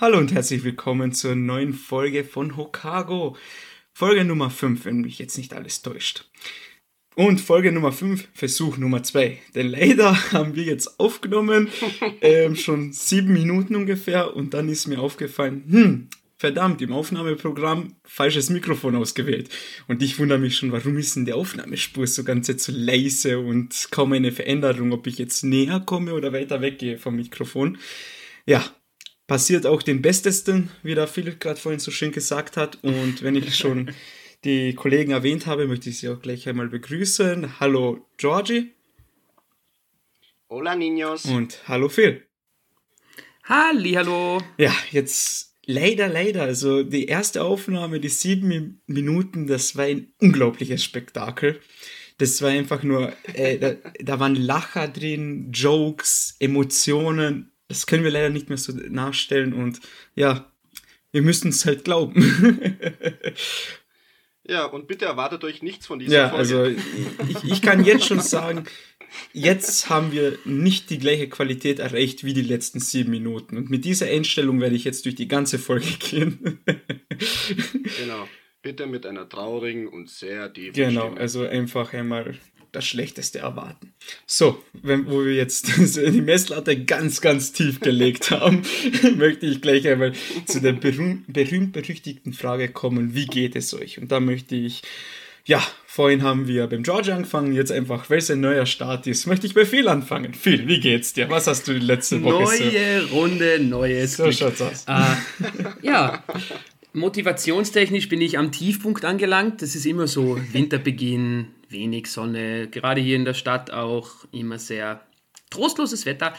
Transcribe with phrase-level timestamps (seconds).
[0.00, 3.36] Hallo und herzlich willkommen zur neuen Folge von Hokago.
[3.92, 6.30] Folge Nummer 5, wenn mich jetzt nicht alles täuscht.
[7.16, 9.40] Und Folge Nummer 5, Versuch Nummer 2.
[9.56, 11.66] Denn leider haben wir jetzt aufgenommen,
[12.20, 18.50] ähm, schon sieben Minuten ungefähr, und dann ist mir aufgefallen, hm, verdammt, im Aufnahmeprogramm falsches
[18.50, 19.48] Mikrofon ausgewählt.
[19.88, 23.40] Und ich wundere mich schon, warum ist denn die Aufnahmespur so ganz jetzt so leise
[23.40, 27.78] und kaum eine Veränderung, ob ich jetzt näher komme oder weiter weggehe vom Mikrofon.
[28.46, 28.64] Ja,
[29.28, 32.78] passiert auch den Bestesten, wie der Philipp gerade vorhin so schön gesagt hat.
[32.82, 33.92] Und wenn ich schon
[34.44, 37.60] die Kollegen erwähnt habe, möchte ich sie auch gleich einmal begrüßen.
[37.60, 38.72] Hallo Georgie.
[40.48, 41.30] Hola Niños.
[41.30, 42.24] Und hallo Phil.
[43.44, 44.42] Halli, hallo.
[44.56, 46.42] Ja, jetzt leider, leider.
[46.42, 51.60] Also die erste Aufnahme, die sieben Minuten, das war ein unglaubliches Spektakel.
[52.16, 58.10] Das war einfach nur, äh, da, da waren Lacher drin, Jokes, Emotionen, das können wir
[58.10, 59.80] leider nicht mehr so nachstellen und
[60.14, 60.50] ja,
[61.12, 62.72] wir müssen es halt glauben.
[64.44, 66.38] ja, und bitte erwartet euch nichts von dieser ja, Folge.
[66.38, 66.64] also
[67.28, 68.64] ich, ich kann jetzt schon sagen,
[69.32, 73.56] jetzt haben wir nicht die gleiche Qualität erreicht wie die letzten sieben Minuten.
[73.56, 76.60] Und mit dieser Einstellung werde ich jetzt durch die ganze Folge gehen.
[77.98, 78.28] genau.
[78.60, 81.20] Bitte mit einer traurigen und sehr tiefen Genau, Stimme.
[81.20, 82.36] also einfach einmal
[82.72, 83.92] das Schlechteste erwarten.
[84.26, 88.62] So, wenn, wo wir jetzt die Messlatte ganz, ganz tief gelegt haben,
[89.16, 90.12] möchte ich gleich einmal
[90.46, 93.98] zu der berühmt-berüchtigten Frage kommen, wie geht es euch?
[93.98, 94.82] Und da möchte ich,
[95.44, 99.26] ja, vorhin haben wir beim George angefangen, jetzt einfach, weil es ein neuer Start ist,
[99.26, 100.34] möchte ich bei Phil anfangen.
[100.34, 101.28] Phil, wie geht's dir?
[101.30, 103.16] Was hast du die letzte Woche Neue so?
[103.16, 104.34] Runde, neues So Glück.
[104.34, 104.84] schaut's aus.
[104.86, 105.16] Äh,
[105.82, 106.22] ja,
[106.92, 109.62] motivationstechnisch bin ich am Tiefpunkt angelangt.
[109.62, 115.06] Das ist immer so Winterbeginn, wenig Sonne, gerade hier in der Stadt auch immer sehr
[115.50, 116.34] trostloses Wetter.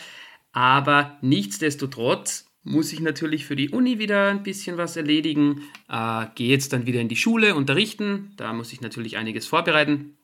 [0.52, 5.64] Aber nichtsdestotrotz muss ich natürlich für die Uni wieder ein bisschen was erledigen.
[5.90, 8.34] Äh, Gehe jetzt dann wieder in die Schule, unterrichten.
[8.38, 10.18] Da muss ich natürlich einiges vorbereiten.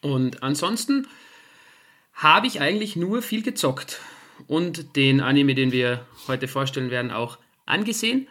[0.00, 1.06] Und ansonsten
[2.14, 4.00] habe ich eigentlich nur viel gezockt
[4.46, 8.28] und den Anime, den wir heute vorstellen werden, auch angesehen.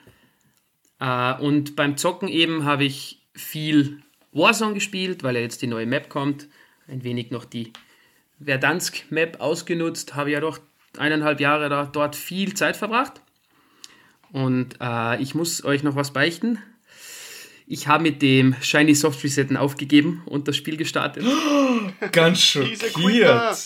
[1.02, 4.02] Äh, und beim Zocken eben habe ich viel
[4.32, 6.48] Warzone gespielt, weil ja jetzt die neue Map kommt.
[6.88, 7.74] Ein wenig noch die
[8.44, 10.16] Verdansk-Map ausgenutzt.
[10.16, 10.60] Habe ja doch
[10.98, 13.22] eineinhalb Jahre da, dort viel Zeit verbracht.
[14.32, 16.60] Und äh, ich muss euch noch was beichten.
[17.68, 21.26] Ich habe mit dem Shiny Soft Resetten aufgegeben und das Spiel gestartet.
[22.12, 22.94] Ganz Diese schockiert.
[22.94, 23.58] Quitter.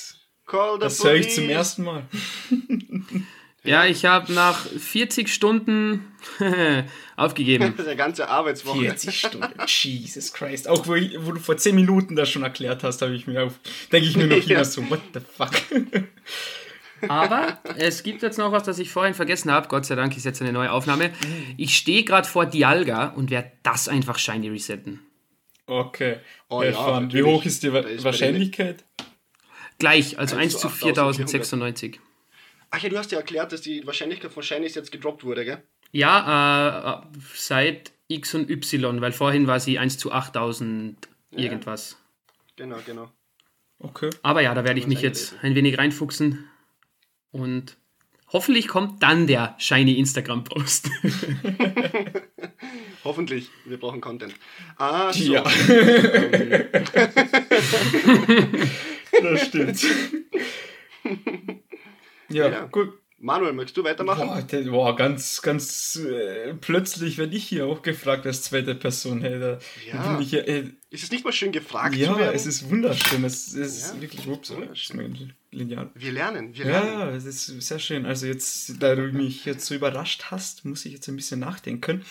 [0.46, 2.08] Call the Das höre ich zum ersten Mal.
[3.66, 6.06] Ja, ich habe nach 40 Stunden
[7.16, 7.74] aufgegeben.
[7.86, 8.80] Der ganze Arbeitswoche.
[8.82, 9.48] 40 Stunden.
[9.68, 10.68] Jesus Christ.
[10.68, 13.44] Auch wo, ich, wo du vor 10 Minuten das schon erklärt hast, habe ich mir
[13.44, 13.60] auf,
[13.92, 14.56] denke ich mir noch Ja.
[14.58, 15.52] immer so, what the fuck?
[17.08, 19.68] Aber es gibt jetzt noch was, das ich vorhin vergessen habe.
[19.68, 21.12] Gott sei Dank ist jetzt eine neue Aufnahme.
[21.58, 25.02] Ich stehe gerade vor Dialga und werde das einfach shiny resetten.
[25.68, 26.18] Okay.
[26.50, 27.14] Oh Ja, ja.
[27.14, 28.86] Wie hoch ist die ist Wahrscheinlichkeit?
[29.78, 32.00] Gleich, also 1 1 zu zu 4096.
[32.76, 35.64] Ach ja, du hast ja erklärt, dass die Wahrscheinlichkeit von Shinies jetzt gedroppt wurde, gell?
[35.94, 40.98] Ja, äh, seit X und Y, weil vorhin war sie 1 zu 8000
[41.32, 41.98] irgendwas.
[42.58, 43.10] Genau, genau.
[43.80, 44.10] Okay.
[44.24, 46.50] Aber ja, da werde ich mich jetzt ein wenig reinfuchsen.
[47.32, 47.78] Und
[48.34, 50.90] hoffentlich kommt dann der shiny Instagram-Post.
[53.06, 53.52] Hoffentlich.
[53.64, 54.36] Wir brauchen Content.
[54.76, 55.34] Ah, so.
[55.34, 55.46] Ja.
[59.22, 59.80] Das stimmt.
[62.30, 62.66] Ja, Ja.
[62.66, 62.94] gut.
[63.18, 64.28] Manuel, möchtest du weitermachen?
[64.28, 69.22] Boah, der, boah, ganz, ganz äh, plötzlich werde ich hier auch gefragt als zweite Person.
[69.22, 70.02] Hey, da Ja.
[70.12, 72.36] bin ich ja, äh, Ist es nicht mal schön gefragt zu ja, werden?
[72.36, 73.24] es ist wunderschön.
[73.24, 75.90] Es, es ist Ja, wirklich ups, ist mein Lineal.
[75.96, 76.88] wir lernen, wir lernen.
[77.00, 78.06] Ja, es ist sehr schön.
[78.06, 82.04] Also jetzt, da du mich jetzt so überrascht hast, muss ich jetzt ein bisschen nachdenken.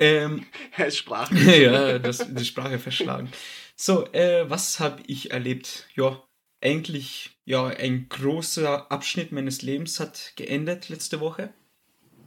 [0.00, 0.44] Ähm,
[0.76, 1.34] Er ist Sprache.
[1.62, 3.30] ja, das, die Sprache verschlagen.
[3.76, 5.86] So, äh, was habe ich erlebt?
[5.94, 6.20] Ja,
[6.60, 11.50] eigentlich, ja, ein großer Abschnitt meines Lebens hat geendet letzte Woche.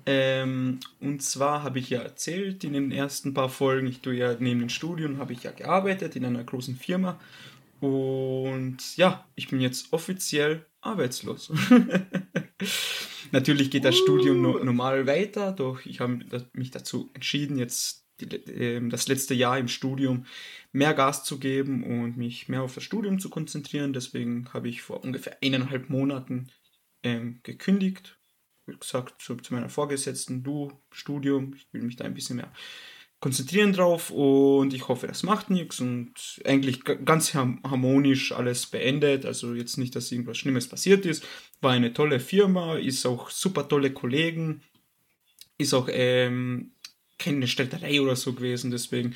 [0.06, 4.36] Ähm, und zwar habe ich ja erzählt in den ersten paar Folgen, ich tue ja
[4.40, 7.20] neben dem Studium, habe ich ja gearbeitet in einer großen Firma.
[7.80, 11.52] Und ja, ich bin jetzt offiziell arbeitslos.
[13.32, 16.20] Natürlich geht das Studium no normal weiter, doch ich habe
[16.54, 20.26] mich dazu entschieden, jetzt die, ähm, das letzte Jahr im Studium
[20.72, 23.94] mehr Gas zu geben und mich mehr auf das Studium zu konzentrieren.
[23.94, 26.48] Deswegen habe ich vor ungefähr eineinhalb Monaten
[27.04, 28.18] ähm, gekündigt.
[28.66, 32.52] Wie gesagt, zu, zu meiner Vorgesetzten, du, Studium, ich will mich da ein bisschen mehr
[33.22, 39.26] konzentrieren drauf und ich hoffe, das macht nichts und eigentlich ganz harmonisch alles beendet.
[39.26, 41.24] Also jetzt nicht, dass irgendwas Schlimmes passiert ist.
[41.62, 44.64] War eine tolle Firma, ist auch super tolle Kollegen.
[45.60, 46.72] ist auch ähm,
[47.24, 49.16] keine Städterei oder so gewesen, deswegen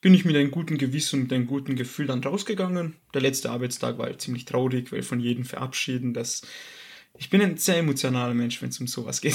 [0.00, 2.94] bin ich mit einem guten Gewissen und einem guten Gefühl dann rausgegangen.
[3.14, 6.42] Der letzte Arbeitstag war halt ziemlich traurig, weil von jedem verabschieden, dass
[7.18, 9.34] ich bin ein sehr emotionaler Mensch, wenn es um sowas geht.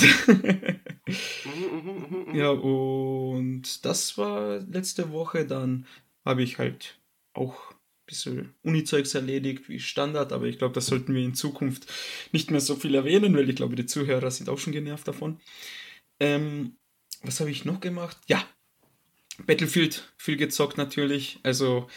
[2.34, 5.46] ja, und das war letzte Woche.
[5.46, 5.86] Dann
[6.24, 6.98] habe ich halt
[7.34, 11.92] auch ein bisschen Uni-Zeugs erledigt, wie Standard, aber ich glaube, das sollten wir in Zukunft
[12.32, 15.42] nicht mehr so viel erwähnen, weil ich glaube, die Zuhörer sind auch schon genervt davon.
[16.22, 16.78] Ähm,
[17.24, 18.18] was habe ich noch gemacht?
[18.28, 18.46] Ja,
[19.46, 21.40] Battlefield viel gezockt natürlich.
[21.44, 21.88] Also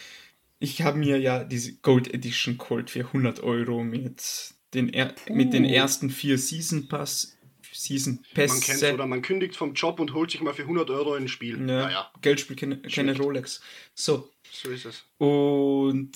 [0.59, 5.53] ich habe mir ja diese Gold Edition geholt für 100 Euro mit den, er mit
[5.53, 7.37] den ersten vier Season Pass.
[7.71, 8.49] Season Pass.
[8.49, 11.27] Man kennt oder man kündigt vom Job und holt sich mal für 100 Euro ein
[11.27, 11.57] Spiel.
[11.59, 12.11] Ja, naja.
[12.21, 13.61] Geld spielt keine, keine Rolex.
[13.93, 14.31] So.
[14.51, 15.03] So ist es.
[15.19, 16.11] Und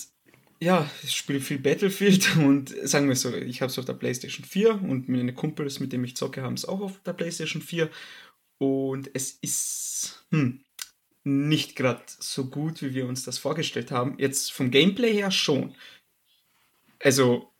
[0.59, 4.45] ja, ich spiele viel Battlefield und sagen wir so, ich habe es auf der PlayStation
[4.45, 7.89] 4 und meine Kumpels, mit denen ich zocke, haben es auch auf der PlayStation 4.
[8.61, 10.63] Und es ist, hm,
[11.23, 14.19] nicht gerade so gut, wie wir uns das vorgestellt haben.
[14.19, 15.73] Jetzt vom Gameplay her schon.
[16.99, 17.51] Also,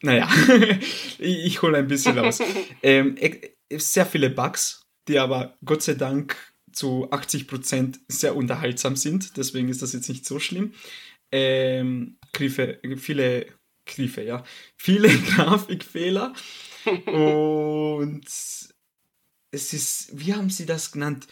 [0.00, 0.26] naja,
[1.18, 2.40] ich, hole ein bisschen aus.
[2.82, 3.16] ähm,
[3.70, 6.34] sehr viele Bugs, die aber Gott sei Dank
[6.72, 9.36] zu 80% sehr unterhaltsam sind.
[9.36, 10.72] Deswegen ist das jetzt nicht so schlimm.
[11.30, 13.48] Ähm, Griffe, viele
[13.84, 14.42] Griffe, ja.
[14.78, 16.32] Viele Grafikfehler.
[17.04, 18.24] Und
[19.50, 21.26] es ist, wie haben sie das genannt?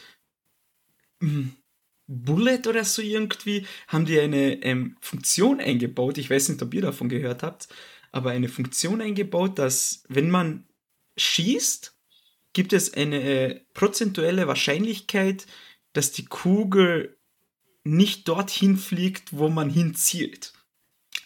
[1.20, 1.54] Hm,
[2.06, 6.18] Bullet oder so irgendwie, haben die eine ähm, Funktion eingebaut.
[6.18, 7.68] Ich weiß nicht, ob ihr davon gehört habt,
[8.12, 10.66] aber eine Funktion eingebaut, dass wenn man
[11.16, 11.94] schießt,
[12.52, 15.46] gibt es eine äh, prozentuelle Wahrscheinlichkeit,
[15.92, 17.18] dass die Kugel
[17.84, 20.52] nicht dorthin fliegt, wo man hinzielt.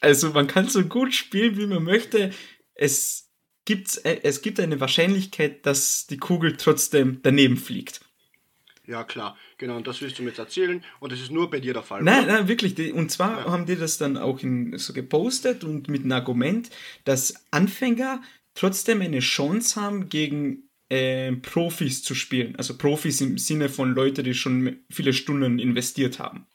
[0.01, 2.33] Also man kann so gut spielen, wie man möchte.
[2.75, 3.30] Es
[3.71, 8.01] gibt, äh, es gibt eine Wahrscheinlichkeit, dass die Kugel trotzdem daneben fliegt.
[8.85, 11.61] Ja, klar, genau, und das willst du mir jetzt erzählen und das ist nur bei
[11.61, 12.03] dir der Fall.
[12.03, 12.33] Nein, oder?
[12.33, 12.93] nein, wirklich.
[12.93, 13.53] Und zwar ja.
[13.53, 16.69] haben die das dann auch in, so gepostet und mit einem Argument,
[17.05, 18.21] dass Anfänger
[18.55, 22.57] trotzdem eine Chance haben, gegen äh, Profis zu spielen.
[22.57, 26.49] Also Profis im Sinne von Leute, die schon viele Stunden investiert haben.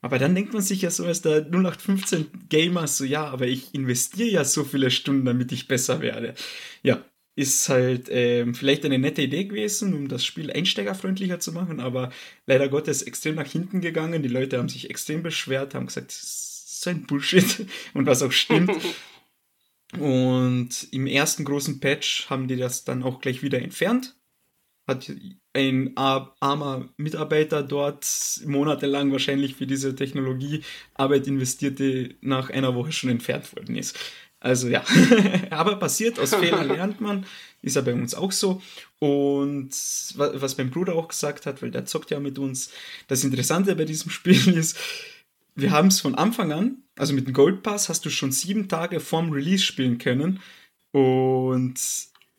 [0.00, 3.74] Aber dann denkt man sich ja so als der 0815 Gamer so, ja, aber ich
[3.74, 6.34] investiere ja so viele Stunden, damit ich besser werde.
[6.82, 7.04] Ja,
[7.34, 12.10] ist halt ähm, vielleicht eine nette Idee gewesen, um das Spiel einsteigerfreundlicher zu machen, aber
[12.46, 14.22] leider Gottes extrem nach hinten gegangen.
[14.22, 18.22] Die Leute haben sich extrem beschwert, haben gesagt, das ist so ein Bullshit und was
[18.22, 18.72] auch stimmt.
[19.98, 24.16] und im ersten großen Patch haben die das dann auch gleich wieder entfernt.
[24.86, 25.10] Hat
[25.54, 28.06] ein armer Mitarbeiter dort
[28.44, 30.62] monatelang wahrscheinlich für diese Technologie
[30.94, 33.98] Arbeit investiert, die nach einer Woche schon entfernt worden ist.
[34.40, 34.84] Also ja,
[35.50, 37.26] aber passiert, aus Fehlern lernt man,
[37.60, 38.62] ist ja bei uns auch so.
[39.00, 39.70] Und
[40.14, 42.70] was mein Bruder auch gesagt hat, weil der zockt ja mit uns,
[43.08, 44.78] das Interessante bei diesem Spiel ist,
[45.56, 48.68] wir haben es von Anfang an, also mit dem Gold Pass hast du schon sieben
[48.68, 50.40] Tage vorm Release spielen können.
[50.92, 51.80] Und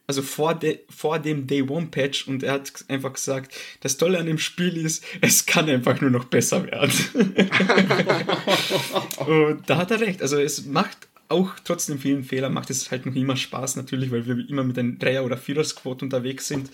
[0.09, 4.17] also vor, de, vor dem Day One Patch und er hat einfach gesagt, das Tolle
[4.17, 6.91] an dem Spiel ist, es kann einfach nur noch besser werden.
[9.27, 10.23] und da hat er recht.
[10.23, 14.09] Also es macht auch trotz den vielen Fehlern macht es halt noch immer Spaß natürlich,
[14.09, 16.71] weil wir immer mit einem Dreier- oder Vierer-Squad unterwegs sind.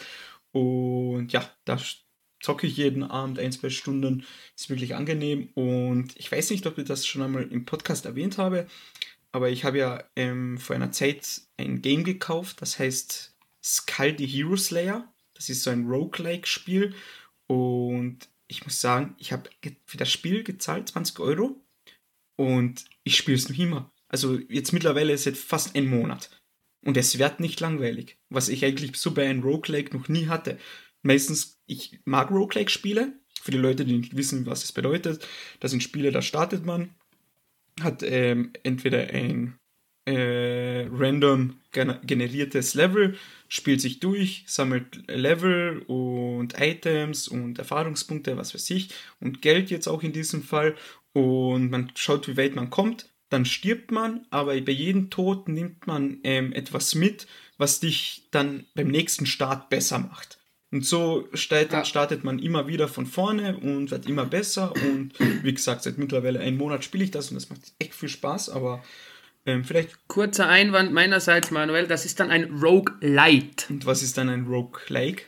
[0.53, 1.77] Und ja, da
[2.41, 4.23] zocke ich jeden Abend ein, zwei Stunden.
[4.55, 5.49] Ist wirklich angenehm.
[5.55, 8.65] Und ich weiß nicht, ob ich das schon einmal im Podcast erwähnt habe,
[9.35, 14.25] aber ich habe ja ähm, vor einer Zeit ein Game gekauft, das heißt Skull the
[14.25, 15.13] Hero Slayer.
[15.33, 16.95] Das ist so ein Roguelike-Spiel.
[17.47, 19.49] Und ich muss sagen, ich habe
[19.85, 21.61] für das Spiel gezahlt 20 Euro.
[22.37, 23.91] Und ich spiele es noch immer.
[24.07, 26.29] Also jetzt mittlerweile ist es fast ein Monat.
[26.85, 28.17] Und es wird nicht langweilig.
[28.29, 30.57] Was ich eigentlich so bei einem Roguelike noch nie hatte.
[31.01, 33.19] Meistens, ich mag Roguelike-Spiele.
[33.41, 35.27] Für die Leute, die nicht wissen, was es bedeutet.
[35.59, 36.95] Das sind Spiele, da startet man,
[37.81, 39.57] hat ähm, entweder ein
[40.05, 43.17] äh, random generiertes Level,
[43.47, 48.89] spielt sich durch, sammelt Level und Items und Erfahrungspunkte, was weiß ich,
[49.19, 50.75] und Geld jetzt auch in diesem Fall.
[51.13, 55.87] Und man schaut, wie weit man kommt dann stirbt man, aber bei jedem Tod nimmt
[55.87, 57.27] man ähm, etwas mit,
[57.57, 60.34] was dich dann beim nächsten Start besser macht.
[60.75, 64.73] Und so startet, man immer wieder von vorne und wird immer besser.
[64.73, 68.09] Und wie gesagt, seit mittlerweile einem Monat spiele ich das und das macht echt viel
[68.09, 68.83] Spaß, aber
[69.45, 69.95] ähm, vielleicht.
[70.09, 73.67] Kurzer Einwand meinerseits, Manuel, das ist dann ein Rogue Light.
[73.69, 75.27] Und was ist dann ein Rogue Like?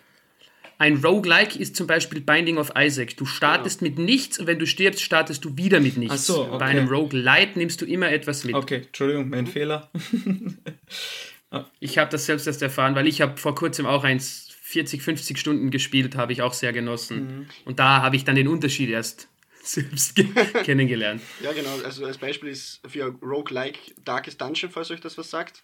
[0.80, 3.16] Ein Roguelike ist zum Beispiel Binding of Isaac.
[3.16, 3.88] Du startest ja.
[3.88, 6.14] mit nichts und wenn du stirbst, startest du wieder mit nichts.
[6.14, 6.58] Ach so, okay.
[6.58, 8.54] Bei einem Roguelite nimmst du immer etwas mit.
[8.54, 9.90] Okay, Entschuldigung, mein Fehler.
[11.80, 15.38] ich habe das selbst erst erfahren, weil ich habe vor kurzem auch eins 40, 50
[15.38, 17.20] Stunden gespielt, habe ich auch sehr genossen.
[17.20, 17.46] Mhm.
[17.64, 19.30] Und da habe ich dann den Unterschied erst
[19.64, 20.16] selbst
[20.64, 21.22] kennengelernt.
[21.42, 21.80] Ja, genau.
[21.86, 25.64] Also als Beispiel ist für Roguelike Darkest Dungeon, falls euch das was sagt.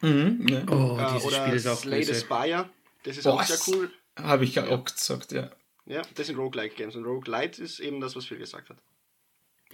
[0.00, 0.64] Mhm, ja.
[0.68, 2.68] Oh, äh, dieses oder Spiel ist auch Slay the Spire.
[3.04, 3.90] Das ist Boah, auch sehr cool.
[4.16, 5.50] Habe ich ja auch gesagt, ja.
[5.86, 6.96] Ja, das sind Roguelike-Games.
[6.96, 8.78] Und Roguelite ist eben das, was Phil gesagt hat.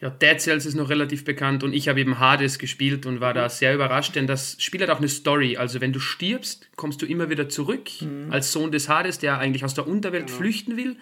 [0.00, 3.32] Ja, Dead Cells ist noch relativ bekannt und ich habe eben Hades gespielt und war
[3.32, 5.56] da sehr überrascht, denn das Spiel hat auch eine Story.
[5.56, 8.30] Also wenn du stirbst, kommst du immer wieder zurück Mhm.
[8.30, 10.38] als Sohn des Hades, der eigentlich aus der Unterwelt Genau.
[10.38, 10.96] flüchten will.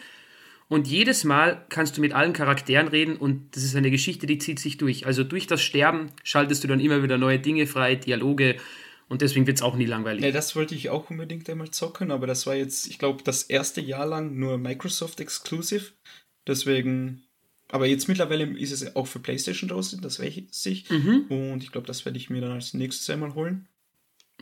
[0.68, 4.38] Und jedes Mal kannst du mit allen Charakteren reden und das ist eine Geschichte, die
[4.38, 5.06] zieht sich durch.
[5.06, 8.56] Also durch das Sterben schaltest du dann immer wieder neue Dinge frei, Dialoge
[9.08, 10.22] und deswegen wird es auch nie langweilig.
[10.22, 13.42] Ne, das wollte ich auch unbedingt einmal zocken, aber das war jetzt, ich glaube, das
[13.42, 15.86] erste Jahr lang nur Microsoft Exclusive.
[16.46, 17.24] Deswegen,
[17.74, 20.88] aber jetzt mittlerweile ist es auch für PlayStation draußen, das weiß ich.
[20.88, 21.24] Mhm.
[21.28, 23.66] Und ich glaube, das werde ich mir dann als nächstes einmal holen.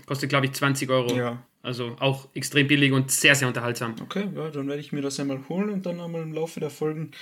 [0.04, 1.16] Kostet, glaube ich, 20 Euro.
[1.16, 3.94] Ja, Also auch extrem billig und sehr, sehr unterhaltsam.
[4.02, 6.68] okay, ja, dann werde ich mir das einmal holen und dann einmal im Laufe der
[6.68, 7.12] Folgen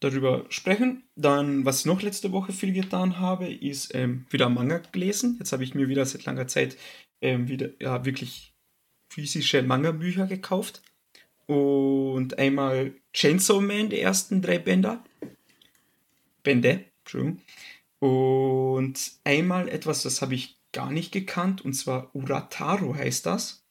[0.00, 1.04] darüber sprechen.
[1.14, 5.36] Dann, was ich noch letzte Woche viel getan habe, ist ähm, wieder Manga gelesen.
[5.38, 6.76] Jetzt habe ich mir wieder seit langer Zeit
[7.20, 8.52] ähm, wieder ja, wirklich
[9.12, 10.82] physische Manga-Bücher gekauft.
[11.46, 15.04] Und einmal Chainsaw Man, die ersten drei Bänder.
[16.42, 17.40] Bände, Entschuldigung.
[18.00, 23.64] Und einmal etwas, das habe ich gar nicht gekannt, und zwar Urataro heißt das.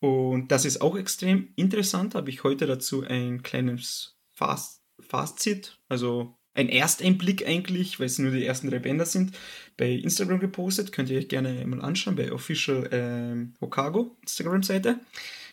[0.00, 2.14] Und das ist auch extrem interessant.
[2.14, 8.44] Habe ich heute dazu ein kleines Fazit, also ein Ersteinblick eigentlich, weil es nur die
[8.44, 9.36] ersten drei Bänder sind,
[9.76, 10.92] bei Instagram gepostet.
[10.92, 15.00] Könnt ihr euch gerne mal anschauen, bei Official ähm, Hokago Instagram-Seite.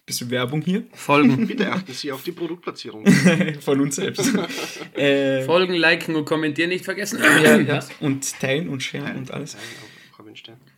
[0.05, 1.47] Bisschen Werbung hier Folgen.
[1.47, 3.05] Bitte achten Sie auf die Produktplatzierung.
[3.61, 4.33] von uns selbst.
[4.95, 7.19] äh, Folgen, liken und kommentieren nicht vergessen.
[7.21, 7.79] ja, ja.
[8.01, 9.55] Und teilen und sharen und alles.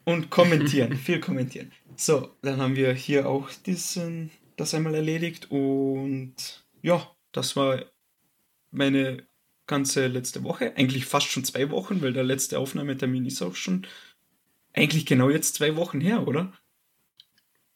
[0.03, 1.71] Und kommentieren, viel kommentieren.
[1.95, 6.35] So, dann haben wir hier auch diesen, das einmal erledigt und
[6.81, 7.83] ja, das war
[8.71, 9.25] meine
[9.65, 10.75] ganze letzte Woche.
[10.75, 13.87] Eigentlich fast schon zwei Wochen, weil der letzte Aufnahmetermin ist auch schon
[14.73, 16.53] eigentlich genau jetzt zwei Wochen her, oder?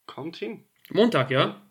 [0.06, 0.66] Kommt hin.
[0.92, 1.62] Montag, ja?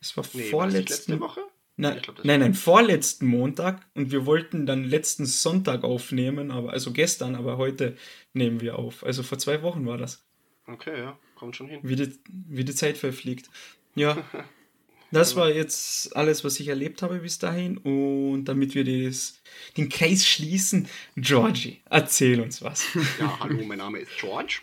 [0.00, 1.40] Es war Nee, war vorletzten letzte Woche?
[1.76, 5.84] Nein, Ich glaub, das nein, war- nein, vorletzten Montag und wir wollten dann letzten Sonntag
[5.84, 7.96] aufnehmen, aber also gestern, aber heute
[8.34, 9.04] nehmen wir auf.
[9.04, 10.24] Also vor zwei Wochen war das.
[10.66, 11.80] Okay, ja, kommt schon hin.
[11.82, 13.48] wie die, wie die Zeit verfliegt.
[13.94, 14.16] Ja,
[15.12, 17.78] das war jetzt alles, was ich erlebt habe bis dahin.
[17.78, 19.40] Und damit wir das,
[19.76, 22.86] den Kreis schließen, Georgie, erzähl uns was.
[23.18, 24.60] Ja, hallo, mein Name ist George.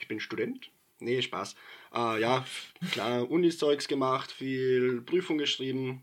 [0.00, 0.70] Ich bin Student.
[1.00, 1.54] Nee, Spaß.
[1.94, 2.44] Äh, ja,
[2.90, 6.02] klar, Unis-Zeugs gemacht, viel Prüfung geschrieben.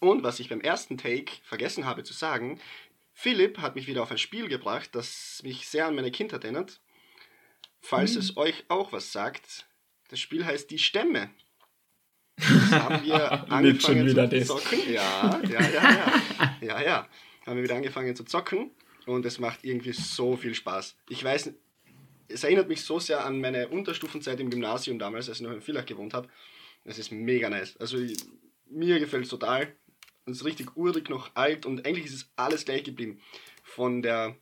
[0.00, 2.60] Und was ich beim ersten Take vergessen habe zu sagen,
[3.14, 6.80] Philipp hat mich wieder auf ein Spiel gebracht, das mich sehr an meine Kindheit erinnert.
[7.80, 9.66] Falls es euch auch was sagt,
[10.08, 11.30] das Spiel heißt Die Stämme.
[12.36, 14.46] Das haben wir angefangen wieder zu das.
[14.46, 14.92] zocken.
[14.92, 16.56] Ja, ja, ja, ja.
[16.60, 17.08] Ja, ja.
[17.44, 18.70] Haben wir wieder angefangen zu zocken
[19.06, 20.96] und es macht irgendwie so viel Spaß.
[21.08, 21.52] Ich weiß,
[22.28, 25.62] es erinnert mich so sehr an meine Unterstufenzeit im Gymnasium damals, als ich noch in
[25.62, 26.28] Villach gewohnt habe.
[26.84, 27.76] Es ist mega nice.
[27.78, 28.24] Also ich-
[28.70, 29.74] mir gefällt es total.
[30.26, 33.20] Es ist richtig urig, noch alt und eigentlich ist es alles gleich geblieben.
[33.62, 34.36] Von der,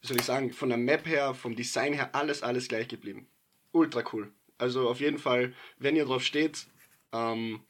[0.00, 3.28] wie soll ich sagen, von der Map her, vom Design her, alles, alles gleich geblieben.
[3.72, 4.32] Ultra cool.
[4.58, 6.66] Also auf jeden Fall, wenn ihr drauf steht,
[7.12, 7.60] ähm,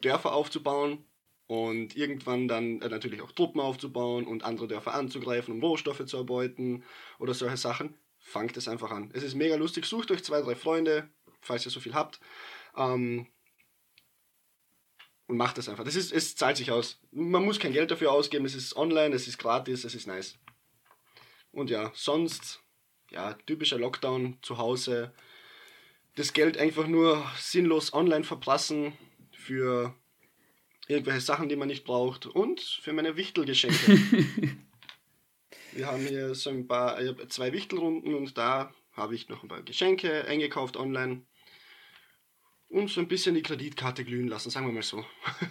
[0.00, 1.04] Dörfer aufzubauen
[1.46, 6.16] und irgendwann dann äh, natürlich auch Truppen aufzubauen und andere Dörfer anzugreifen, um Rohstoffe zu
[6.16, 6.84] erbeuten
[7.18, 7.94] oder solche Sachen,
[8.26, 9.10] fangt es einfach an.
[9.14, 11.08] Es ist mega lustig, sucht euch zwei, drei Freunde,
[11.40, 12.18] falls ihr so viel habt,
[12.76, 13.28] ähm,
[15.28, 15.84] und macht es einfach.
[15.84, 17.00] Das ist, es zahlt sich aus.
[17.12, 20.38] Man muss kein Geld dafür ausgeben, es ist online, es ist gratis, es ist nice.
[21.52, 22.62] Und ja, sonst,
[23.10, 25.14] ja, typischer Lockdown zu Hause,
[26.16, 28.92] das Geld einfach nur sinnlos online verprassen
[29.30, 29.94] für
[30.88, 33.98] irgendwelche Sachen, die man nicht braucht und für meine Wichtelgeschenke.
[35.76, 39.42] Wir haben hier so ein paar, ich hab zwei Wichtelrunden und da habe ich noch
[39.42, 41.22] ein paar Geschenke eingekauft online
[42.68, 45.04] und so ein bisschen die Kreditkarte glühen lassen, sagen wir mal so.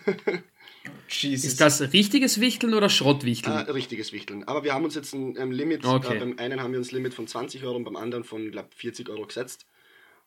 [1.10, 1.46] Jesus.
[1.51, 3.55] Ist das richtiges Wichteln oder Schrottwichteln?
[3.55, 4.44] Äh, richtiges Wichteln.
[4.46, 6.17] Aber wir haben uns jetzt ein, ein Limit, Okay.
[6.17, 8.51] äh, beim einen haben wir uns ein Limit von 20 Euro und beim anderen von,
[8.51, 9.65] glaube 40 Euro gesetzt.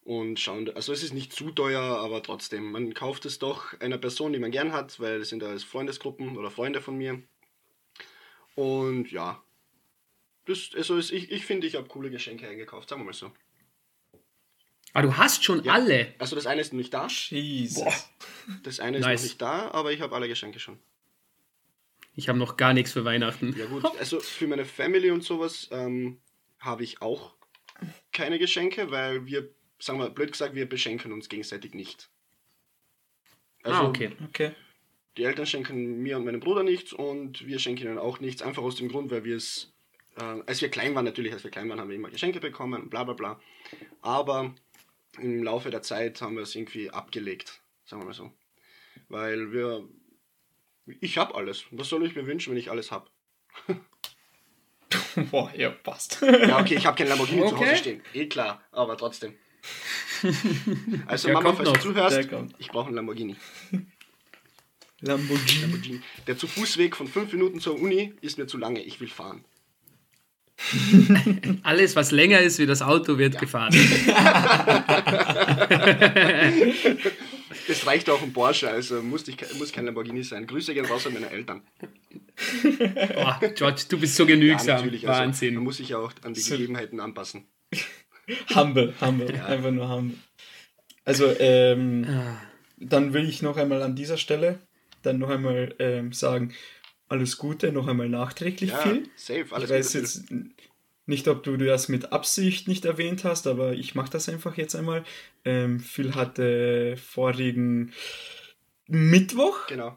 [0.03, 3.99] Und schauen, also es ist nicht zu teuer, aber trotzdem, man kauft es doch einer
[3.99, 7.23] Person, die man gern hat, weil es sind alles Freundesgruppen oder Freunde von mir.
[8.55, 9.43] Und ja,
[10.49, 13.33] das, also ich, ich finde, ich habe coole Geschenke eingekauft, sagen wir mal so.
[14.95, 15.75] ah, du hast schon Ja.
[15.75, 16.15] alle.
[16.19, 18.09] Also das eine ist noch nicht da, Jesus.
[18.63, 19.21] das eine ist Nice.
[19.23, 20.79] noch nicht da, aber ich habe alle Geschenke schon.
[22.15, 23.55] Ich habe noch gar nichts für Weihnachten.
[23.57, 26.19] Ja gut, also für meine Family und sowas ähm,
[26.59, 27.35] habe ich auch
[28.13, 32.09] keine Geschenke, weil wir, sagen wir blöd gesagt, wir beschenken uns gegenseitig nicht.
[33.63, 34.13] Also ah, okay.
[34.25, 34.53] Okay.
[35.17, 38.63] die Eltern schenken mir und meinem Bruder nichts und wir schenken ihnen auch nichts, einfach
[38.63, 39.73] aus dem Grund, weil wir es,
[40.19, 42.91] äh, als wir klein waren natürlich, als wir klein waren, haben wir immer Geschenke bekommen,
[42.91, 43.41] bla bla bla.
[44.03, 44.55] Aber
[45.19, 48.33] im Laufe der Zeit haben wir es irgendwie abgelegt, sagen wir mal so.
[49.09, 49.89] Weil wir,
[51.01, 51.65] ich habe alles.
[51.71, 53.09] Was soll ich mir wünschen, wenn ich alles habe?
[55.31, 56.21] Boah, ja, passt.
[56.23, 57.67] Ja, okay, ich habe kein Lamborghini zu Okay.
[57.67, 58.03] Hause stehen.
[58.15, 59.35] Eh klar, aber trotzdem.
[61.07, 63.37] Also Der Mama, falls du zuhörst, ich brauche einen Lamborghini.
[65.01, 65.61] Lamborghini.
[65.61, 66.01] Lamborghini.
[66.27, 68.83] Der zu Fußweg von fünf Minuten zur Uni ist mir zu lange.
[68.83, 69.45] Ich will fahren.
[71.63, 73.73] Alles, was länger ist wie das Auto, wird gefahren.
[77.71, 80.47] Es reicht auch ein Porsche, also muss, ich, muss kein Lamborghini sein.
[80.47, 81.63] Grüße gehen raus an meine Eltern.
[83.17, 84.77] Oh, George, du bist so Ja, genügsam.
[84.77, 85.07] natürlich.
[85.09, 85.55] Also, Wahnsinn.
[85.55, 87.45] man muss sich ja auch an die Gegebenheiten anpassen.
[88.55, 89.43] Humble, humble.
[89.45, 90.17] Einfach nur humble.
[91.05, 92.41] Also, ähm, Ah.
[92.79, 94.59] dann will ich noch einmal an dieser Stelle
[95.03, 96.55] dann noch einmal ähm, sagen,
[97.09, 99.09] alles Gute, noch einmal nachträglich Ja, viel.
[99.17, 100.25] safe, alles ich weiß Gute, jetzt
[101.07, 104.75] nicht, ob du das mit Absicht nicht erwähnt hast, aber ich mache das einfach jetzt
[104.77, 105.05] einmal.
[105.45, 107.93] Ähm, Phil hatte vorigen
[108.87, 109.97] Mittwoch, Genau.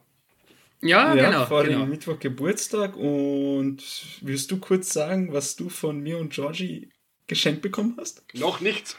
[0.82, 1.46] Ja, ja, genau.
[1.46, 1.86] vorigen genau.
[1.86, 3.84] Mittwoch Geburtstag und
[4.22, 6.90] willst du kurz sagen, was du von mir und Georgie
[7.28, 8.24] geschenkt bekommen hast?
[8.34, 8.98] Noch nichts.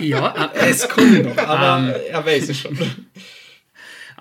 [0.00, 2.02] Ja, äh, Es kommt noch, aber Ähm.
[2.08, 2.76] er weiß es schon.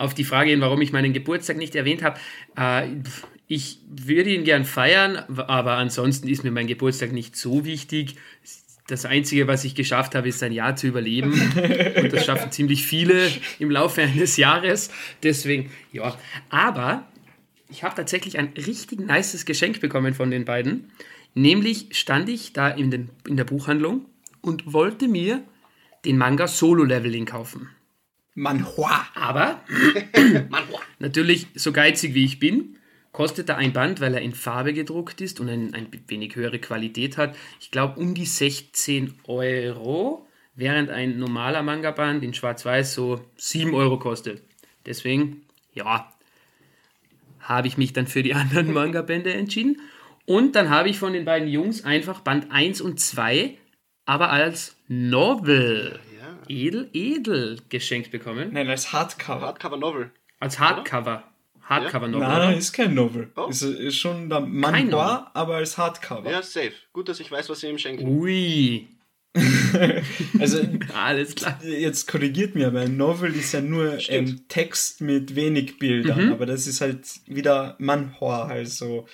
[0.03, 2.19] Auf die Frage hin, warum ich meinen Geburtstag nicht erwähnt habe.
[2.57, 2.87] Äh,
[3.47, 8.15] ich würde ihn gern feiern, aber ansonsten ist mir mein Geburtstag nicht so wichtig.
[8.87, 11.33] Das Einzige, was ich geschafft habe, ist ein Jahr zu überleben.
[12.01, 14.91] Und das schaffen ziemlich viele im Laufe eines Jahres.
[15.23, 16.17] Deswegen, ja.
[16.49, 17.07] Aber
[17.69, 20.91] ich habe tatsächlich ein richtig nices Geschenk bekommen von den beiden.
[21.33, 24.05] Nämlich stand ich da in, den, in der Buchhandlung
[24.41, 25.43] und wollte mir
[26.05, 27.69] den Manga Solo Leveling kaufen.
[28.35, 29.05] Manhua.
[29.15, 29.61] Aber
[30.99, 32.77] natürlich, so geizig wie ich bin,
[33.11, 36.59] kostet er ein Band, weil er in Farbe gedruckt ist und ein, ein wenig höhere
[36.59, 37.35] Qualität hat.
[37.61, 43.99] Ich glaube um die 16 Euro, während ein normaler Manga-Band in Schwarz-Weiß so 7 Euro
[43.99, 44.41] kostet.
[44.85, 45.43] Deswegen,
[45.73, 46.11] ja,
[47.39, 49.79] habe ich mich dann für die anderen Manga-Bände entschieden.
[50.25, 53.57] Und dann habe ich von den beiden Jungs einfach Band 1 und 2,
[54.05, 55.99] aber als Novel.
[56.49, 58.49] Edel, edel geschenkt bekommen.
[58.53, 59.41] Nein, als Hardcover.
[59.47, 60.11] Hardcover Novel.
[60.39, 61.23] Als Hardcover.
[61.61, 62.27] Hardcover Novel.
[62.27, 62.57] Nein, oder?
[62.57, 63.31] ist kein Novel.
[63.35, 63.45] Oh.
[63.47, 66.29] Ist, ist schon der Kein Manhua, aber als Hardcover.
[66.29, 66.73] Ja, safe.
[66.91, 68.05] Gut, dass ich weiß, was sie ihm schenken.
[68.07, 68.87] Ui,
[70.39, 70.59] Also
[70.93, 71.59] alles klar.
[71.63, 74.29] jetzt korrigiert mir, aber ein Novel ist ja nur Stimmt.
[74.29, 76.31] ein Text mit wenig Bildern, Mhm.
[76.33, 79.07] aber das ist halt wieder Manhua, also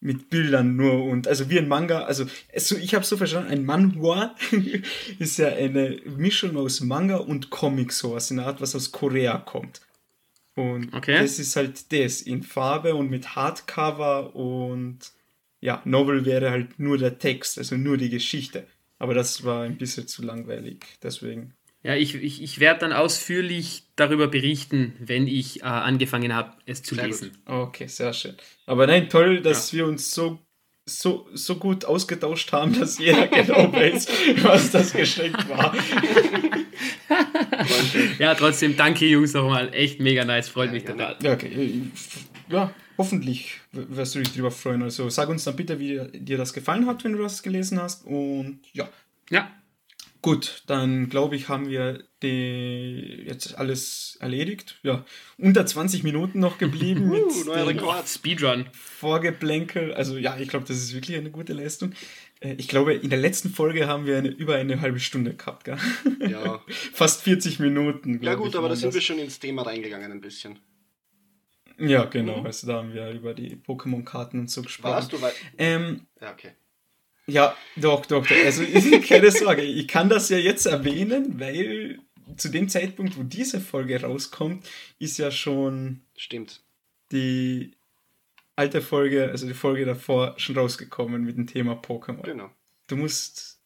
[0.00, 3.64] mit Bildern nur und also wie ein Manga, also es, ich habe so verstanden, ein
[3.64, 4.34] Manhua
[5.18, 9.36] ist ja eine Mischung aus Manga und Comic sowas, in der Art, was aus Korea
[9.38, 9.82] kommt.
[10.54, 11.18] Und Okay.
[11.20, 14.98] das ist halt das in Farbe und mit Hardcover und
[15.60, 18.66] ja, Novel wäre halt nur der Text, also nur die Geschichte.
[18.98, 21.54] Aber das war ein bisschen zu langweilig, deswegen.
[21.82, 26.82] Ja, ich, ich, ich werde dann ausführlich darüber berichten, wenn ich äh, angefangen habe, es
[26.82, 27.30] zu Sehr lesen.
[27.46, 28.36] Okay, sehr schön.
[28.66, 30.38] Aber nein, toll, dass wir uns so,
[30.84, 34.08] so, so gut ausgetauscht haben, dass jeder genau weiß,
[34.42, 35.74] was das Geschenk war.
[38.18, 39.72] Ja, trotzdem, danke Jungs nochmal.
[39.74, 41.16] Echt mega nice, freut mich gerne.
[41.18, 41.24] total.
[41.24, 41.82] Ja, okay.
[42.48, 44.82] Ja, hoffentlich wirst du dich darüber freuen.
[44.82, 48.04] Also sag uns dann bitte, wie dir das gefallen hat, wenn du das gelesen hast.
[48.06, 48.88] Und ja,
[49.30, 49.50] Ja,
[50.22, 54.78] gut, dann glaube ich, haben wir die jetzt alles erledigt.
[54.82, 55.04] Ja,
[55.38, 58.08] unter 20 Minuten noch geblieben mit Uh, neuer dem Rekord.
[58.08, 58.66] Speedrun.
[58.72, 59.94] Vorgeplänkel.
[59.94, 61.92] Also ja, ich glaube, das ist wirklich eine gute Leistung.
[62.40, 65.64] Äh, Ich glaube, in der letzten Folge haben wir eine, über eine halbe Stunde gehabt,
[65.64, 65.78] gell?
[66.28, 66.62] Ja.
[66.92, 68.22] Fast 40 Minuten.
[68.22, 68.94] Ja gut, ich, aber da sind das.
[68.96, 70.58] wir schon ins Thema reingegangen ein bisschen.
[71.78, 72.40] Ja, genau.
[72.40, 72.46] Mhm.
[72.46, 74.92] Also da haben wir über die Pokémon-Karten und so gesprochen.
[74.92, 76.50] Warst du wei- Ähm, Ja, okay.
[77.30, 78.26] Ja, doch, doch.
[78.26, 78.44] doch.
[78.44, 78.62] Also
[79.08, 81.98] keine Sorge, ich kann das ja jetzt erwähnen, weil
[82.36, 86.62] zu dem Zeitpunkt, wo diese Folge rauskommt, ist ja schon Stimmt.
[87.12, 87.72] die
[88.56, 92.22] alte Folge, also die Folge davor, schon rausgekommen mit dem Thema Pokémon.
[92.22, 92.50] Genau.
[92.86, 93.58] Du musst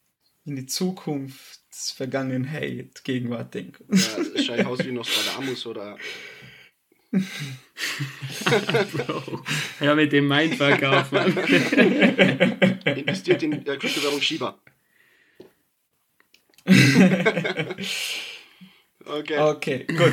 [0.45, 3.85] in die Zukunft, Vergangenheit, Gegenwart denken.
[3.91, 5.99] Ja, es schaut aus wie Nostradamus oder.
[8.93, 9.43] Bro.
[9.81, 11.37] Ja, mit dem Mindfuck auf, Mann.
[12.97, 14.59] Investiert in äh, Kryptowährung Shiba.
[19.07, 19.39] okay.
[19.39, 20.13] Okay, gut.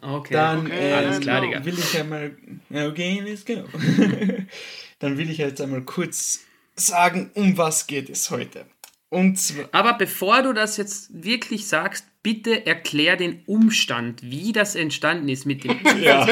[0.00, 0.34] Okay.
[0.34, 1.40] Dann Okay, äh, alles klar.
[1.40, 1.64] Digga.
[1.64, 2.36] will ich einmal.
[2.70, 3.64] Okay, let's go.
[4.98, 6.40] Dann will ich jetzt einmal kurz
[6.74, 8.66] sagen, um was geht es heute.
[9.08, 9.68] Und zwar.
[9.72, 15.44] Aber bevor du das jetzt wirklich sagst, bitte erklär den Umstand, wie das entstanden ist
[15.44, 16.26] mit dem Ja.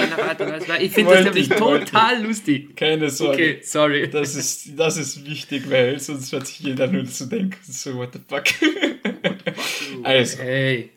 [0.81, 2.77] Ich finde das nämlich ich, wollte total lustig.
[2.77, 3.35] Keine Sorge.
[3.35, 4.09] Okay, sorry.
[4.09, 8.11] Das ist, das ist wichtig, weil sonst wird sich jeder nur zu denken, so, what
[8.13, 8.45] the fuck.
[10.05, 10.91] also, Hey.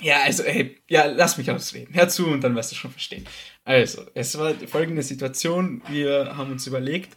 [0.00, 1.92] ja, also, ey, ja, lass mich ausreden.
[1.92, 3.26] Hör zu und dann wirst du schon verstehen.
[3.64, 5.82] Also, es war die folgende Situation.
[5.88, 7.10] Wir haben uns überlegt,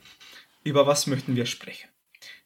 [0.64, 1.88] über was möchten wir sprechen.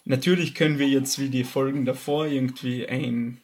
[0.05, 3.41] Natürlich können wir jetzt wie die Folgen davor irgendwie ein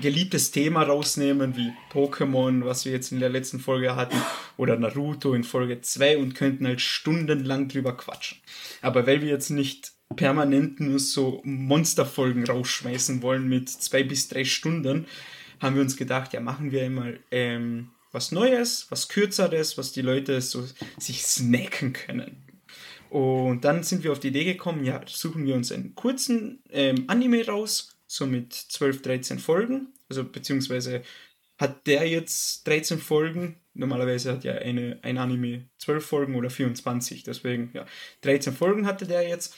[0.00, 4.16] geliebtes Thema rausnehmen, wie Pokémon, was wir jetzt in der letzten Folge hatten,
[4.56, 8.38] oder Naruto in Folge 2 und könnten halt stundenlang drüber quatschen.
[8.80, 14.44] Aber weil wir jetzt nicht permanent nur so Monsterfolgen rausschmeißen wollen mit zwei bis drei
[14.44, 15.06] Stunden,
[15.60, 20.02] haben wir uns gedacht, ja, machen wir einmal ähm, was Neues, was Kürzeres, was die
[20.02, 20.66] Leute so
[20.98, 22.44] sich snacken können.
[23.10, 27.04] Und dann sind wir auf die Idee gekommen, ja, suchen wir uns einen kurzen ähm,
[27.08, 29.88] Anime raus, so mit 12, 13 Folgen.
[30.08, 31.02] Also beziehungsweise
[31.58, 33.56] hat der jetzt 13 Folgen.
[33.72, 37.22] Normalerweise hat ja eine, ein Anime 12 Folgen oder 24.
[37.24, 37.86] Deswegen, ja,
[38.20, 39.56] 13 Folgen hatte der jetzt.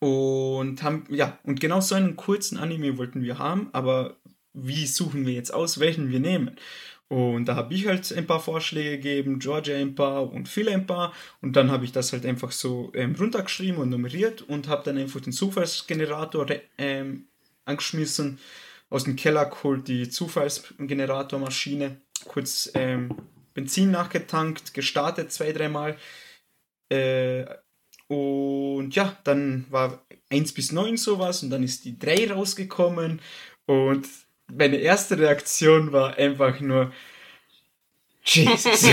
[0.00, 4.16] Und haben, ja, und genau so einen kurzen Anime wollten wir haben, aber
[4.52, 6.56] wie suchen wir jetzt aus, welchen wir nehmen?
[7.08, 10.86] Und da habe ich halt ein paar Vorschläge gegeben, Georgia ein paar und Phil ein
[10.86, 11.12] paar.
[11.40, 14.98] Und dann habe ich das halt einfach so ähm, runtergeschrieben und nummeriert und habe dann
[14.98, 16.46] einfach den Zufallsgenerator
[16.78, 17.28] ähm,
[17.64, 18.38] angeschmissen,
[18.90, 23.16] aus dem Keller geholt, die Zufallsgeneratormaschine, kurz ähm,
[23.54, 25.96] Benzin nachgetankt, gestartet zwei, dreimal.
[26.88, 27.46] Äh,
[28.08, 33.20] und ja, dann war 1 bis 9 sowas und dann ist die 3 rausgekommen
[33.66, 34.06] und
[34.52, 36.92] meine erste Reaktion war einfach nur
[38.24, 38.64] Jesus.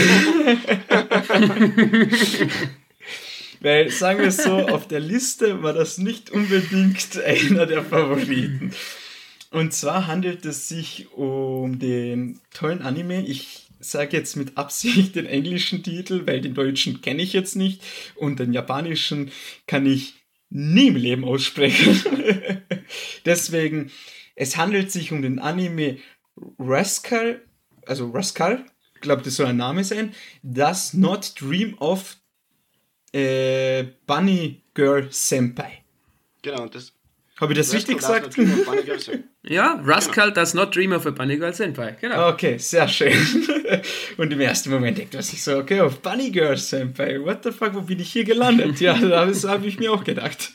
[3.62, 8.74] Weil, sagen wir so, auf der Liste war das nicht unbedingt einer der Favoriten.
[9.52, 13.24] Und zwar handelt es sich um den tollen Anime.
[13.26, 17.82] Ich sage jetzt mit Absicht den englischen Titel, weil den deutschen kenne ich jetzt nicht
[18.16, 19.32] und den japanischen
[19.68, 20.16] kann ich
[20.50, 22.02] nie im Leben aussprechen.
[23.26, 23.92] Deswegen,
[24.36, 25.98] es handelt sich um den Anime
[26.58, 27.42] Rascal,
[27.86, 28.66] also Rascal,
[29.02, 32.18] glaube, das soll ein Name sein, Does Not Dream of
[33.14, 35.84] äh, Bunny Girl Senpai.
[36.42, 36.94] Genau, und das.
[37.40, 38.38] Habe ich das richtig Rascal gesagt?
[38.38, 39.24] Does Not Dream of Bunny Girl Senpai.
[39.44, 41.96] Ja, Rascal does not dream of a bunny girl senpai.
[42.00, 42.30] Genau.
[42.30, 43.12] Okay, sehr schön.
[44.18, 47.52] Und im ersten Moment denkt man sich so, okay, auf Bunny Girl Senpai, what the
[47.52, 48.80] fuck, wo bin ich hier gelandet?
[48.80, 50.52] Ja, das habe ich mir auch gedacht.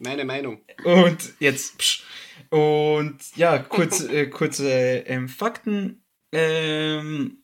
[0.00, 0.60] Meine Meinung.
[0.84, 2.02] Und jetzt, psch.
[2.50, 6.02] und ja, kurz, äh, kurze ähm, Fakten.
[6.32, 7.39] Ähm,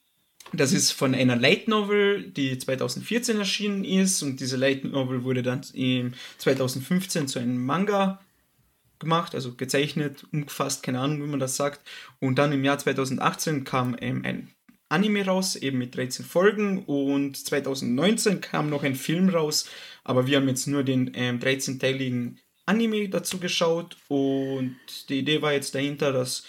[0.57, 5.43] das ist von einer Light Novel, die 2014 erschienen ist und diese Light Novel wurde
[5.43, 8.21] dann im 2015 zu einem Manga
[8.99, 11.87] gemacht, also gezeichnet, umgefasst, keine Ahnung, wie man das sagt.
[12.21, 14.51] Und dann im Jahr 2018 kam ähm, ein
[14.89, 19.69] Anime raus, eben mit 13 Folgen und 2019 kam noch ein Film raus,
[20.05, 24.77] aber wir haben jetzt nur den ähm, 13-teiligen Anime dazu geschaut und
[25.09, 26.45] die Idee war jetzt dahinter, dass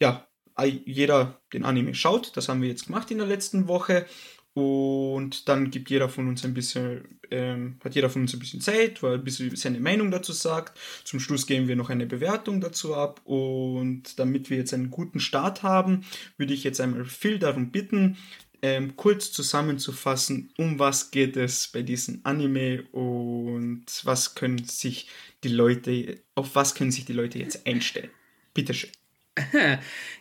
[0.00, 0.28] ja,
[0.64, 2.36] jeder den Anime schaut.
[2.36, 4.06] Das haben wir jetzt gemacht in der letzten Woche.
[4.54, 8.60] Und dann gibt jeder von uns ein bisschen, ähm, hat jeder von uns ein bisschen
[8.60, 10.78] Zeit, weil ein bisschen seine Meinung dazu sagt.
[11.04, 13.22] Zum Schluss geben wir noch eine Bewertung dazu ab.
[13.24, 16.04] Und damit wir jetzt einen guten Start haben,
[16.36, 18.18] würde ich jetzt einmal Phil darum bitten,
[18.62, 25.08] ähm, kurz zusammenzufassen, um was geht es bei diesem Anime und was können sich
[25.42, 28.10] die Leute, auf was können sich die Leute jetzt einstellen.
[28.54, 28.90] Bitteschön.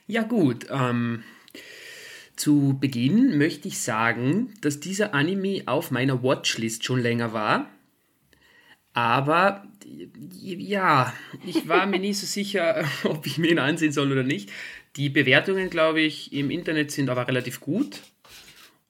[0.07, 1.23] Ja gut, ähm,
[2.35, 7.69] zu Beginn möchte ich sagen, dass dieser Anime auf meiner Watchlist schon länger war.
[8.93, 9.65] Aber
[10.41, 11.13] ja,
[11.45, 14.49] ich war mir nie so sicher, ob ich mir ihn ansehen soll oder nicht.
[14.95, 18.01] Die Bewertungen, glaube ich, im Internet sind aber relativ gut.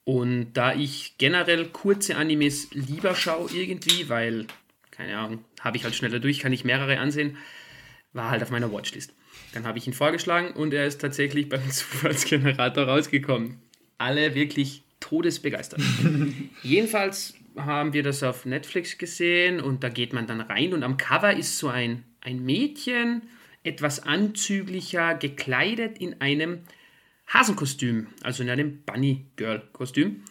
[0.03, 4.47] Und da ich generell kurze Animes lieber schaue irgendwie, weil,
[4.89, 7.37] keine Ahnung, habe ich halt schneller durch, kann ich mehrere ansehen,
[8.13, 9.13] war halt auf meiner Watchlist.
[9.53, 13.59] Dann habe ich ihn vorgeschlagen und er ist tatsächlich beim Zufallsgenerator rausgekommen.
[13.97, 15.81] Alle wirklich todesbegeistert.
[16.63, 20.97] Jedenfalls haben wir das auf Netflix gesehen und da geht man dann rein und am
[20.97, 23.23] Cover ist so ein, ein Mädchen,
[23.63, 26.59] etwas anzüglicher, gekleidet in einem
[27.27, 30.23] Hasenkostüm, also in einem Bunny Girl Kostüm.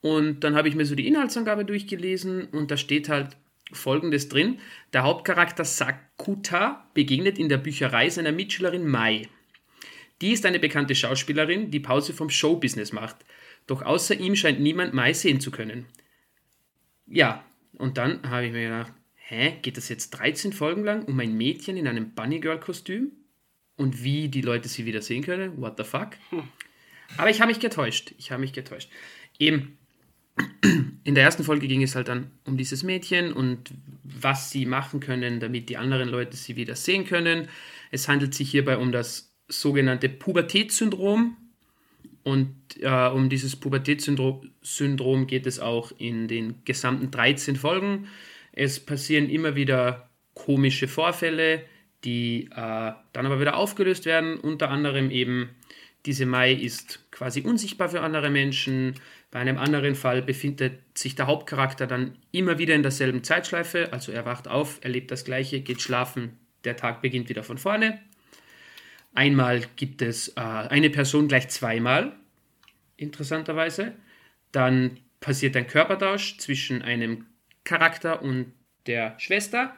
[0.00, 3.36] Und dann habe ich mir so die Inhaltsangabe durchgelesen und da steht halt
[3.72, 4.58] folgendes drin.
[4.92, 9.28] Der Hauptcharakter Sakuta begegnet in der Bücherei seiner Mitschülerin Mai.
[10.20, 13.16] Die ist eine bekannte Schauspielerin, die Pause vom Showbusiness macht.
[13.66, 15.86] Doch außer ihm scheint niemand Mai sehen zu können.
[17.06, 17.44] Ja,
[17.78, 21.36] und dann habe ich mir gedacht, hä, geht das jetzt 13 Folgen lang um ein
[21.36, 23.12] Mädchen in einem Bunny Girl Kostüm?
[23.76, 25.60] und wie die Leute sie wieder sehen können.
[25.60, 26.10] What the fuck?
[27.16, 28.14] Aber ich habe mich getäuscht.
[28.18, 28.90] Ich habe mich getäuscht.
[29.38, 29.78] Eben,
[31.04, 33.70] in der ersten Folge ging es halt dann um dieses Mädchen und
[34.04, 37.48] was sie machen können, damit die anderen Leute sie wieder sehen können.
[37.90, 41.36] Es handelt sich hierbei um das sogenannte Pubertätssyndrom.
[42.24, 48.06] Und äh, um dieses Pubertätssyndrom geht es auch in den gesamten 13 Folgen.
[48.52, 51.64] Es passieren immer wieder komische Vorfälle,
[52.04, 54.38] die äh, dann aber wieder aufgelöst werden.
[54.38, 55.50] Unter anderem eben,
[56.06, 58.94] diese Mai ist quasi unsichtbar für andere Menschen.
[59.32, 63.90] Bei einem anderen Fall befindet sich der Hauptcharakter dann immer wieder in derselben Zeitschleife.
[63.90, 67.98] Also er wacht auf, erlebt das Gleiche, geht schlafen, der Tag beginnt wieder von vorne.
[69.14, 72.14] Einmal gibt es äh, eine Person gleich zweimal,
[72.98, 73.94] interessanterweise.
[74.52, 77.24] Dann passiert ein Körpertausch zwischen einem
[77.64, 78.52] Charakter und
[78.86, 79.74] der Schwester.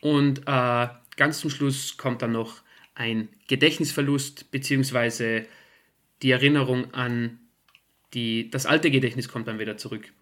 [0.00, 2.62] Und äh, ganz zum Schluss kommt dann noch
[2.96, 5.46] ein Gedächtnisverlust, beziehungsweise
[6.22, 7.38] die Erinnerung an
[8.14, 10.12] die, das alte Gedächtnis kommt dann wieder zurück.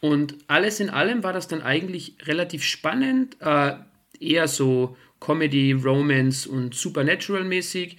[0.00, 3.74] Und alles in allem war das dann eigentlich relativ spannend, äh,
[4.18, 7.98] eher so Comedy, Romance und Supernatural mäßig,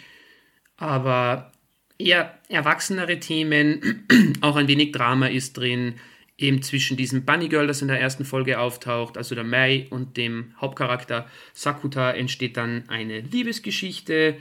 [0.76, 1.52] aber
[1.98, 4.06] eher erwachsenere Themen,
[4.42, 5.96] auch ein wenig Drama ist drin,
[6.38, 10.18] eben zwischen diesem Bunny Girl, das in der ersten Folge auftaucht, also der Mai und
[10.18, 14.36] dem Hauptcharakter Sakuta entsteht dann eine Liebesgeschichte,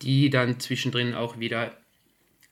[0.00, 1.76] die dann zwischendrin auch wieder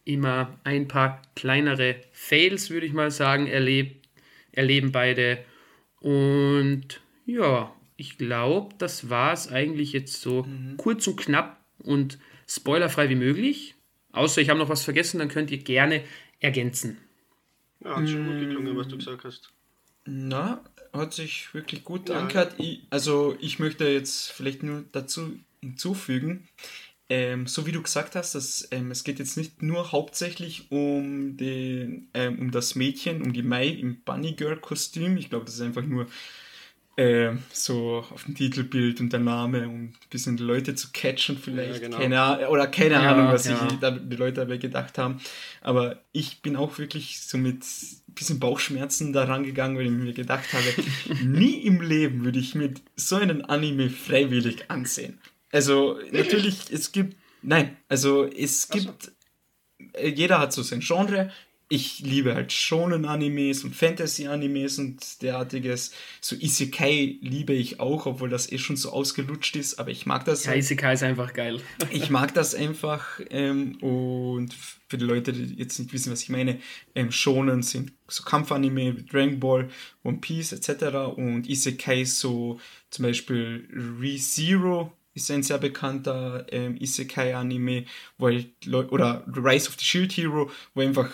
[0.04, 4.08] immer ein paar kleinere Fails, würde ich mal sagen, erlebt,
[4.52, 5.44] erleben beide.
[6.00, 10.76] Und ja, ich glaube, das war es eigentlich jetzt so mhm.
[10.76, 13.74] kurz und knapp und spoilerfrei wie möglich.
[14.12, 16.02] Außer ich habe noch was vergessen, dann könnt ihr gerne
[16.40, 16.98] ergänzen.
[17.84, 19.50] Ja, hat schon gut geklungen, was du gesagt hast.
[20.04, 22.20] Na, hat sich wirklich gut ja.
[22.20, 22.54] angehört.
[22.58, 26.48] Ich, also ich möchte jetzt vielleicht nur dazu hinzufügen,
[27.10, 31.36] ähm, so wie du gesagt hast, dass, ähm, es geht jetzt nicht nur hauptsächlich um,
[31.36, 35.16] den, ähm, um das Mädchen, um die Mai im Bunny Girl Kostüm.
[35.16, 36.06] Ich glaube, das ist einfach nur
[36.94, 41.36] äh, so auf dem Titelbild und der Name, um ein bisschen die Leute zu catchen
[41.36, 41.82] vielleicht.
[41.82, 41.98] Ja, genau.
[41.98, 43.68] keine, oder keine ja, Ahnung, was ja.
[43.80, 45.20] da, die Leute dabei gedacht haben.
[45.62, 50.12] Aber ich bin auch wirklich so mit ein bisschen Bauchschmerzen da rangegangen, weil ich mir
[50.12, 55.18] gedacht habe, nie im Leben würde ich mir so einen Anime freiwillig ansehen.
[55.52, 59.10] Also natürlich, es gibt, nein, also es gibt, so.
[59.94, 61.30] Äh, jeder hat so sein Genre
[61.72, 65.92] ich liebe halt shonen Animes und Fantasy Animes und derartiges.
[66.20, 70.24] So Isekai liebe ich auch, obwohl das eh schon so ausgelutscht ist, aber ich mag
[70.24, 70.44] das.
[70.44, 70.58] Ja, halt.
[70.58, 71.60] Isekai ist einfach geil.
[71.92, 74.52] ich mag das einfach ähm, und
[74.88, 76.58] für die Leute, die jetzt nicht wissen, was ich meine,
[76.96, 79.70] ähm, Shonen sind so Kampfanime wie Dragon Ball,
[80.02, 81.16] One Piece etc.
[81.16, 82.58] und Isekai so
[82.90, 83.68] zum Beispiel
[84.00, 87.84] ReZero ist ein sehr bekannter ähm, Isekai-Anime,
[88.18, 91.10] wo halt oder Rise of the Shield Hero, wo einfach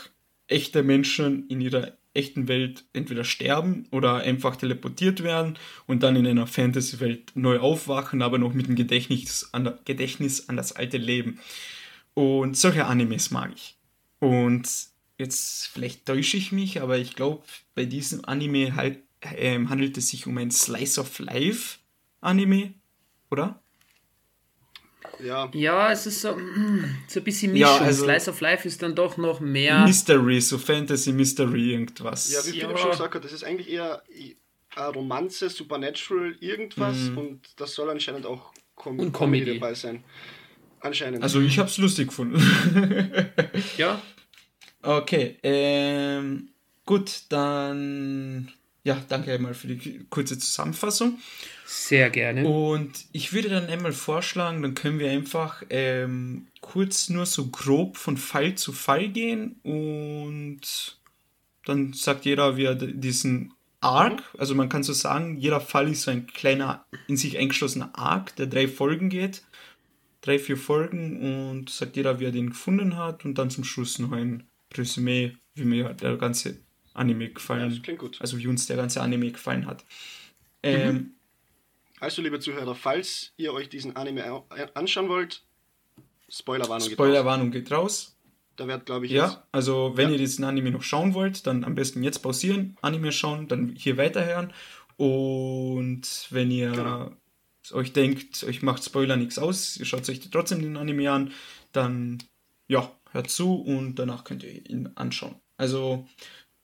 [0.48, 6.26] echte Menschen in ihrer echten Welt entweder sterben oder einfach teleportiert werden und dann in
[6.26, 11.38] einer Fantasy-Welt neu aufwachen, aber noch mit dem Gedächtnis an, Gedächtnis an das alte Leben.
[12.14, 13.76] Und solche Animes mag ich.
[14.18, 14.66] Und
[15.18, 20.08] jetzt vielleicht täusche ich mich, aber ich glaube, bei diesem Anime halt, äh, handelt es
[20.08, 21.78] sich um ein Slice of Life
[22.22, 22.72] Anime,
[23.30, 23.60] oder?
[25.22, 25.50] Ja.
[25.54, 27.68] Ja, es ist so, mm, so ein bisschen Mischung.
[27.68, 29.84] Ja, also Slice of Life ist dann doch noch mehr.
[29.84, 32.32] Mystery, so Fantasy Mystery, irgendwas.
[32.32, 32.78] Ja, wie Philipp ja.
[32.78, 34.02] schon gesagt hat, das ist eigentlich eher
[34.74, 37.18] eine Romanze, Supernatural, irgendwas mhm.
[37.18, 39.44] und das soll anscheinend auch Com und Comedy.
[39.44, 40.04] Comedy dabei sein.
[40.80, 41.22] Anscheinend.
[41.22, 42.40] Also ich hab's lustig gefunden.
[43.76, 44.00] ja.
[44.82, 46.50] Okay, ähm,
[46.84, 48.52] gut, dann
[48.86, 51.18] ja, danke einmal für die kurze Zusammenfassung.
[51.64, 52.46] Sehr gerne.
[52.46, 57.96] Und ich würde dann einmal vorschlagen, dann können wir einfach ähm, kurz nur so grob
[57.96, 60.60] von Fall zu Fall gehen und
[61.64, 66.02] dann sagt jeder, wie er diesen Arc, also man kann so sagen, jeder Fall ist
[66.02, 69.42] so ein kleiner, in sich eingeschlossener Arc, der drei Folgen geht.
[70.20, 73.98] Drei, vier Folgen und sagt jeder, wie er den gefunden hat und dann zum Schluss
[73.98, 76.65] noch ein Resümee, wie mir der ganze
[76.96, 77.70] Anime gefallen.
[77.70, 78.20] Ja, klingt gut.
[78.20, 79.84] Also wie uns der ganze Anime gefallen hat.
[80.62, 81.10] Ähm, mhm.
[81.98, 84.42] Also, liebe Zuhörer, falls ihr euch diesen Anime
[84.74, 85.42] anschauen wollt,
[86.28, 88.16] Spoilerwarnung geht Spoilerwarnung geht raus.
[88.56, 90.12] Da wird, glaube ich, Ja, jetzt, also wenn ja.
[90.12, 93.96] ihr diesen Anime noch schauen wollt, dann am besten jetzt pausieren, Anime schauen, dann hier
[93.96, 94.52] weiterhören.
[94.96, 97.12] Und wenn ihr genau.
[97.72, 101.32] euch denkt, euch macht Spoiler nichts aus, ihr schaut euch trotzdem den Anime an,
[101.72, 102.18] dann
[102.66, 105.36] ja, hört zu und danach könnt ihr ihn anschauen.
[105.58, 106.06] Also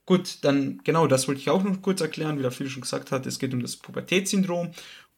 [0.07, 3.13] Gut, dann genau, das wollte ich auch noch kurz erklären, wie der Phil schon gesagt
[3.13, 3.27] hat.
[3.27, 4.73] Es geht um das Pubertätssyndrom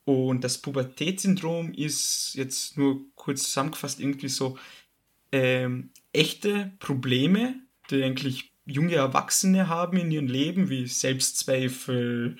[0.05, 4.59] Und das Pubertätssyndrom ist jetzt nur kurz zusammengefasst irgendwie so
[5.33, 7.57] ähm, echte Probleme,
[7.91, 12.39] die eigentlich junge Erwachsene haben in ihrem Leben, wie Selbstzweifel,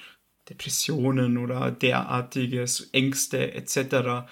[0.49, 4.29] Depressionen oder derartiges, Ängste etc.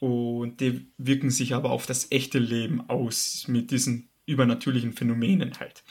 [0.00, 5.82] Und die wirken sich aber auf das echte Leben aus mit diesen übernatürlichen Phänomenen halt.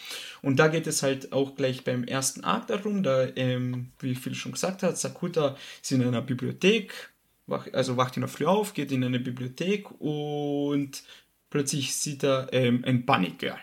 [0.41, 4.35] Und da geht es halt auch gleich beim ersten Arc darum, da, ähm, wie Phil
[4.35, 7.09] schon gesagt hat, Sakuta ist in einer Bibliothek,
[7.47, 11.03] wach, also wacht in der Früh auf, geht in eine Bibliothek und
[11.49, 13.57] plötzlich sieht er ähm, ein Bunny Girl.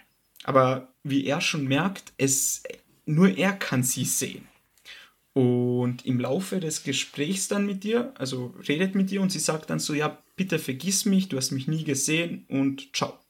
[0.44, 2.62] Aber wie er schon merkt, es,
[3.04, 4.48] nur er kann sie sehen.
[5.34, 9.70] Und im Laufe des Gesprächs dann mit dir, also redet mit dir und sie sagt
[9.70, 13.21] dann so, ja, bitte vergiss mich, du hast mich nie gesehen und ciao.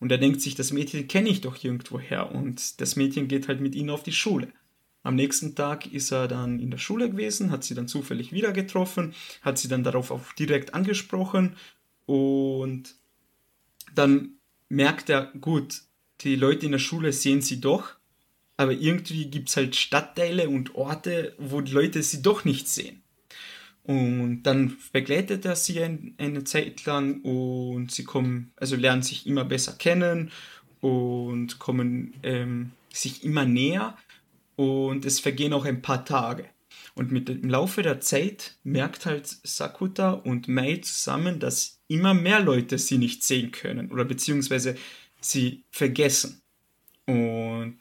[0.00, 3.60] Und er denkt sich, das Mädchen kenne ich doch irgendwoher und das Mädchen geht halt
[3.60, 4.48] mit ihnen auf die Schule.
[5.02, 8.52] Am nächsten Tag ist er dann in der Schule gewesen, hat sie dann zufällig wieder
[8.52, 11.56] getroffen, hat sie dann darauf auch direkt angesprochen
[12.06, 12.94] und
[13.94, 14.36] dann
[14.68, 15.82] merkt er, gut,
[16.22, 17.94] die Leute in der Schule sehen sie doch,
[18.56, 22.99] aber irgendwie gibt es halt Stadtteile und Orte, wo die Leute sie doch nicht sehen.
[23.90, 29.26] Und dann begleitet er sie ein, eine Zeit lang und sie kommen, also lernen sich
[29.26, 30.30] immer besser kennen
[30.80, 33.98] und kommen ähm, sich immer näher
[34.54, 36.44] und es vergehen auch ein paar Tage.
[36.94, 42.38] Und mit dem Laufe der Zeit merkt halt Sakuta und Mei zusammen, dass immer mehr
[42.38, 44.76] Leute sie nicht sehen können oder beziehungsweise
[45.20, 46.42] sie vergessen.
[47.06, 47.78] Und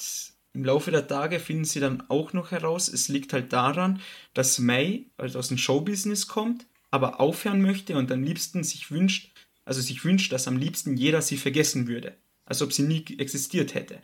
[0.54, 4.02] im Laufe der Tage finden sie dann auch noch heraus, es liegt halt daran,
[4.34, 9.32] dass May also aus dem Showbusiness kommt, aber aufhören möchte und am liebsten sich wünscht,
[9.66, 13.76] also sich wünscht, dass am liebsten jeder sie vergessen würde, als ob sie nie existiert
[13.76, 14.02] hätte.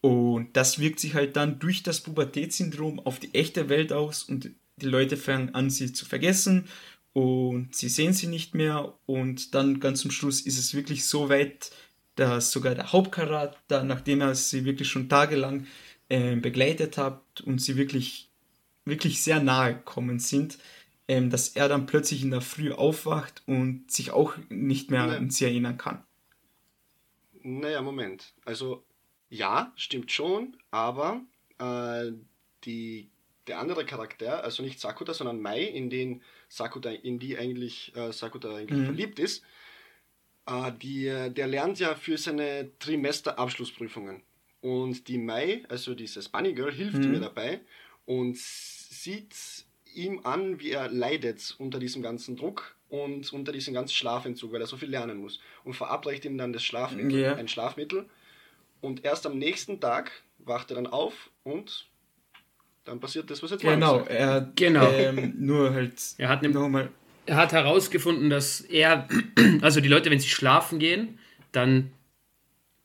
[0.00, 4.50] Und das wirkt sich halt dann durch das Pubertätssyndrom auf die echte Welt aus und
[4.76, 6.66] die Leute fangen an, sie zu vergessen
[7.14, 8.98] und sie sehen sie nicht mehr.
[9.06, 11.70] Und dann ganz zum Schluss ist es wirklich so weit,
[12.16, 15.66] dass sogar der Hauptcharakter, nachdem er sie wirklich schon tagelang
[16.08, 18.30] äh, begleitet hat und sie wirklich,
[18.84, 20.58] wirklich sehr nahe gekommen sind,
[21.08, 25.30] ähm, dass er dann plötzlich in der Früh aufwacht und sich auch nicht mehr an
[25.30, 26.02] sie erinnern kann.
[27.42, 28.32] Naja, Moment.
[28.44, 28.84] Also
[29.28, 31.20] ja, stimmt schon, aber
[31.58, 32.12] äh,
[32.64, 33.10] die,
[33.46, 38.12] der andere Charakter, also nicht Sakuta, sondern Mai, in den Sakuta, in die eigentlich äh,
[38.12, 38.84] Sakuta eigentlich mhm.
[38.86, 39.44] verliebt ist,
[40.46, 44.22] äh, die, der lernt ja für seine Trimesterabschlussprüfungen.
[44.60, 47.14] Und die Mai, also dieses Bunny Girl, hilft mhm.
[47.14, 47.60] ihm dabei
[48.06, 49.34] und sieht
[49.94, 54.60] ihm an, wie er leidet unter diesem ganzen Druck und unter diesem ganzen Schlafentzug, weil
[54.60, 55.40] er so viel lernen muss.
[55.64, 57.34] Und verabreicht ihm dann das Schlafmittel, yeah.
[57.36, 58.06] ein Schlafmittel.
[58.80, 61.86] Und erst am nächsten Tag wacht er dann auf und
[62.84, 64.90] dann passiert das, was jetzt genau, er, genau.
[64.90, 65.94] Ähm, nur halt.
[66.18, 66.90] Er hat nochmal er
[67.30, 69.08] hat herausgefunden, dass er,
[69.60, 71.18] also die Leute, wenn sie schlafen gehen,
[71.52, 71.90] dann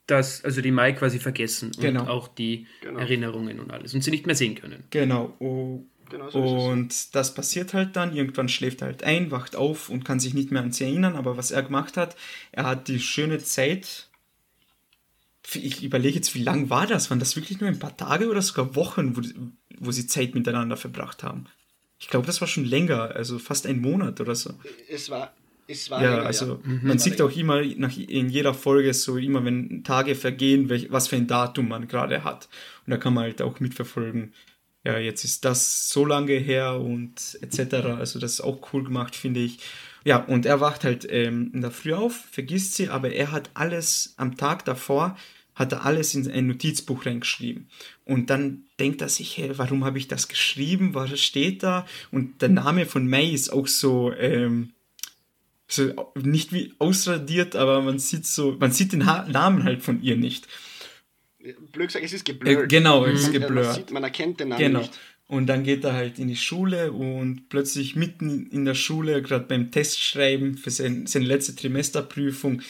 [0.09, 2.01] das, also die Mai quasi vergessen genau.
[2.01, 2.99] und auch die genau.
[2.99, 4.83] Erinnerungen und alles und sie nicht mehr sehen können.
[4.89, 5.35] Genau.
[5.39, 8.15] Oh, genau so und das passiert halt dann.
[8.15, 11.15] Irgendwann schläft er halt ein, wacht auf und kann sich nicht mehr an sie erinnern.
[11.15, 12.15] Aber was er gemacht hat,
[12.51, 14.07] er hat die schöne Zeit.
[15.53, 17.09] Ich überlege jetzt, wie lang war das?
[17.09, 19.21] Waren das wirklich nur ein paar Tage oder sogar Wochen, wo,
[19.79, 21.45] wo sie Zeit miteinander verbracht haben?
[21.99, 24.53] Ich glaube, das war schon länger, also fast ein Monat oder so.
[24.89, 25.33] Es war,
[25.67, 26.59] es war ja, länger, also ja.
[26.63, 26.79] Mhm.
[26.83, 31.09] man sieht auch immer nach, in jeder Folge so immer, wenn Tage vergehen, welch, was
[31.09, 32.47] für ein Datum man gerade hat.
[32.85, 34.33] Und da kann man halt auch mitverfolgen,
[34.85, 37.73] ja, jetzt ist das so lange her und etc.
[37.97, 39.59] Also das ist auch cool gemacht, finde ich.
[40.05, 43.49] Ja, und er wacht halt ähm, in der Früh auf, vergisst sie, aber er hat
[43.53, 45.17] alles am Tag davor
[45.59, 47.67] hat er alles in ein Notizbuch reingeschrieben.
[48.09, 50.95] Und dann denkt er sich, hey, warum habe ich das geschrieben?
[50.95, 51.85] Was steht da?
[52.11, 54.71] Und der Name von May ist auch so, ähm,
[55.67, 60.01] so nicht wie ausradiert, aber man sieht so, man sieht den ha Namen halt von
[60.01, 60.47] ihr nicht.
[61.71, 62.63] Blöd gesagt, es ist geblurrt.
[62.63, 63.67] Äh, genau, es ist geblurrt.
[63.67, 64.79] Man, sieht, man erkennt den Namen genau.
[64.79, 64.99] nicht.
[65.27, 69.45] Und dann geht er halt in die Schule und plötzlich mitten in der Schule, gerade
[69.45, 72.63] beim Testschreiben für sein, seine letzte Trimesterprüfung,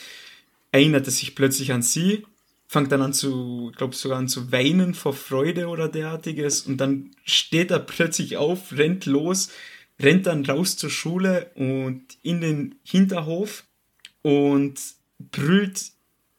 [0.74, 2.26] erinnert er sich plötzlich an sie
[2.70, 7.10] fängt dann an zu, glaube sogar an zu weinen vor Freude oder derartiges und dann
[7.26, 9.50] steht er plötzlich auf, rennt los,
[10.00, 13.64] rennt dann raus zur Schule und in den Hinterhof
[14.22, 14.80] und
[15.18, 15.94] brüllt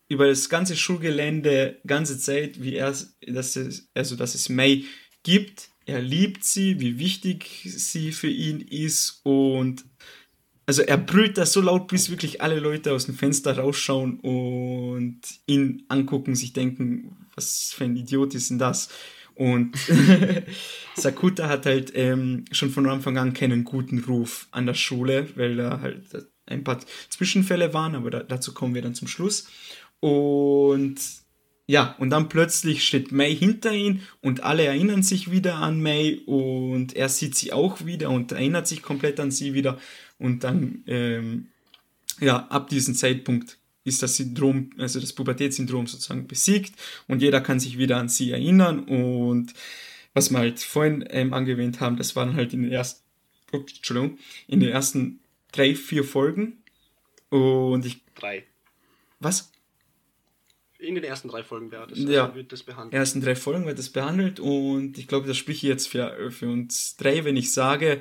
[0.08, 2.94] über das ganze Schulgelände ganze Zeit, wie er,
[3.26, 4.84] dass es, also dass es May
[5.24, 5.70] gibt.
[5.84, 9.84] Er liebt sie, wie wichtig sie für ihn ist und
[10.70, 15.20] also er brüllt das so laut, bis wirklich alle Leute aus dem Fenster rausschauen und
[15.46, 18.88] ihn angucken, sich denken, was für ein Idiot ist denn das?
[19.34, 19.76] Und
[20.94, 25.56] Sakuta hat halt ähm, schon von Anfang an keinen guten Ruf an der Schule, weil
[25.56, 26.04] da halt
[26.46, 29.48] ein paar Zwischenfälle waren, aber da, dazu kommen wir dann zum Schluss.
[29.98, 31.00] Und
[31.66, 36.20] ja, und dann plötzlich steht May hinter ihm und alle erinnern sich wieder an May
[36.26, 39.80] und er sieht sie auch wieder und erinnert sich komplett an sie wieder.
[40.20, 41.48] Und dann, ähm,
[42.20, 46.74] ja, ab diesem Zeitpunkt ist das Syndrom, also das Pubertätssyndrom sozusagen besiegt
[47.08, 48.80] und jeder kann sich wieder an sie erinnern.
[48.84, 49.54] Und
[50.14, 53.02] was wir halt vorhin ähm, angewähnt haben, das waren halt in den ersten,
[53.52, 56.58] ups, Entschuldigung, in den ersten drei, vier Folgen.
[57.30, 58.00] Und ich.
[58.14, 58.44] Drei.
[59.18, 59.50] Was?
[60.78, 62.24] In den ersten drei Folgen wäre das, Ja.
[62.24, 62.94] also wird das behandelt.
[62.94, 66.48] ersten drei Folgen wird das behandelt und ich glaube, das spreche ich jetzt für, für
[66.48, 68.00] uns drei, wenn ich sage,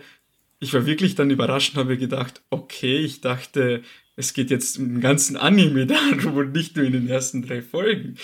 [0.60, 3.82] ich war wirklich dann überrascht und habe gedacht, okay, ich dachte,
[4.16, 8.18] es geht jetzt im ganzen Anime darum und nicht nur in den ersten drei Folgen.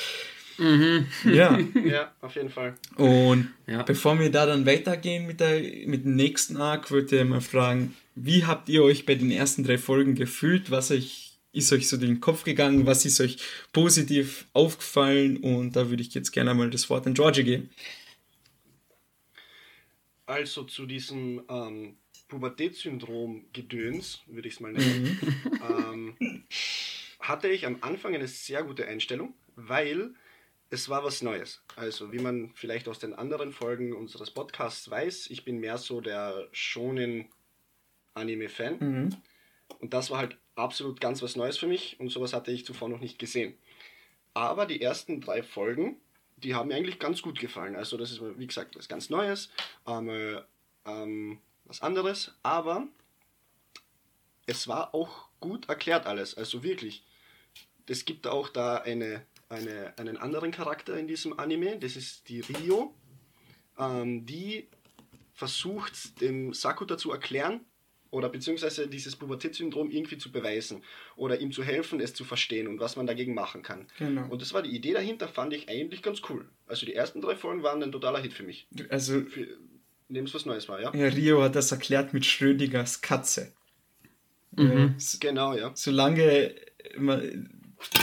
[1.26, 2.76] Ja, Ja, auf jeden Fall.
[2.96, 3.84] und Ja.
[3.84, 7.94] bevor wir da dann weitergehen mit, der, mit dem nächsten Arc, würde ich mal fragen,
[8.16, 10.72] wie habt ihr euch bei den ersten drei Folgen gefühlt?
[10.72, 12.86] Was euch, ist euch so durch den Kopf gegangen?
[12.86, 13.38] Was ist euch
[13.74, 15.36] positiv aufgefallen?
[15.38, 17.70] Und da würde ich jetzt gerne mal das Wort an Georgie geben.
[20.26, 21.96] Also zu diesem ähm,
[22.28, 25.20] Pubertätssyndrom-Gedöns, würde ich es mal nennen,
[25.70, 26.46] ähm,
[27.20, 30.14] hatte ich am Anfang eine sehr gute Einstellung, weil
[30.70, 31.62] es war was Neues.
[31.76, 36.02] Also wie man vielleicht aus den anderen Folgen unseres Podcasts weiß, ich bin mehr so
[36.02, 37.30] der schonen
[38.14, 38.78] Anime-Fan.
[38.80, 39.16] Mhm.
[39.80, 42.90] Und das war halt absolut ganz was Neues für mich und sowas hatte ich zuvor
[42.90, 43.56] noch nicht gesehen.
[44.34, 45.98] Aber die ersten drei Folgen,
[46.38, 47.76] die haben mir eigentlich ganz gut gefallen.
[47.76, 49.50] Also das ist, wie gesagt, was ganz Neues,
[49.88, 50.40] ähm,
[50.86, 52.88] ähm, was anderes, aber
[54.46, 56.36] es war auch gut erklärt alles.
[56.36, 57.04] Also wirklich,
[57.88, 62.42] es gibt auch da eine, eine, einen anderen Charakter in diesem Anime, das ist die
[62.42, 62.94] Rio,
[63.78, 64.68] ähm, die
[65.34, 67.66] versucht dem Sakuta zu erklären,
[68.16, 70.84] oder beziehungsweise dieses Pubertätssyndrom irgendwie zu beweisen
[71.18, 73.88] oder ihm zu helfen, es zu verstehen und was man dagegen machen kann.
[74.00, 74.28] Genau.
[74.30, 76.48] Und das war die Idee dahinter, fand ich eigentlich ganz cool.
[76.66, 78.68] Also die ersten drei Folgen waren ein totaler Hit für mich.
[78.90, 79.48] Also, Für,
[80.10, 80.94] indem es was Neues war, ja?
[80.94, 83.54] ja, Rio hat das erklärt mit Schrödingers Katze.
[84.56, 84.72] Mhm.
[84.72, 85.72] Äh, s- Genau, ja.
[85.76, 86.54] solange
[86.98, 87.50] man,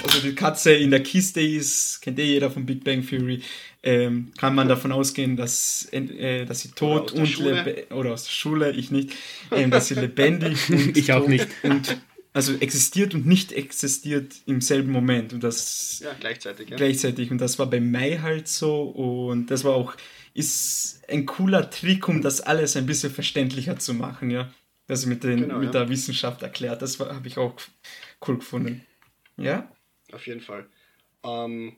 [0.05, 3.43] also die Katze in der Kiste ist, kennt eh jeder von Big Bang Theory,
[3.83, 7.63] ähm, kann man davon ausgehen, dass, äh, dass sie tot und Schule.
[7.65, 9.13] lebe- oder aus der Schule, ich nicht,
[9.51, 11.49] ähm, dass sie lebendig und Ich auch nicht.
[11.63, 11.97] und
[12.35, 16.77] also existiert und nicht existiert im selben Moment und das Ja, gleichzeitig, ja.
[16.77, 19.95] gleichzeitig und das war bei Mai halt so und das war auch
[20.35, 24.51] ist ein cooler Trick, um das alles ein bisschen verständlicher zu machen, ja.
[24.87, 25.81] Das mit, den, Genau, mit ja.
[25.81, 27.55] der Wissenschaft erklärt, das habe ich auch
[28.27, 28.85] cool gefunden.
[29.37, 29.71] Ja?
[30.13, 30.67] Auf jeden Fall.
[31.23, 31.77] Ähm,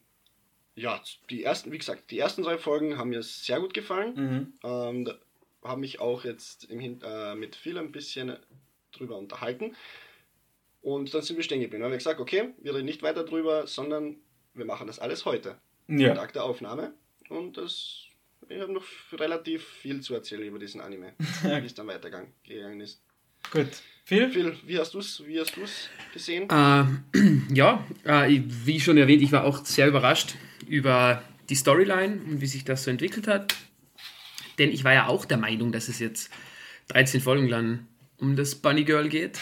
[0.74, 1.00] ja,
[1.30, 4.14] die ersten, wie gesagt, die ersten drei Folgen haben mir sehr gut gefallen.
[4.14, 4.52] Mhm.
[4.64, 5.18] Ähm, da
[5.62, 8.36] habe mich auch jetzt im äh, mit viel ein bisschen
[8.92, 9.74] drüber unterhalten.
[10.82, 11.80] Und dann sind wir stehen geblieben.
[11.80, 14.16] Dann haben wir gesagt, okay, wir reden nicht weiter drüber, sondern
[14.52, 15.56] wir machen das alles heute.
[15.88, 16.14] Ja.
[16.14, 16.92] Tag der Aufnahme.
[17.28, 18.03] Und das,
[18.48, 22.80] ich habe noch relativ viel zu erzählen über diesen Anime, wie es dann weitergegangen gegangen
[22.80, 23.00] ist.
[23.50, 23.68] Gut.
[24.04, 24.30] Phil?
[24.30, 26.48] Phil, wie hast du es wie hast du's gesehen?
[26.50, 26.84] Äh,
[27.54, 30.34] ja, äh, wie schon erwähnt, ich war auch sehr überrascht
[30.66, 33.54] über die Storyline und wie sich das so entwickelt hat.
[34.58, 36.30] Denn ich war ja auch der Meinung, dass es jetzt
[36.88, 37.86] 13 Folgen lang
[38.18, 39.38] um das Bunny Girl geht.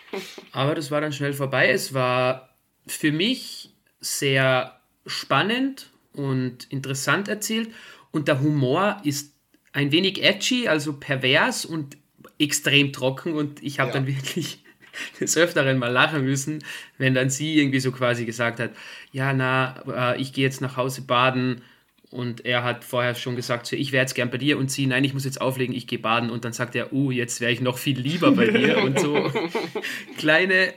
[0.52, 1.70] Aber das war dann schnell vorbei.
[1.70, 3.70] Es war für mich
[4.00, 7.70] sehr spannend und interessant erzählt.
[8.10, 9.34] Und der Humor ist
[9.72, 11.96] ein wenig edgy, also pervers und
[12.38, 13.34] extrem trocken.
[13.34, 13.94] Und ich habe Ja.
[13.94, 14.64] dann wirklich
[15.20, 16.64] des Öfteren mal lachen müssen,
[16.96, 18.70] wenn dann sie irgendwie so quasi gesagt hat,
[19.12, 21.62] ja, na, äh, ich gehe jetzt nach Hause baden.
[22.10, 24.56] Und er hat vorher schon gesagt, so, ich wäre jetzt gern bei dir.
[24.56, 26.30] Und sie, nein, ich muss jetzt auflegen, ich gehe baden.
[26.30, 28.78] Und dann sagt er, uh, jetzt wäre ich noch viel lieber bei dir.
[28.82, 29.30] Und so
[30.16, 30.72] kleine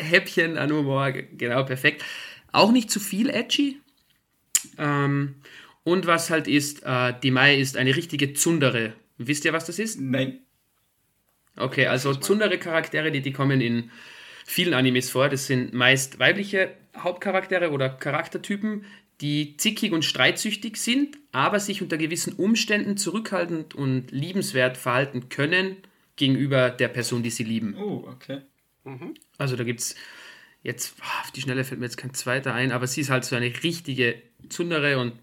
[0.00, 2.04] Häppchen an Humor, genau, perfekt.
[2.52, 3.80] Auch nicht zu viel edgy.
[4.78, 5.34] Ähm,
[5.88, 8.92] und was halt ist, äh, die Mai ist eine richtige Zundere.
[9.16, 9.98] Wisst ihr, was das ist?
[9.98, 10.40] Nein.
[11.56, 13.90] Okay, also Zundere-Charaktere, die, die kommen in
[14.44, 15.30] vielen Animes vor.
[15.30, 18.84] Das sind meist weibliche Hauptcharaktere oder Charaktertypen,
[19.22, 25.78] die zickig und streitsüchtig sind, aber sich unter gewissen Umständen zurückhaltend und liebenswert verhalten können
[26.16, 27.74] gegenüber der Person, die sie lieben.
[27.78, 28.42] Oh, okay.
[29.38, 29.94] Also da gibt es
[30.62, 33.24] jetzt, ah, auf die Schnelle fällt mir jetzt kein zweiter ein, aber sie ist halt
[33.24, 34.20] so eine richtige
[34.50, 35.14] Zundere und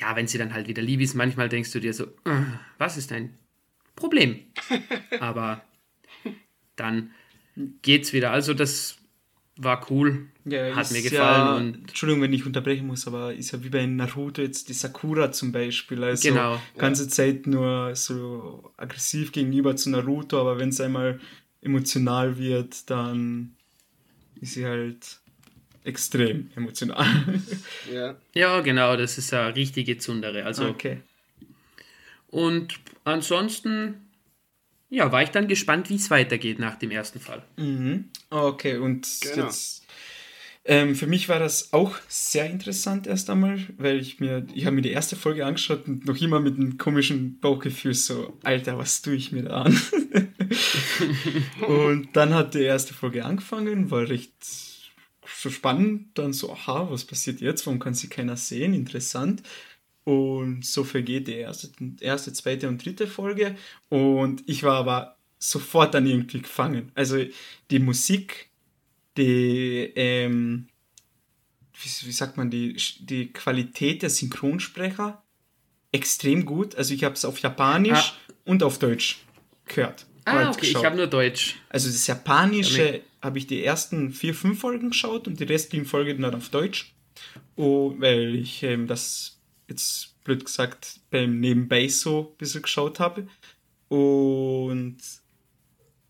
[0.00, 2.42] ja, wenn sie dann halt wieder lieb ist, manchmal denkst du dir so, äh,
[2.78, 3.34] was ist dein
[3.96, 4.40] Problem?
[5.20, 5.62] aber
[6.76, 7.10] dann
[7.82, 8.30] geht's wieder.
[8.30, 8.96] Also das
[9.56, 10.28] war cool.
[10.46, 11.46] Ja, Hat mir gefallen.
[11.46, 14.72] Ja, und Entschuldigung, wenn ich unterbrechen muss, aber ist ja wie bei Naruto jetzt die
[14.72, 16.02] Sakura zum Beispiel.
[16.02, 16.60] Also Genau.
[16.78, 21.20] ganze Zeit nur so aggressiv gegenüber zu Naruto, aber wenn es einmal
[21.60, 23.54] emotional wird, dann
[24.40, 25.19] ist sie halt
[25.84, 27.06] extrem emotional.
[27.92, 28.16] Ja.
[28.34, 30.44] ja, genau, das ist eine richtige Zundere.
[30.44, 31.00] Also, okay.
[32.28, 33.94] Und ansonsten,
[34.90, 37.42] ja, war ich dann gespannt, wie es weitergeht nach dem ersten Fall.
[37.56, 38.10] Mhm.
[38.28, 39.46] Okay, und Genau.
[39.46, 39.86] jetzt.
[40.64, 44.76] Ähm, für mich war das auch sehr interessant erst einmal, weil ich mir, ich habe
[44.76, 49.00] mir die erste Folge angeschaut und noch immer mit einem komischen Bauchgefühl so, Alter, was
[49.00, 49.80] tue ich mir da an?
[51.66, 54.34] und dann hat die erste Folge angefangen, war recht
[55.34, 57.66] so spannend, dann so, aha, was passiert jetzt?
[57.66, 58.74] Warum kann sie keiner sehen?
[58.74, 59.42] Interessant.
[60.04, 61.70] Und so vergeht die erste,
[62.00, 63.56] erste, zweite und dritte Folge.
[63.88, 66.90] Und ich war aber sofort dann irgendwie gefangen.
[66.94, 67.24] Also
[67.70, 68.50] die Musik,
[69.16, 70.68] die, ähm,
[71.74, 75.22] wie, wie sagt man, die, die Qualität der Synchronsprecher
[75.92, 76.74] extrem gut.
[76.76, 78.14] Also ich habe es auf Japanisch
[78.44, 79.20] und auf Deutsch
[79.66, 80.06] gehört.
[80.32, 80.84] Ah, okay, ich geschaut.
[80.84, 81.56] habe nur Deutsch.
[81.68, 85.86] Also das Japanische Ja, habe ich die ersten vier, fünf Folgen geschaut und die restlichen
[85.86, 86.94] Folgen dann auf Deutsch.
[87.56, 93.26] Oh, weil ich ähm, das jetzt blöd gesagt beim Nebenbei so ein bisschen geschaut habe.
[93.88, 94.98] Und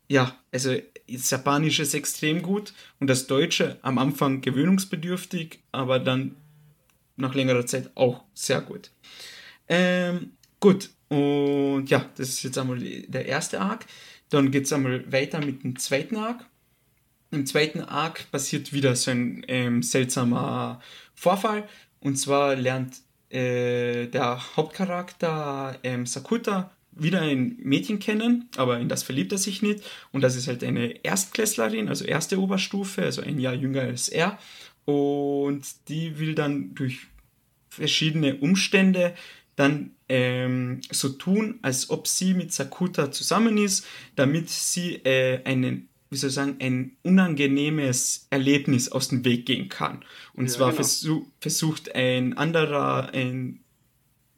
[0.07, 0.75] ja, also
[1.07, 6.35] das Japanische ist extrem gut und das Deutsche am Anfang gewöhnungsbedürftig, aber dann
[7.17, 8.91] nach längerer Zeit auch sehr gut.
[9.67, 13.85] Ähm, gut, und ja, das ist jetzt einmal der erste Arc.
[14.31, 16.45] Dann geht es einmal weiter mit dem zweiten Arc.
[17.31, 20.81] Im zweiten Arc passiert wieder so ein ähm, seltsamer
[21.13, 21.67] Vorfall.
[21.99, 29.03] Und zwar lernt äh, der Hauptcharakter ähm, Sakuta wieder ein Mädchen kennen, aber in das
[29.03, 29.83] verliebt er sich nicht.
[30.11, 34.39] Und das ist halt eine Erstklässlerin, also erste Oberstufe, also ein Jahr jünger als er.
[34.85, 37.07] Und die will dann durch
[37.69, 39.13] verschiedene Umstände
[39.55, 43.85] dann ähm, so tun, als ob sie mit Sakuta zusammen ist,
[44.15, 49.69] damit sie äh, einen, wie soll ich sagen, ein unangenehmes Erlebnis aus dem Weg gehen
[49.69, 50.03] kann.
[50.33, 50.75] Und Ja, zwar genau.
[50.77, 53.59] versuch, versucht ein anderer, ein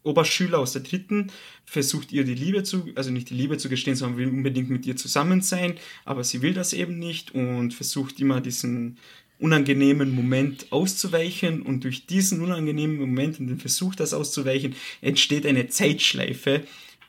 [0.03, 1.32] Oberschüler aus der dritten,
[1.66, 4.86] versucht ihr die Liebe zu, also nicht die Liebe zu gestehen, sondern will unbedingt mit
[4.86, 8.97] ihr zusammen sein, aber sie will das eben nicht und versucht immer diesen
[9.44, 15.68] unangenehmen Moment auszuweichen und durch diesen unangenehmen Moment und den Versuch, das auszuweichen, entsteht eine
[15.68, 16.64] Zeitschleife,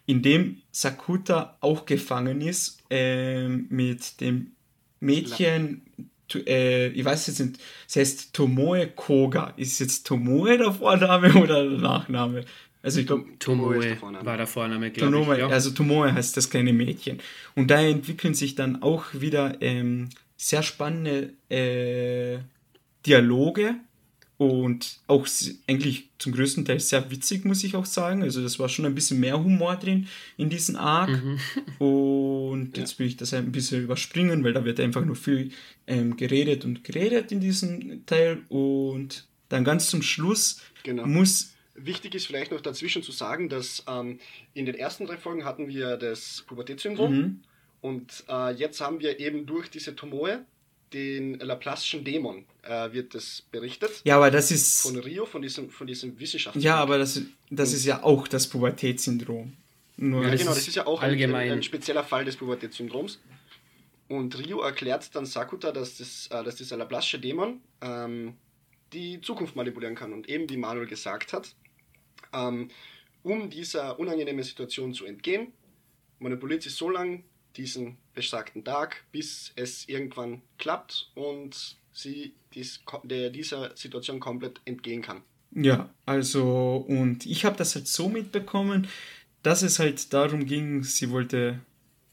[0.07, 4.53] in dem Sakuta auch gefangen ist ähm, mit dem
[5.01, 5.83] Mädchen,
[6.29, 9.55] tu- äh, ich weiß jetzt nicht, es heißt Tomoe Koga.
[9.57, 12.45] Ist jetzt Tomoe der Vorname oder der Nachname?
[12.83, 15.41] Also ich glaube, Tomoe der war der Vorname, glaube Tomoe, ich.
[15.41, 15.49] Ja.
[15.49, 17.19] also Tomoe heißt das kleine Mädchen.
[17.55, 22.39] Und da entwickeln sich dann auch wieder ähm, sehr spannende äh,
[23.07, 23.77] Dialoge
[24.37, 25.29] und auch
[25.69, 28.23] eigentlich zum größten Teil sehr witzig, muss ich auch sagen.
[28.23, 31.11] Also das war schon ein bisschen mehr Humor drin in diesem Arc.
[31.11, 31.39] Mhm.
[31.79, 35.51] Und jetzt will ich das ein bisschen überspringen, weil da wird einfach nur viel
[35.87, 38.43] ähm, geredet und geredet in diesem Teil.
[38.49, 41.07] Und dann ganz zum Schluss Genau.
[41.07, 44.21] muss Wichtig ist vielleicht noch dazwischen zu sagen, dass ähm,
[44.53, 47.41] in den ersten drei Folgen hatten wir das Pubertätssyndrom Mhm.
[47.85, 50.47] Und äh, jetzt haben wir eben durch diese Tomoe
[50.95, 54.01] den Laplace'schen Dämon, äh, wird das berichtet.
[54.05, 56.63] ja, aber das ist Von Rio, von diesem, von diesem Wissenschaftler.
[56.63, 57.21] Ja, aber das,
[57.51, 59.53] das ist ja auch das Pubertätssyndrom.
[59.99, 61.53] Nur Ja, das genau, ist das ist ja auch ein, ein, allgemein.
[61.53, 63.21] ein spezieller Fall des Pubertätssyndroms.
[64.09, 68.33] Und Rio erklärt dann Sakuta, dass, das, äh, dass dieser Laplace'sche Dämon ähm,
[68.95, 70.15] die Zukunft manipulieren kann.
[70.15, 71.55] Und eben wie Manuel gesagt hat,
[72.33, 72.71] ähm,
[73.23, 75.53] um dieser unangenehmen Situation zu entgehen,
[76.19, 77.25] manipuliert sie so lange
[77.57, 85.03] diesen besagten Tag, bis es irgendwann klappt und sie dies, der, dieser Situation komplett entgehen
[85.03, 85.23] kann.
[85.53, 88.89] Ja, also, und ich habe das halt so mitbekommen,
[89.43, 91.61] dass es halt darum ging, sie wollte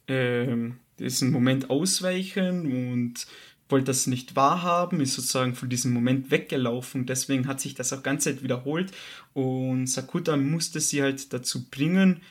[0.07, 3.25] ähm, diesen Moment ausweichen und
[3.69, 7.05] wollte das nicht wahrhaben, ist sozusagen von diesem Moment weggelaufen.
[7.05, 8.91] Deswegen hat sich das auch ganze Zeit wiederholt
[9.33, 12.21] und Sakuta musste sie halt dazu bringen,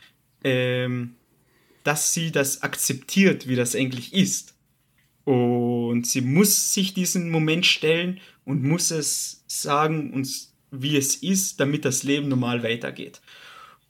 [0.45, 1.17] ähm,
[1.85, 4.55] dass sie das akzeptiert, wie das eigentlich ist.
[5.25, 11.61] Und sie muss sich diesen Moment stellen und muss es sagen, uns, wie es ist,
[11.61, 13.21] damit das Leben normal weitergeht.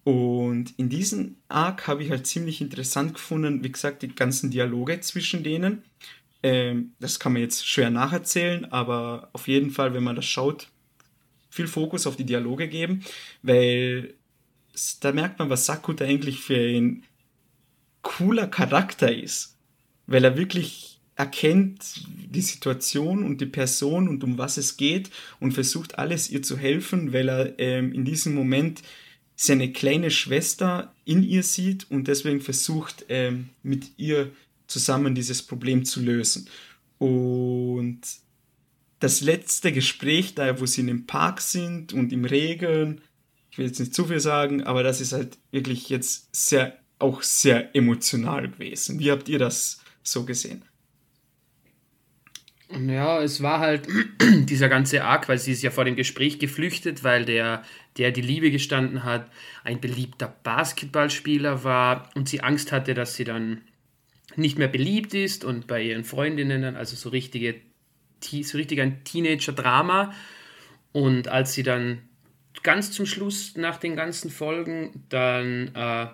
[0.05, 5.01] Und in diesem Arc habe ich halt ziemlich interessant gefunden, wie gesagt, die ganzen Dialoge
[5.01, 5.83] zwischen denen.
[6.43, 10.69] Ähm, das kann man jetzt schwer nacherzählen, aber auf jeden Fall, wenn man das schaut,
[11.51, 13.05] viel Fokus auf die Dialoge geben,
[13.43, 14.15] weil
[15.01, 17.05] da merkt man, was Sakuta eigentlich für ein
[18.03, 19.57] cooler Charakter ist,
[20.07, 25.53] weil er wirklich erkennt, die Situation und die Person und um was es geht und
[25.53, 28.83] versucht alles ihr zu helfen, weil er ähm, in diesem Moment
[29.37, 34.31] seine kleine Schwester in ihr sieht und deswegen versucht, ähm, mit ihr
[34.67, 36.49] zusammen dieses Problem zu lösen.
[36.99, 38.01] Und
[38.99, 43.01] das letzte Gespräch, da wo sie in dem Park sind und im Regen,
[43.51, 47.23] ich will jetzt nicht zu viel sagen, aber das ist halt wirklich jetzt sehr, auch
[47.23, 48.99] sehr emotional gewesen.
[48.99, 50.63] Wie habt ihr das so gesehen?
[52.73, 53.89] Ja, es war halt
[54.21, 57.65] dieser ganze Arc, weil sie ist ja vor dem Gespräch geflüchtet, weil der,
[57.99, 59.29] der die Liebe gestanden hat,
[59.65, 63.63] ein beliebter Basketballspieler war und sie Angst hatte, dass sie dann
[64.37, 67.57] nicht mehr beliebt ist und bei ihren Freundinnen, also so richtige,
[68.23, 70.15] so richtig ein Teenager-Drama.
[70.93, 72.03] Und als sie dann
[72.63, 76.07] ganz zum Schluss nach den ganzen Folgen dann äh,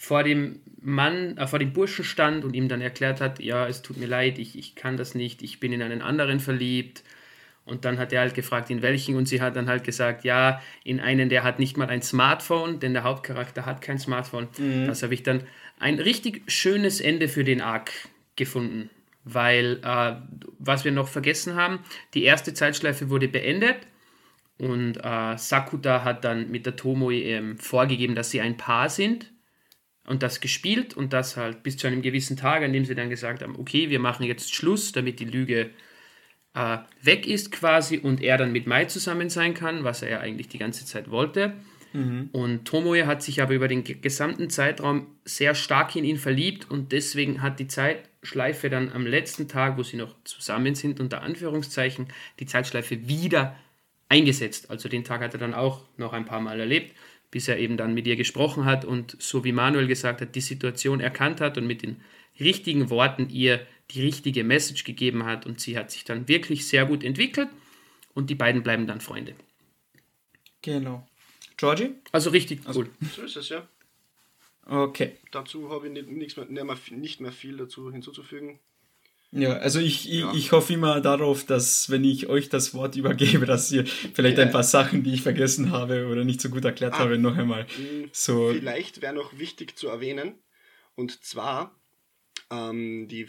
[0.00, 3.82] vor dem Mann, äh, vor dem Burschen stand und ihm dann erklärt hat, ja, es
[3.82, 7.04] tut mir leid, ich, ich kann das nicht, ich bin in einen anderen verliebt.
[7.66, 10.62] Und dann hat er halt gefragt, in welchen, und sie hat dann halt gesagt, ja,
[10.84, 14.48] in einen, der hat nicht mal ein Smartphone, denn der Hauptcharakter hat kein Smartphone.
[14.56, 14.86] Mhm.
[14.86, 15.42] Das habe ich dann
[15.78, 17.92] ein richtig schönes Ende für den Arc
[18.36, 18.88] gefunden.
[19.24, 20.14] Weil, äh,
[20.58, 21.80] was wir noch vergessen haben,
[22.14, 23.76] die erste Zeitschleife wurde beendet
[24.56, 29.30] und äh, Sakuta hat dann mit der Tomoe ähm, vorgegeben, dass sie ein Paar sind
[30.10, 33.10] und das gespielt und das halt bis zu einem gewissen Tag, an dem sie dann
[33.10, 35.70] gesagt haben, okay, wir machen jetzt Schluss, damit die Lüge
[36.52, 40.18] äh, weg ist quasi und er dann mit Mai zusammen sein kann, was er ja
[40.18, 41.52] eigentlich die ganze Zeit wollte.
[41.92, 42.28] Mhm.
[42.32, 46.90] Und Tomoe hat sich aber über den gesamten Zeitraum sehr stark in ihn verliebt und
[46.90, 52.08] deswegen hat die Zeitschleife dann am letzten Tag, wo sie noch zusammen sind, unter Anführungszeichen,
[52.40, 53.54] die Zeitschleife wieder
[54.08, 54.70] eingesetzt.
[54.70, 56.96] Also den Tag hat er dann auch noch ein paar Mal erlebt
[57.30, 60.40] bis er eben dann mit ihr gesprochen hat und so wie Manuel gesagt hat, die
[60.40, 62.00] Situation erkannt hat und mit den
[62.38, 66.86] richtigen Worten ihr die richtige Message gegeben hat und sie hat sich dann wirklich sehr
[66.86, 67.48] gut entwickelt
[68.14, 69.34] und die beiden bleiben dann Freunde.
[70.62, 71.06] Genau.
[71.56, 71.90] Georgie?
[72.12, 72.90] Also richtig also, cool.
[73.14, 73.68] So ist es, ja.
[74.66, 75.16] Okay.
[75.30, 78.60] Dazu habe ich nicht, nichts mehr, nicht mehr viel dazu hinzuzufügen.
[79.32, 80.32] Ja, also ich, ja.
[80.34, 84.44] ich, hoffe immer darauf, dass wenn ich euch das Wort übergebe, dass ihr vielleicht ja.
[84.44, 87.36] ein paar Sachen, die ich vergessen habe oder nicht so gut erklärt ah, habe, noch
[87.36, 88.52] einmal hm, so.
[88.52, 90.34] Vielleicht wäre noch wichtig zu erwähnen,
[90.96, 91.80] und zwar
[92.50, 93.28] ähm, die,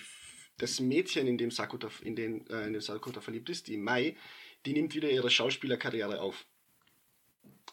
[0.57, 4.15] das Mädchen, in dem Sakuta, in den, äh, in den Sakuta verliebt ist, die Mai,
[4.65, 6.47] die nimmt wieder ihre Schauspielerkarriere auf.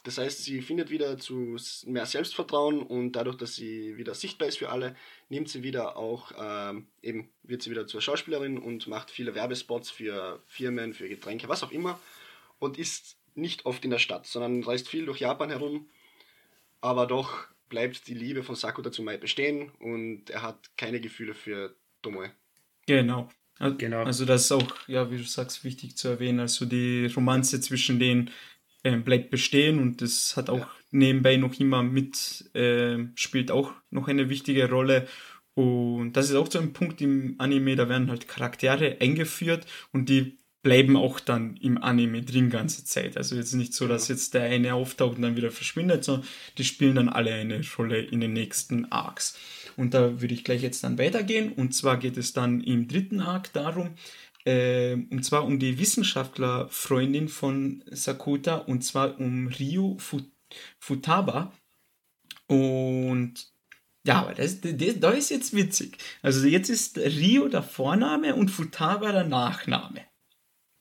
[0.08, 4.56] Das heißt, sie findet wieder zu mehr Selbstvertrauen und dadurch, dass sie wieder sichtbar ist
[4.56, 4.96] für alle,
[5.28, 9.90] nimmt sie wieder auch, ähm, eben wird sie wieder zur Schauspielerin und macht viele Werbespots
[9.90, 12.00] für Firmen, für Getränke, was auch immer
[12.58, 15.90] und ist nicht oft in der Stadt, sondern reist viel durch Japan herum,
[16.80, 21.34] aber doch bleibt die Liebe von Sakuta zu Mai bestehen und er hat keine Gefühle
[21.34, 22.30] für Tomoe.
[22.86, 23.28] Genau.
[23.76, 24.04] Genau.
[24.04, 26.40] Also das ist auch, ja, wie du sagst, wichtig zu erwähnen.
[26.40, 28.30] Also die Romanze zwischen den
[28.82, 30.70] bleibt bestehen und das hat auch ja.
[30.90, 35.06] nebenbei noch immer mit, äh, spielt auch noch eine wichtige Rolle.
[35.54, 40.08] Und das ist auch so ein Punkt im Anime, da werden halt Charaktere eingeführt und
[40.08, 43.16] die bleiben auch dann im Anime drin ganze Zeit.
[43.16, 46.26] Also jetzt nicht so, dass jetzt der eine auftaucht und dann wieder verschwindet, sondern
[46.58, 49.38] die spielen dann alle eine Rolle in den nächsten Arcs.
[49.76, 51.52] Und da würde ich gleich jetzt dann weitergehen.
[51.52, 53.90] Und zwar geht es dann im dritten Arc darum,
[54.48, 59.98] äh, und zwar um die Wissenschaftlerfreundin von Sakuta, und zwar um Ryu
[60.78, 61.52] Futaba.
[62.46, 63.52] Und
[64.04, 65.98] ja, aber das, das, das ist jetzt witzig.
[66.22, 70.06] Also jetzt ist Ryu der Vorname und Futaba der Nachname.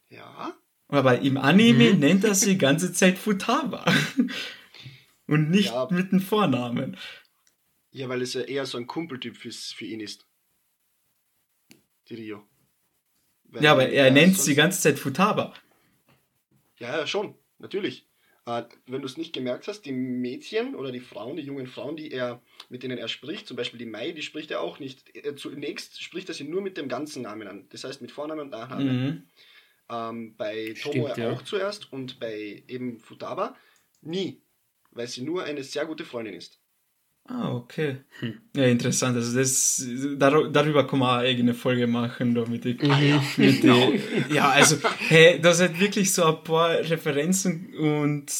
[0.09, 0.57] Ja.
[0.87, 1.99] Aber im Anime mhm.
[1.99, 3.83] nennt er sie die ganze Zeit Futaba.
[5.27, 5.89] und nicht ja.
[5.91, 6.95] mit dem Vornamen.
[7.91, 10.25] Ja, weil es ja eher so ein Kumpeltyp für, für ihn ist.
[12.07, 12.47] Die Rio.
[13.59, 15.53] Ja, aber er nennt sie die ganze Zeit Futaba.
[16.79, 18.07] Ja, ja, schon, natürlich.
[18.45, 21.97] Äh, wenn du es nicht gemerkt hast, die Mädchen oder die Frauen, die jungen Frauen,
[21.97, 25.11] die er, mit denen er spricht, zum Beispiel die Mai, die spricht er auch nicht.
[25.37, 27.67] Zunächst spricht er sie nur mit dem ganzen Namen an.
[27.69, 29.05] Das heißt mit Vornamen und Nachnamen.
[29.05, 29.23] Mhm.
[29.89, 31.31] Ähm, bei Tomo ja.
[31.31, 33.55] auch zuerst und bei eben Futaba
[34.01, 34.41] nie,
[34.91, 36.59] weil sie nur eine sehr gute Freundin ist.
[37.29, 37.97] Ah, okay.
[38.19, 38.35] Hm.
[38.55, 39.17] Ja, interessant.
[39.17, 39.85] Also das,
[40.17, 42.33] dar, darüber kann man eine eigene Folge machen.
[42.33, 43.21] Da mit die, mhm.
[43.37, 43.91] mit genau.
[43.91, 44.77] die, ja, also,
[45.09, 48.31] hey, da sind wirklich so ein paar Referenzen und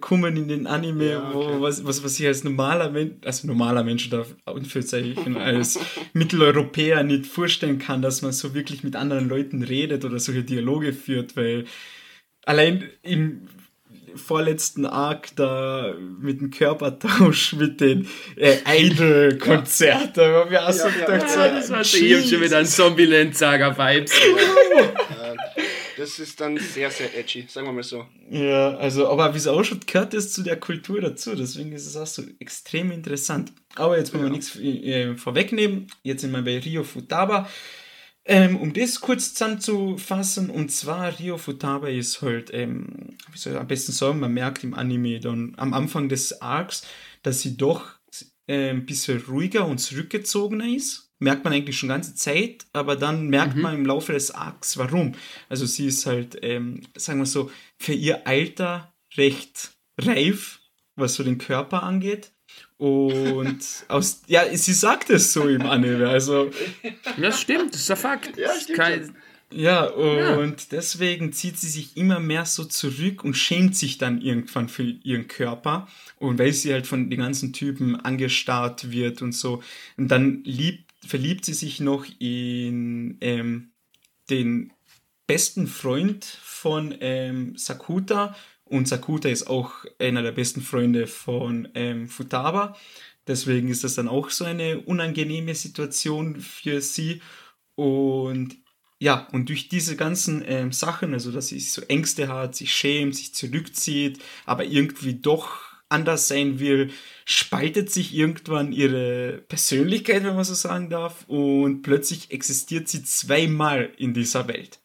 [0.00, 1.34] kommen in den Anime, ja, okay.
[1.34, 5.80] wo, was, was, was ich als normaler Mensch, also normaler Mensch da Anführungszeichen, als
[6.12, 10.92] Mitteleuropäer nicht vorstellen kann, dass man so wirklich mit anderen Leuten redet oder solche Dialoge
[10.92, 11.64] führt, weil
[12.44, 13.48] allein im
[14.16, 20.20] vorletzten Arc da mit dem Körpertausch mit den äh, Idol-Konzerten.
[20.20, 20.50] Ja.
[20.50, 24.12] Wir ja, ja, ja, das war schon wieder ein Zombieland-Saga-Vibes.
[25.96, 28.06] das ist dann sehr, sehr edgy, sagen wir mal so.
[28.30, 31.86] Ja, also, aber wie es auch schon gehört ist zu der Kultur dazu, deswegen ist
[31.86, 33.52] es auch so extrem interessant.
[33.74, 35.86] Aber jetzt wollen wir nichts äh, vorwegnehmen.
[36.02, 37.48] Jetzt sind wir bei Rio Futaba.
[38.30, 43.58] Ähm, um das kurz zusammenzufassen, und zwar Rio Futaba ist halt, ähm, wie soll ich
[43.58, 46.86] am besten sagen, man merkt im Anime dann am Anfang des Arcs,
[47.22, 47.98] dass sie doch
[48.46, 51.10] äh, ein bisschen ruhiger und zurückgezogener ist.
[51.20, 53.62] Merkt man eigentlich schon ganze Zeit, aber dann merkt mhm.
[53.62, 55.14] man im Laufe des Arcs, warum.
[55.48, 60.60] Also sie ist halt, ähm, sagen wir so, für ihr Alter recht reif,
[60.96, 62.32] was so den Körper angeht.
[62.78, 63.58] Und
[63.88, 66.50] aus, ja, sie sagt es so im Anime, also.
[67.20, 68.36] Das stimmt, das ist ein Fakt.
[68.38, 68.78] Ja, stimmt.
[68.78, 69.16] Kein,
[69.50, 70.66] ja, und ja.
[70.70, 75.26] deswegen zieht sie sich immer mehr so zurück und schämt sich dann irgendwann für ihren
[75.26, 75.88] Körper.
[76.16, 79.62] Und weil sie halt von den ganzen Typen angestarrt wird und so.
[79.96, 83.70] Und dann liebt, verliebt sie sich noch in ähm,
[84.28, 84.72] den
[85.26, 88.36] besten Freund von ähm, Sakuta
[88.68, 92.76] und Sakuta ist auch einer der besten Freunde von ähm, Futaba.
[93.26, 97.20] Deswegen ist das dann auch so eine unangenehme Situation für sie.
[97.74, 98.56] Und
[98.98, 103.14] ja, und durch diese ganzen ähm, Sachen, also dass sie so Ängste hat, sich schämt,
[103.14, 106.90] sich zurückzieht, aber irgendwie doch anders sein will,
[107.24, 113.90] spaltet sich irgendwann ihre Persönlichkeit, wenn man so sagen darf, und plötzlich existiert sie zweimal
[113.96, 114.80] in dieser Welt.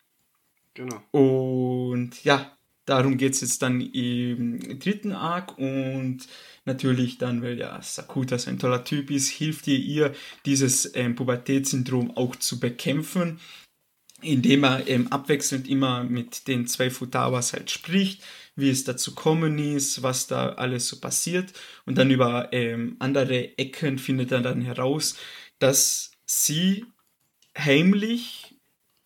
[0.73, 1.01] Genau.
[1.11, 2.55] Und ja,
[2.85, 6.27] Darum geht es jetzt dann im dritten Arc und
[6.65, 10.13] natürlich dann, weil ja Sakuta so ein toller Typ ist, hilft ihr ihr,
[10.45, 13.39] dieses ähm, Pubertätssyndrom auch zu bekämpfen,
[14.21, 18.23] indem er ähm, abwechselnd immer mit den zwei Futawas halt spricht,
[18.55, 21.53] wie es dazu kommen ist, was da alles so passiert.
[21.85, 25.17] Und dann über ähm, andere Ecken findet er dann heraus,
[25.59, 26.85] dass sie
[27.57, 28.55] heimlich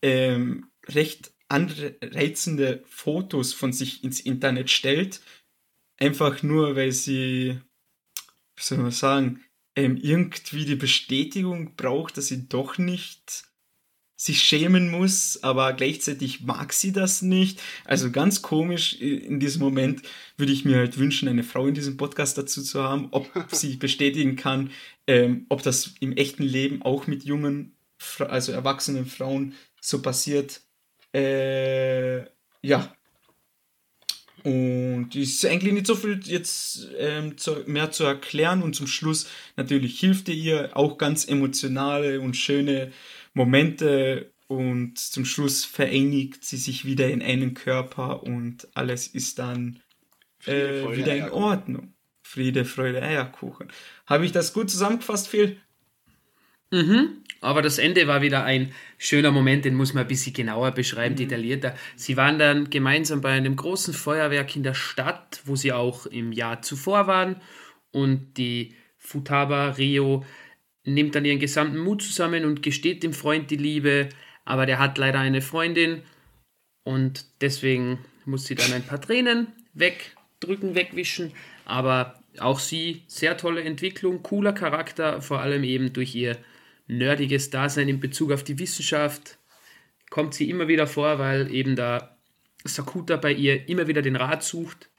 [0.02, 5.22] ähm, recht anreizende Fotos von sich ins Internet stellt,
[5.98, 7.60] einfach nur, weil sie,
[8.56, 9.44] wie soll man sagen,
[9.76, 13.48] ähm, irgendwie die Bestätigung braucht, dass sie doch nicht
[14.20, 17.62] sich schämen muss, aber gleichzeitig mag sie das nicht.
[17.86, 20.02] Also ganz komisch in diesem Moment
[20.38, 23.76] würde ich mir halt wünschen, eine Frau in diesem Podcast dazu zu haben, ob sie
[23.76, 24.72] bestätigen kann,
[25.06, 27.78] ähm, ob das im echten Leben auch mit jungen,
[28.20, 30.62] also erwachsenen Frauen so passiert
[31.14, 32.26] äh,
[32.62, 32.94] ja.
[34.44, 38.88] Und es ist eigentlich nicht so viel jetzt ähm, zu, mehr zu erklären und zum
[38.88, 39.28] Schluss
[39.58, 42.94] natürlich hilft ihr auch ganz emotionale und schöne
[43.34, 49.82] Momente und zum Schluss vereinigt sie sich wieder in einen Körper und alles ist dann
[50.46, 51.94] äh, wieder in Ordnung.
[52.22, 53.70] Friede, Freude, Eierkuchen.
[54.06, 55.58] Habe ich das gut zusammengefasst, Phil?
[56.72, 57.24] Mhm.
[57.40, 61.14] Aber das Ende war wieder ein schöner Moment, den muss man ein bisschen genauer beschreiben,
[61.14, 61.20] mhm.
[61.20, 61.76] detaillierter.
[61.96, 66.32] Sie waren dann gemeinsam bei einem großen Feuerwerk in der Stadt, wo sie auch im
[66.32, 67.42] Jahr zuvor waren.
[67.92, 70.26] Und die Futaba Rio
[70.84, 74.10] nimmt dann ihren gesamten Mut zusammen und gesteht dem Freund die Liebe.
[74.46, 76.02] Aber der hat leider eine Freundin
[76.84, 81.34] und deswegen muss sie dann ein paar Tränen wegdrücken, wegwischen.
[81.66, 86.38] Aber auch sie, sehr tolle Entwicklung, cooler Charakter, vor allem eben durch ihr
[86.88, 89.38] nerdiges Dasein in Bezug auf die Wissenschaft
[90.10, 92.18] kommt sie immer wieder vor, weil eben da
[92.64, 94.90] Sakuta bei ihr immer wieder den Rat sucht.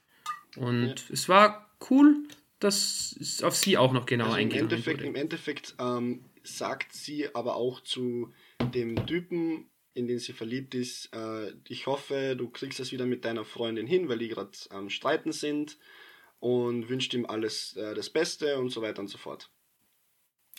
[0.55, 0.95] Und ja.
[1.11, 2.15] es war cool,
[2.59, 5.07] dass es auf sie auch noch genau also eingegangen Endeffekt, wurde.
[5.07, 8.33] Im Endeffekt ähm, sagt sie aber auch zu
[8.73, 13.25] dem Typen, in den sie verliebt ist, äh, ich hoffe, du kriegst das wieder mit
[13.25, 15.77] deiner Freundin hin, weil die gerade am ähm, Streiten sind
[16.39, 19.49] und wünscht ihm alles äh, das Beste und so weiter und so fort.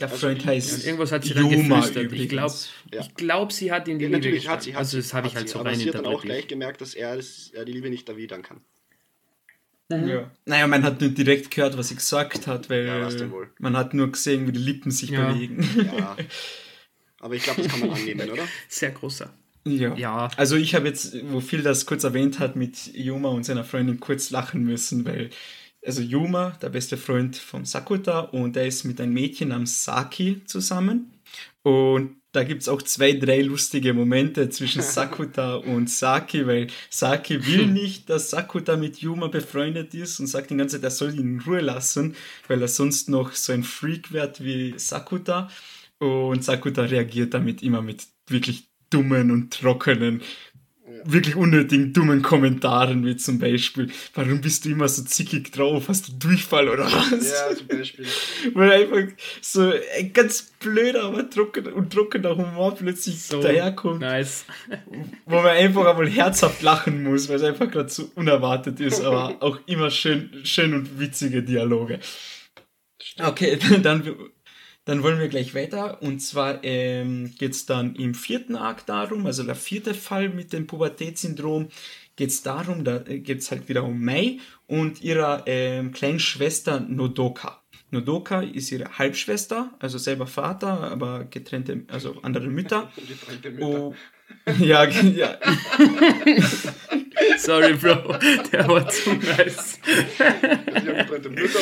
[0.01, 2.13] Der also Freund heißt irgendwas hat sie dann Juma geflüstert.
[2.13, 2.55] Ich glaube,
[2.93, 3.07] ja.
[3.17, 5.37] glaub, sie hat ihn die ja, Liebe Natürlich hat sie, hat Also das habe ich
[5.37, 7.73] halt sie, so rein sie hat dann auch gleich gemerkt, dass er, das, er die
[7.73, 8.63] Liebe nicht erwidern kann.
[9.91, 10.09] Mhm.
[10.09, 10.31] Ja.
[10.47, 13.09] Naja, man hat nicht direkt gehört, was sie gesagt hat, weil ja,
[13.59, 15.33] man hat nur gesehen, wie die Lippen sich ja.
[15.33, 15.69] bewegen.
[15.97, 16.17] Ja.
[17.21, 18.45] Aber ich glaube, das kann man annehmen, oder?
[18.69, 19.31] Sehr großer.
[19.67, 19.95] Ja.
[19.95, 20.31] ja.
[20.37, 24.01] Also ich habe jetzt, wo Phil das kurz erwähnt hat, mit Yuma und seiner Freundin
[24.01, 25.29] kurz lachen müssen, weil
[25.85, 30.43] also Yuma, der beste Freund von Sakuta, und er ist mit einem Mädchen namens Saki
[30.45, 31.12] zusammen.
[31.62, 37.47] Und da gibt es auch zwei, drei lustige Momente zwischen Sakuta und Saki, weil Saki
[37.47, 41.14] will nicht, dass Sakuta mit Yuma befreundet ist und sagt die ganze Zeit, er soll
[41.14, 42.14] ihn in Ruhe lassen,
[42.47, 45.51] weil er sonst noch so ein Freak wird wie Sakuta.
[45.99, 50.22] Und Sakuta reagiert damit immer mit wirklich dummen und trockenen
[51.05, 55.89] wirklich unnötigen, dummen Kommentaren, wie zum Beispiel, warum bist du immer so zickig drauf?
[55.89, 57.31] Hast du Durchfall oder was?
[57.31, 58.07] Ja, zum Beispiel.
[58.55, 64.45] Weil einfach so ein ganz blöder, aber trocken und trockener Humor plötzlich So daherkommt, Nice.
[65.27, 69.37] wo man einfach einmal herzhaft lachen muss, weil es einfach gerade so unerwartet ist, aber
[69.41, 72.01] auch immer schön, schön und witzige Dialoge.
[73.19, 74.17] Okay, dann,
[74.91, 76.03] dann wollen wir gleich weiter.
[76.03, 80.53] Und zwar ähm, geht es dann im vierten Arc darum, also der vierte Fall mit
[80.53, 81.68] dem Pubertätssyndrom,
[82.16, 86.80] geht es darum, da geht es halt wieder um Mei und ihrer ähm, kleinen Schwester
[86.80, 87.62] Nodoka.
[87.93, 92.91] Nodoka ist ihre Halbschwester, also selber Vater, aber getrennte, also andere Mütter.
[93.09, 93.68] Getrennte Mütter.
[93.68, 93.95] Oh,
[94.59, 95.38] ja, ja,
[97.38, 98.16] Sorry, Bro.
[98.53, 99.78] Der war zu nice.
[99.78, 101.61] Getrennte Mütter.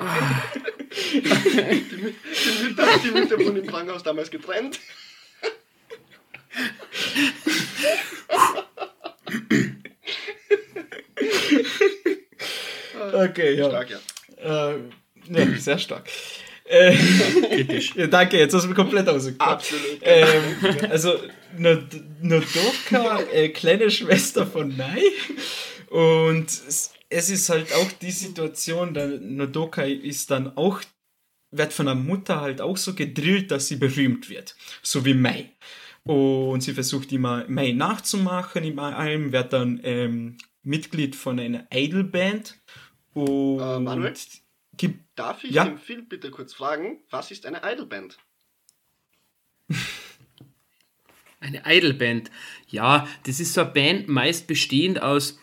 [0.00, 4.78] Die, Mü- die, Mütter, die Mütter wurden im Krankenhaus damals getrennt.
[13.12, 13.68] okay, ja.
[13.68, 14.70] Stark, ja.
[14.70, 14.76] Äh,
[15.30, 16.08] ja, sehr stark.
[16.68, 16.94] Äh,
[17.96, 19.52] ja, danke, jetzt hast du mich komplett ausgekommen.
[19.54, 19.98] Absolut.
[20.02, 21.14] Ähm, also,
[21.58, 25.02] Nod- Nodoka, äh, kleine Schwester von Nai.
[25.90, 26.48] Und
[27.12, 30.80] es, ist halt auch die Situation, da Nodoka ist dann auch,
[31.50, 34.56] wird von der Mutter halt auch so gedrillt, dass sie berühmt wird.
[34.82, 35.50] So wie Mai.
[36.04, 42.58] Und sie versucht immer Mai nachzumachen in allem, wird dann ähm, Mitglied von einer Idol-Band.
[43.14, 44.14] Und Äh, Manuel?
[44.76, 45.64] gibt Darf ich Ja.
[45.64, 48.18] den Phil bitte kurz fragen, was ist eine Idolband?
[51.40, 52.30] Eine Idolband.
[52.68, 55.40] Ja, das ist so eine Band, meist bestehend aus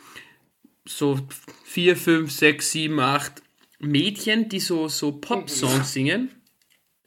[0.90, 1.20] so
[1.64, 3.42] vier, fünf, sechs, sieben, acht
[3.80, 6.30] Mädchen, die so, so Pop-Songs singen.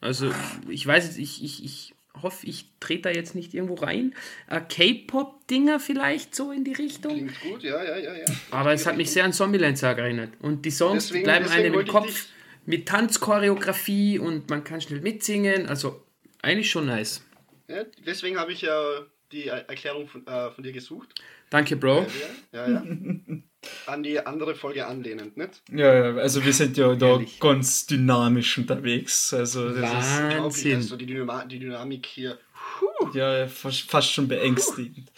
[0.01, 0.33] Also,
[0.69, 4.13] ich weiß jetzt, ich, ich, ich hoffe, ich trete da jetzt nicht irgendwo rein.
[4.49, 7.11] Äh, K-Pop-Dinger vielleicht so in die Richtung.
[7.13, 8.25] Klingt gut, ja, ja, ja, ja.
[8.51, 10.31] Aber es hat mich sehr an Zombieland Saga erinnert.
[10.39, 12.27] Und die Songs die Deswegen- bleiben deswegen einem im Kopf
[12.65, 15.67] mit Tanzchoreografie und man kann schnell mitsingen.
[15.67, 16.05] Also
[16.41, 17.21] eigentlich schon nice.
[17.67, 18.81] ja deswegen habe ich ja
[19.31, 21.13] die Er- Erklärung von, äh, von dir gesucht.
[21.49, 22.05] Danke, Bro.
[22.51, 22.83] Ja, ja.
[23.85, 25.61] An die andere Folge anlehnend, nicht?
[25.71, 27.39] Ja, ja, also wir sind ja da Ehrlich.
[27.39, 29.33] ganz dynamisch unterwegs.
[29.33, 30.75] Also das ist Wahnsinn.
[30.75, 32.37] also die, Dynama die Dynamik hier.
[33.13, 35.11] ja fast, schon beängstigend.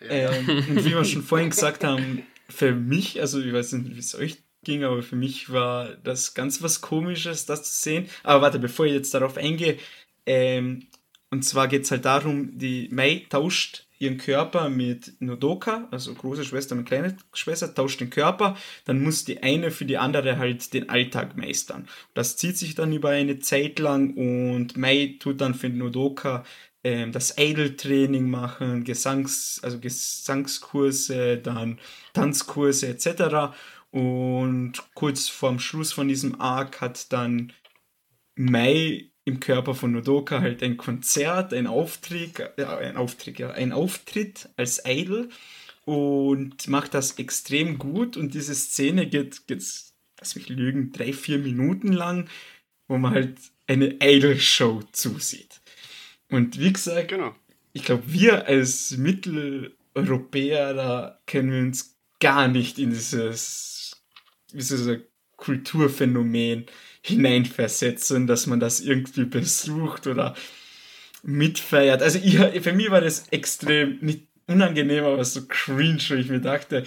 [0.00, 3.98] Ähm, und wie wir schon vorhin gesagt haben, für mich, also ich weiß nicht, wie
[3.98, 8.08] es euch ging, aber für mich war das ganz was Komisches, das zu sehen.
[8.22, 9.78] Aber warte, bevor ich jetzt darauf eingehe,
[10.26, 10.86] ähm,
[11.30, 16.44] und zwar geht es halt darum, die Mei tauscht ihren Körper mit Nodoka, also große
[16.44, 20.72] Schwester mit kleine Schwester, tauscht den Körper, dann muss die eine für die andere halt
[20.74, 21.88] den Alltag meistern.
[22.14, 26.44] Das zieht sich dann über eine Zeit lang und Mei tut dann für Nodoka
[26.84, 31.80] ähm, das Idol-Training machen, Gesangs, also Gesangskurse, dann
[32.12, 33.56] Tanzkurse etc.
[33.90, 37.52] Und kurz vorm Schluss von diesem Arc hat dann
[38.36, 43.72] Mai im Körper von Nodoka halt ein Konzert, ein Auftritt, ja, ein Auftritt, ja, ein
[43.72, 45.28] Auftritt als Idol
[45.84, 49.64] und macht das extrem gut und diese Szene geht, geht
[50.18, 52.28] lass mich lügen, drei, vier Minuten lang,
[52.88, 55.60] wo man halt eine Idol-Show zusieht.
[56.30, 57.34] Und wie gesagt, Genau.
[57.72, 64.02] ich glaube, wir als Mitteleuropäer, da können wir uns gar nicht in dieses,
[64.52, 65.00] dieses
[65.36, 66.66] Kulturphänomen
[67.06, 70.34] hineinversetzen, dass man das irgendwie besucht oder
[71.22, 72.02] mitfeiert.
[72.02, 76.40] Also ich, für mich war das extrem, nicht unangenehm, aber so cringe, wo ich mir
[76.40, 76.84] dachte,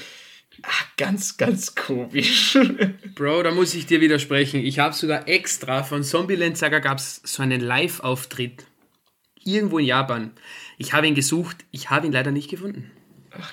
[0.61, 2.57] ach, ganz, ganz komisch.
[3.15, 4.59] Bro, da muss ich dir widersprechen.
[4.59, 8.65] Ich habe sogar extra von Zombieland Saga gab es so einen Live-Auftritt.
[9.43, 10.31] Irgendwo in Japan.
[10.77, 12.91] Ich habe ihn gesucht, ich habe ihn leider nicht gefunden.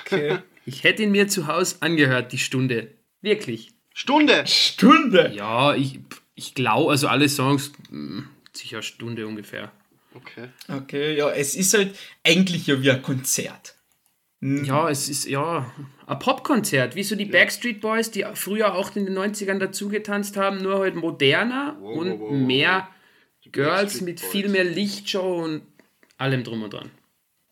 [0.00, 0.38] Okay.
[0.68, 2.88] Ich hätte ihn mir zu Hause angehört, die Stunde.
[3.22, 3.70] Wirklich.
[3.94, 4.44] Stunde!
[4.48, 5.30] Stunde!
[5.32, 6.00] Ja, ich,
[6.37, 9.72] ich glaube, also alle Songs, mh, sicher eine Stunde ungefähr.
[10.14, 10.49] Okay.
[10.68, 13.74] Okay, ja, es ist halt eigentlich ja wie ein Konzert.
[14.41, 15.70] Ja, es ist ja
[16.07, 20.37] ein Popkonzert, wie so die Backstreet Boys, die früher auch in den 90ern dazu getanzt
[20.37, 22.89] haben, nur halt moderner Wow, und wow, wow, mehr
[23.51, 24.30] Girls mit Boys.
[24.30, 25.62] viel mehr Lichtshow und
[26.18, 26.91] allem drum und dran.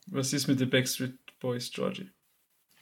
[0.07, 2.11] Was ist mit den Backstreet Boys, Georgie?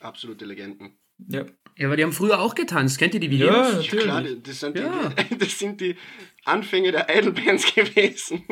[0.01, 0.99] Absolute Legenden.
[1.29, 1.47] Ja.
[1.77, 2.99] Ja, aber die haben früher auch getanzt.
[2.99, 3.51] Kennt ihr die Videos?
[3.55, 4.05] Ja, Ja, natürlich.
[4.05, 5.09] klar, das sind, Ja.
[5.31, 5.97] die, das sind die
[6.45, 8.45] Anfänge der Idolbands gewesen.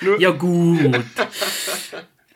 [0.00, 0.80] Nur, Ja, gut.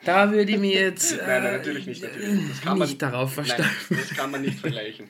[0.03, 2.01] da würde ich mir jetzt Nein, nein, äh, natürlich nicht.
[2.03, 2.49] Natürlich.
[2.49, 3.69] Das kann man, nicht darauf verstanden.
[3.89, 5.09] das kann man nicht vergleichen.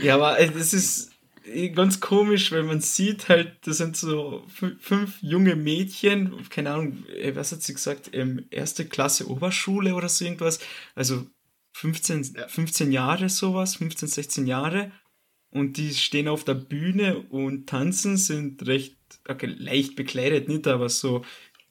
[0.00, 1.10] Ja, aber äh, das ist.
[1.74, 7.34] ganz komisch, weil man sieht halt, das sind so fünf junge Mädchen, keine Ahnung, äh,
[7.34, 10.60] was hat sie gesagt, ähm, erste Klasse Oberschule oder so irgendwas,
[10.94, 11.26] also
[11.72, 12.48] 15, ja.
[12.48, 14.92] 15 Jahre sowas, 15, 16 Jahre
[15.50, 18.96] und die stehen auf der Bühne und tanzen, sind recht,
[19.28, 21.24] okay, leicht bekleidet, nicht, aber so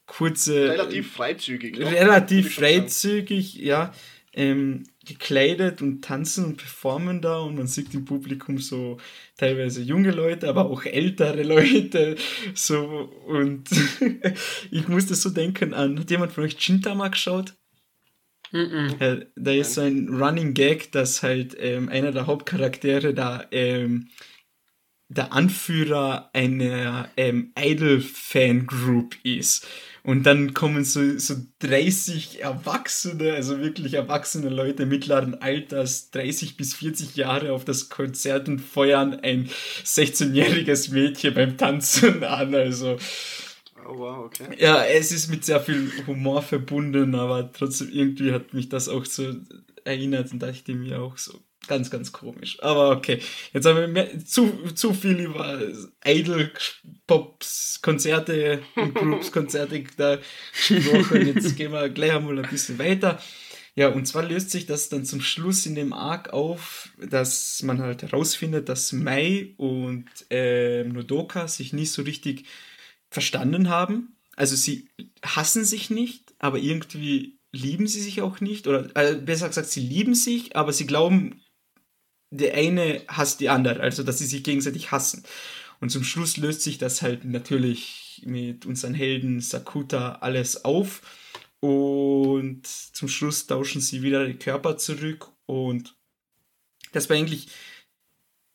[0.05, 0.69] kurze...
[0.69, 1.77] Relativ freizügig.
[1.79, 3.93] Relativ freizügig, ja.
[4.33, 8.97] Ähm, gekleidet und tanzen und performen da und man sieht im Publikum so
[9.37, 12.15] teilweise junge Leute, aber auch ältere Leute.
[12.53, 13.69] So und
[14.71, 17.55] ich musste so denken an, hat jemand von euch Chintama geschaut?
[18.51, 19.25] Mm -mm.
[19.35, 24.09] Da ist so ein Running Gag, dass halt ähm, einer der Hauptcharaktere da ähm,
[25.09, 29.67] der Anführer einer ähm, Idol-Fan-Group ist.
[30.03, 36.75] Und dann kommen so, so 30 Erwachsene, also wirklich erwachsene Leute mittleren Alters, 30 bis
[36.75, 39.49] 40 Jahre auf das Konzert und feuern ein
[39.83, 42.55] 16-jähriges Mädchen beim Tanzen an.
[42.55, 42.97] Also.
[43.89, 44.55] Oh wow, okay.
[44.59, 49.05] Ja, es ist mit sehr viel Humor verbunden, aber trotzdem irgendwie hat mich das auch
[49.05, 49.33] so
[49.83, 52.57] erinnert und dachte mir auch so, Ganz, ganz komisch.
[52.63, 53.19] Aber okay.
[53.53, 55.61] Jetzt haben wir mehr, zu, zu viel über
[56.03, 60.17] Idol-Pops, Konzerte und Groups, Konzerte da
[60.67, 61.27] gesprochen.
[61.27, 63.19] Jetzt gehen wir gleich einmal ein bisschen weiter.
[63.75, 67.79] Ja, und zwar löst sich das dann zum Schluss in dem Arc auf, dass man
[67.79, 72.45] halt herausfindet, dass Mai und äh, Nodoka sich nicht so richtig
[73.09, 74.15] verstanden haben.
[74.35, 74.89] Also sie
[75.23, 78.67] hassen sich nicht, aber irgendwie lieben sie sich auch nicht.
[78.67, 81.41] Oder äh, besser gesagt, sie lieben sich, aber sie glauben
[82.31, 85.23] der eine hasst die andere, also dass sie sich gegenseitig hassen.
[85.79, 91.01] Und zum Schluss löst sich das halt natürlich mit unseren Helden Sakuta alles auf.
[91.61, 95.31] Und zum Schluss tauschen sie wieder die Körper zurück.
[95.45, 95.95] Und
[96.91, 97.47] das war eigentlich,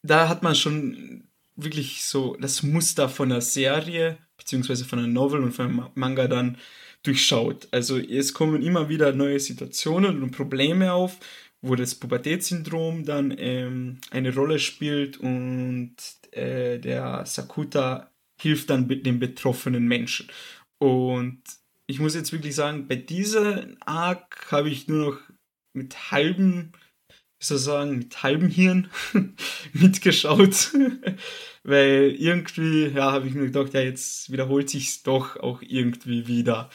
[0.03, 5.43] da hat man schon wirklich so das Muster von der Serie, beziehungsweise von der Novel
[5.43, 6.59] und von einem Manga dann
[7.03, 7.69] durchschaut.
[7.71, 11.19] Also es kommen immer wieder neue Situationen und Probleme auf
[11.65, 15.97] wo das Pubertätssyndrom dann ähm, eine Rolle spielt und
[16.33, 18.11] äh, der Sakuta
[18.41, 20.29] hilft dann den betroffenen Menschen.
[20.79, 21.43] Und
[21.87, 25.21] ich muss jetzt wirklich sagen, bei dieser Arc habe ich nur noch
[25.73, 26.73] mit halbem,
[27.09, 28.91] wie soll ich sagen, mit halbem Hirn
[29.73, 30.71] mitgeschaut.
[31.65, 36.27] Weil irgendwie, ja, habe ich mir gedacht, ja, jetzt wiederholt sich es doch auch irgendwie
[36.27, 36.71] wieder.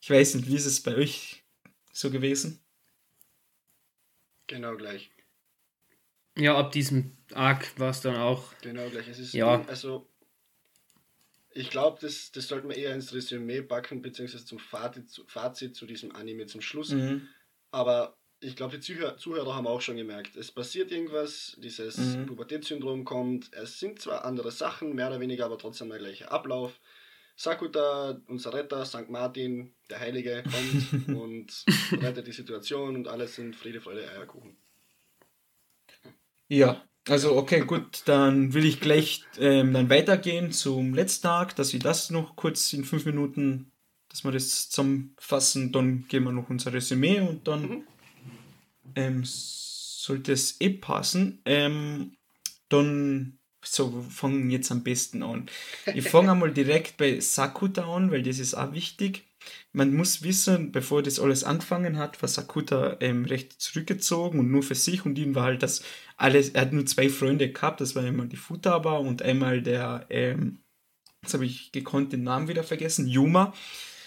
[0.00, 1.44] Ich weiß nicht, wie ist es bei euch
[1.92, 2.58] so gewesen?
[4.46, 5.10] Genau gleich.
[6.36, 8.54] Ja, ab diesem Arc war es dann auch.
[8.62, 9.06] Genau gleich.
[9.06, 9.62] Es ist ja.
[9.66, 10.08] also
[11.50, 15.84] ich glaube, das, das sollten wir eher ins Resümee packen, beziehungsweise zum Fazit, Fazit zu
[15.84, 16.90] diesem Anime zum Schluss.
[16.90, 17.28] Mhm.
[17.70, 22.26] Aber ich glaube, die Zuhörer, Zuhörer, haben auch schon gemerkt, es passiert irgendwas, dieses mhm.
[22.26, 26.78] Pubertätssyndrom kommt, es sind zwar andere Sachen, mehr oder weniger, aber trotzdem der gleiche Ablauf.
[27.36, 29.08] Sakuta, unser Retter, St.
[29.08, 31.64] Martin, der Heilige, kommt und
[32.02, 34.56] rettet die Situation und alles sind Friede, Freude, Eierkuchen.
[36.48, 41.72] Ja, also okay, gut, dann will ich gleich ähm, dann weitergehen zum letzten Tag, dass
[41.72, 43.72] wir das noch kurz in fünf Minuten,
[44.08, 47.86] dass wir das zusammenfassen, dann gehen wir noch unser Resümee und dann mhm.
[48.96, 51.40] Ähm, sollte es eh passen.
[51.44, 52.16] Ähm,
[52.68, 55.46] dann so fangen jetzt am besten an.
[55.94, 59.24] Ich fange einmal direkt bei Sakuta an, weil das ist auch wichtig.
[59.72, 64.62] Man muss wissen, bevor das alles angefangen hat, war Sakuta ähm, recht zurückgezogen und nur
[64.62, 65.82] für sich und ihm war halt das
[66.16, 70.06] alles, er hat nur zwei Freunde gehabt, das war einmal die Futaba und einmal der,
[70.10, 70.58] ähm,
[71.22, 73.52] jetzt habe ich gekonnt den Namen wieder vergessen, Yuma.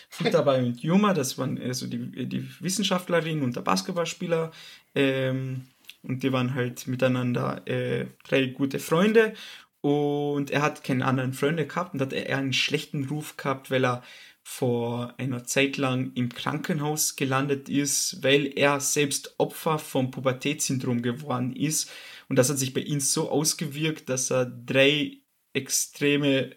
[0.10, 4.51] Futaba und Yuma, das waren also die, die Wissenschaftlerin und der Basketballspieler.
[4.93, 5.68] Ähm,
[6.03, 9.34] und die waren halt miteinander äh, drei gute Freunde
[9.82, 13.86] und er hat keine anderen Freunde gehabt und hat er einen schlechten Ruf gehabt, weil
[13.86, 14.03] er
[14.41, 21.56] vor einer Zeit lang im Krankenhaus gelandet ist, weil er selbst Opfer vom Pubertätssyndrom geworden
[21.56, 21.91] ist.
[22.30, 25.18] Und das hat sich bei ihm so ausgewirkt, dass er drei
[25.53, 26.56] extreme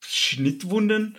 [0.00, 1.16] Schnittwunden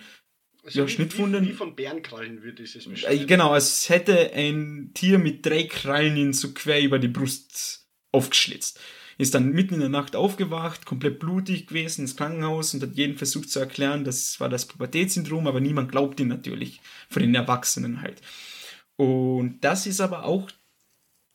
[0.64, 1.44] also ja, wie, Schnittwunden.
[1.44, 3.26] Wie, wie von Bärenkrallen würde ich es beschreiben.
[3.26, 8.80] Genau, als hätte ein Tier mit drei Krallen ihn so quer über die Brust aufgeschlitzt.
[9.16, 13.16] Ist dann mitten in der Nacht aufgewacht, komplett blutig gewesen ins Krankenhaus und hat jeden
[13.16, 18.00] versucht zu erklären, das war das Pubertätssyndrom, aber niemand glaubt ihm natürlich, von den Erwachsenen
[18.00, 18.20] halt.
[18.96, 20.50] Und das ist aber auch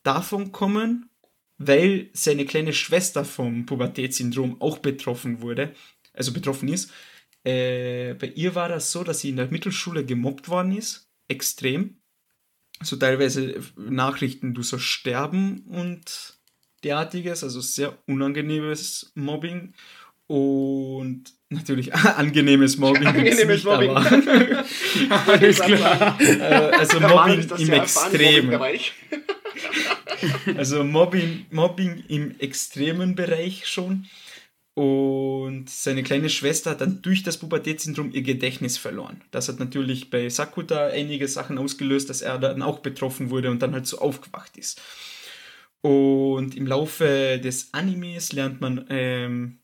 [0.03, 1.09] davon kommen,
[1.57, 5.73] weil seine kleine Schwester vom Pubertätssyndrom auch betroffen wurde,
[6.13, 6.91] also betroffen ist
[7.43, 12.01] äh, bei ihr war das so, dass sie in der Mittelschule gemobbt worden ist, extrem.
[12.81, 16.39] So teilweise Nachrichten, du sollst sterben und
[16.83, 19.73] derartiges, also sehr unangenehmes Mobbing.
[20.27, 23.07] Und natürlich angenehmes Mobbing.
[23.07, 23.89] Angenehmes Mobbing.
[25.09, 26.21] Alles klar.
[26.21, 28.61] äh, also Mobbing im Extremen.
[30.55, 34.07] Also Mobbing, Mobbing im extremen Bereich schon.
[34.79, 39.19] Und seine kleine Schwester hat dann durch das Pubertätssyndrom ihr Gedächtnis verloren.
[39.29, 43.61] Das hat natürlich bei Sakuta einige Sachen ausgelöst, dass er dann auch betroffen wurde und
[43.61, 44.81] dann halt so aufgewacht ist.
[45.81, 49.57] Und im Laufe des Animes lernt man, ähm,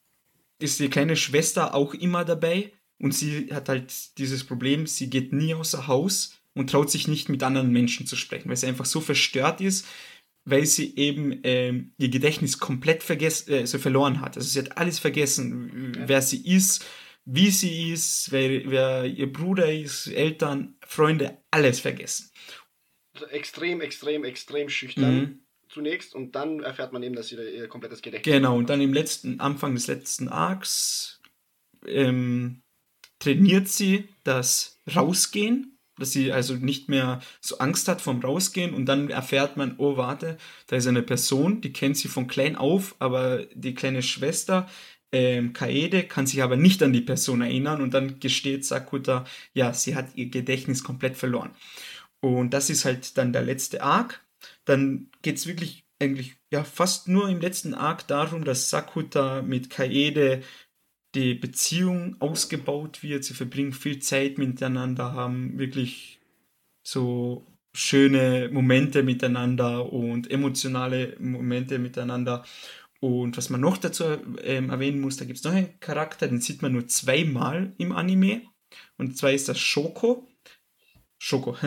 [0.59, 5.31] ist die kleine Schwester auch immer dabei und sie hat halt dieses Problem, sie geht
[5.31, 8.83] nie außer Haus und traut sich nicht mit anderen Menschen zu sprechen, weil sie einfach
[8.83, 9.85] so verstört ist,
[10.45, 14.37] weil sie eben ähm, ihr Gedächtnis komplett vergessen, äh, so verloren hat.
[14.37, 16.07] Also sie hat alles vergessen, Ja.
[16.07, 16.85] wer sie ist,
[17.25, 22.29] wie sie ist, wer, wer ihr Bruder ist, Eltern, Freunde, alles vergessen.
[23.31, 25.39] Extrem, extrem, extrem schüchtern Mhm.
[25.69, 28.93] zunächst und dann erfährt man eben, dass sie ihr komplettes Gedächtnis Genau, und dann im
[28.93, 31.21] letzten, Anfang des letzten Arcs
[31.87, 32.61] ähm,
[33.19, 38.85] trainiert sie das Rausgehen, dass sie also nicht mehr so Angst hat vom Rausgehen und
[38.85, 40.37] dann erfährt man, oh warte,
[40.67, 44.67] da ist eine Person, die kennt sie von klein auf, aber die kleine Schwester,
[45.11, 49.73] ähm, Kaede, kann sich aber nicht an die Person erinnern und dann gesteht Sakuta, ja,
[49.73, 51.51] sie hat ihr Gedächtnis komplett verloren.
[52.19, 54.25] Und das ist halt dann der letzte Arc.
[54.65, 59.69] Dann geht es wirklich eigentlich ja fast nur im letzten Arc darum, dass Sakuta mit
[59.69, 60.41] Kaede
[61.15, 63.23] die Beziehung ausgebaut wird.
[63.23, 66.19] Sie verbringen viel Zeit miteinander, haben wirklich
[66.83, 72.45] so schöne Momente miteinander und emotionale Momente miteinander.
[72.99, 74.03] Und was man noch dazu
[74.43, 77.91] ähm, erwähnen muss, da gibt es noch einen Charakter, den sieht man nur zweimal im
[77.91, 78.41] Anime.
[78.97, 80.27] Und zwar ist das Shoko.
[81.17, 81.57] Shoko.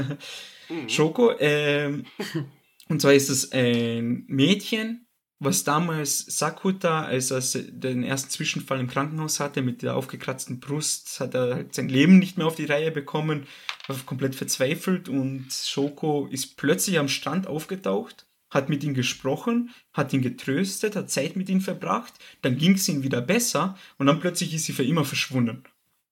[0.70, 0.86] Mhm.
[0.90, 1.32] Shoko.
[1.38, 2.04] Ähm,
[2.90, 5.07] und zwar ist es ein Mädchen,
[5.40, 11.20] was damals Sakuta, als er den ersten Zwischenfall im Krankenhaus hatte, mit der aufgekratzten Brust,
[11.20, 13.46] hat er halt sein Leben nicht mehr auf die Reihe bekommen,
[13.86, 20.12] war komplett verzweifelt und Shoko ist plötzlich am Strand aufgetaucht, hat mit ihm gesprochen, hat
[20.12, 24.20] ihn getröstet, hat Zeit mit ihm verbracht, dann ging es ihm wieder besser und dann
[24.20, 25.62] plötzlich ist sie für immer verschwunden.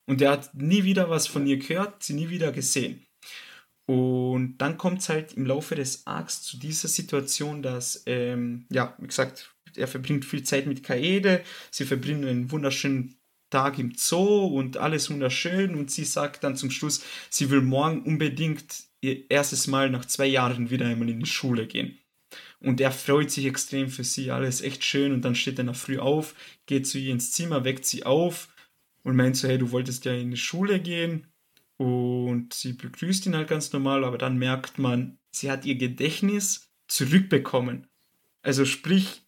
[0.06, 3.05] Und er hat nie wieder was von ihr gehört, sie nie wieder gesehen.
[3.86, 8.96] Und dann kommt es halt im Laufe des Arcs zu dieser Situation, dass, ähm, ja,
[8.98, 13.16] wie gesagt, er verbringt viel Zeit mit Kaede, sie verbringen einen wunderschönen
[13.50, 18.02] Tag im Zoo und alles wunderschön und sie sagt dann zum Schluss, sie will morgen
[18.02, 18.64] unbedingt
[19.02, 21.98] ihr erstes Mal nach zwei Jahren wieder einmal in die Schule gehen.
[22.58, 25.76] Und er freut sich extrem für sie, alles echt schön und dann steht er nach
[25.76, 26.34] früh auf,
[26.64, 28.48] geht zu ihr ins Zimmer, weckt sie auf
[29.04, 31.28] und meint so, hey, du wolltest ja in die Schule gehen
[31.76, 36.70] und sie begrüßt ihn halt ganz normal, aber dann merkt man, sie hat ihr Gedächtnis
[36.88, 37.86] zurückbekommen.
[38.42, 39.22] Also sprich,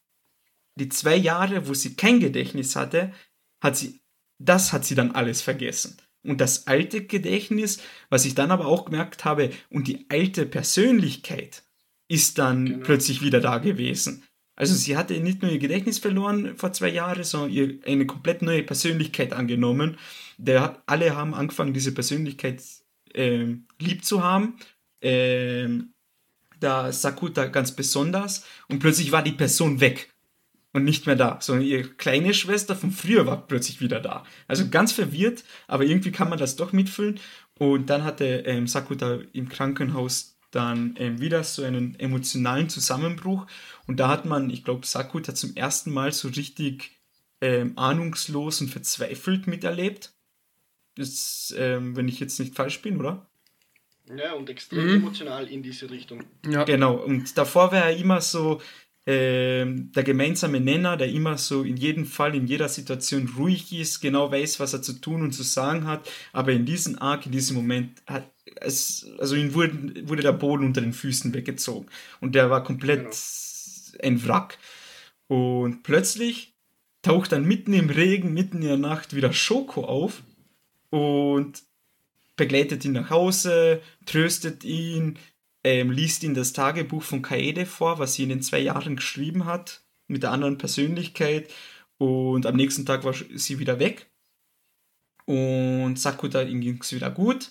[0.76, 3.12] die zwei Jahre, wo sie kein Gedächtnis hatte,
[3.60, 4.00] hat sie,
[4.38, 5.96] das hat sie dann alles vergessen.
[6.22, 7.80] Und das alte Gedächtnis,
[8.10, 11.64] was ich dann aber auch gemerkt habe, und die alte Persönlichkeit
[12.08, 12.84] ist dann Genau.
[12.84, 14.24] plötzlich wieder da gewesen.
[14.56, 18.42] Also sie hatte nicht nur ihr Gedächtnis verloren vor zwei Jahren, sondern ihr eine komplett
[18.42, 19.98] neue Persönlichkeit angenommen.
[20.38, 22.62] Der, alle haben angefangen, diese Persönlichkeit
[23.14, 24.56] ähm, lieb zu haben.
[25.00, 25.92] Ähm,
[26.60, 28.44] da Sakuta ganz besonders.
[28.68, 30.12] Und plötzlich war die Person weg
[30.72, 34.24] und nicht mehr da, sondern ihre kleine Schwester von früher war plötzlich wieder da.
[34.46, 37.20] Also ganz verwirrt, aber irgendwie kann man das doch mitfühlen.
[37.58, 43.46] Und dann hatte ähm, Sakuta im Krankenhaus dann ähm, wieder so einen emotionalen Zusammenbruch.
[43.86, 46.92] Und da hat man, ich glaube, Sakuta zum ersten Mal so richtig
[47.40, 50.12] ähm, ahnungslos und verzweifelt miterlebt.
[50.98, 53.26] Das, ähm, wenn ich jetzt nicht falsch bin, oder?
[54.16, 54.94] Ja, und extrem Mhm.
[54.96, 56.24] emotional in diese Richtung.
[56.46, 56.64] Ja.
[56.64, 58.60] Genau, und davor war er immer so
[59.06, 64.00] ähm, der gemeinsame Nenner, der immer so in jedem Fall, in jeder Situation ruhig ist,
[64.00, 66.06] genau weiß, was er zu tun und zu sagen hat.
[66.34, 70.66] Aber in diesem Arc, in diesem Moment, hat es, also ihm wurde, wurde der Boden
[70.66, 71.86] unter den Füßen weggezogen.
[72.20, 73.16] Und der war komplett
[74.02, 74.58] ein Wrack.
[75.26, 76.54] Und plötzlich
[77.00, 80.22] taucht dann mitten im Regen, mitten in der Nacht wieder Schoko auf
[80.90, 81.62] und
[82.36, 85.18] begleitet ihn nach Hause, tröstet ihn,
[85.64, 89.44] ähm, liest ihn das Tagebuch von Kaede vor, was sie in den zwei Jahren geschrieben
[89.44, 91.52] hat, mit der anderen Persönlichkeit.
[91.98, 94.08] Und am nächsten Tag war sie wieder weg.
[95.26, 97.50] Und Sakuta, ihm ging es wieder gut.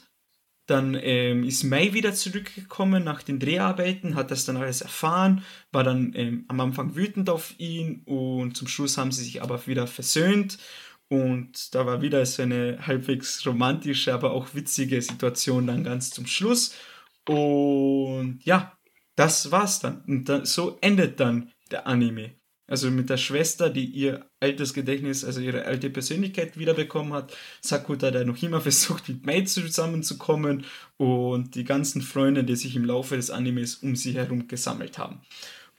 [0.67, 5.85] Dann ähm, ist Mai wieder zurückgekommen nach den Dreharbeiten, hat das dann alles erfahren, war
[5.85, 9.87] dann ähm, am Anfang wütend auf ihn und zum Schluss haben sie sich aber wieder
[9.87, 10.57] versöhnt.
[11.09, 16.27] Und da war wieder so eine halbwegs romantische, aber auch witzige Situation dann ganz zum
[16.27, 16.75] Schluss.
[17.27, 18.77] Und ja,
[19.15, 20.03] das war's dann.
[20.07, 22.35] Und dann, so endet dann der Anime.
[22.69, 27.35] also mit der Schwester, die ihr altes Gedächtnis, also ihre alte Persönlichkeit wiederbekommen hat.
[27.61, 30.65] Sakuta, der noch immer versucht, mit Mei zusammenzukommen
[30.97, 35.21] und die ganzen Freunde, die sich im Laufe des Animes um sie herum gesammelt haben.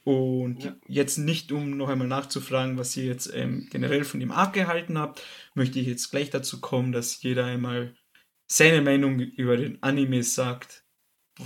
[0.09, 0.75] Und ja.
[0.87, 4.97] jetzt nicht, um noch einmal nachzufragen, was ihr jetzt ähm, generell von dem Arc gehalten
[4.97, 5.21] habt,
[5.53, 7.93] möchte ich jetzt gleich dazu kommen, dass jeder einmal
[8.51, 10.83] seine Meinung über den Anime sagt.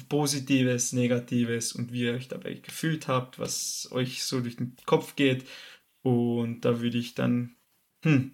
[0.07, 5.18] Positives, Negatives und wie ihr euch dabei gefühlt habt, was euch so durch den Kopf
[5.18, 5.44] geht.
[6.02, 7.57] Und da würde ich dann,
[8.06, 8.34] hm,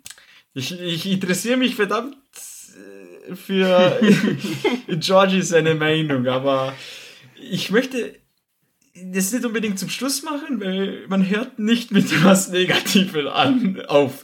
[0.54, 2.18] ich, ich interessiere mich verdammt
[3.28, 4.00] äh, für
[4.90, 6.76] Georgie seine Meinung, aber
[7.36, 8.20] ich möchte
[9.06, 14.24] das nicht unbedingt zum Schluss machen, weil man hört nicht mit was Negatives an auf.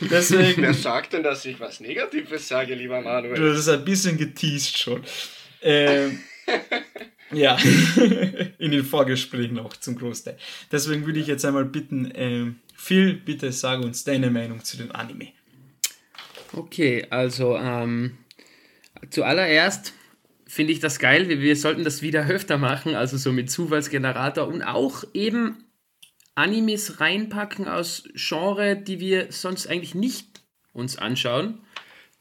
[0.00, 3.34] Deswegen, Wer sagt denn, dass ich was Negatives sage, lieber Manuel?
[3.34, 5.02] Du hast ein bisschen geteased schon.
[5.62, 6.20] Ähm,
[7.32, 7.56] ja,
[8.58, 10.36] in den Vorgesprächen auch zum Großteil.
[10.70, 14.92] Deswegen würde ich jetzt einmal bitten, ähm, Phil, bitte sag uns deine Meinung zu dem
[14.92, 15.32] Anime.
[16.52, 18.16] Okay, also ähm,
[19.10, 19.92] zuallererst
[20.48, 21.28] finde ich das geil.
[21.28, 25.64] Wir, wir sollten das wieder öfter machen, also so mit Zufallsgenerator und auch eben
[26.34, 30.42] Animes reinpacken aus Genre, die wir sonst eigentlich nicht
[30.72, 31.60] uns anschauen.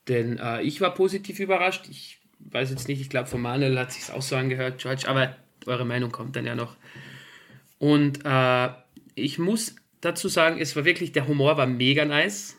[0.07, 1.87] Denn äh, ich war positiv überrascht.
[1.89, 5.35] Ich weiß jetzt nicht, ich glaube, von Manuel hat sich auch so angehört, George, aber
[5.65, 6.75] eure Meinung kommt dann ja noch.
[7.77, 8.69] Und äh,
[9.15, 12.57] ich muss dazu sagen, es war wirklich, der Humor war mega nice.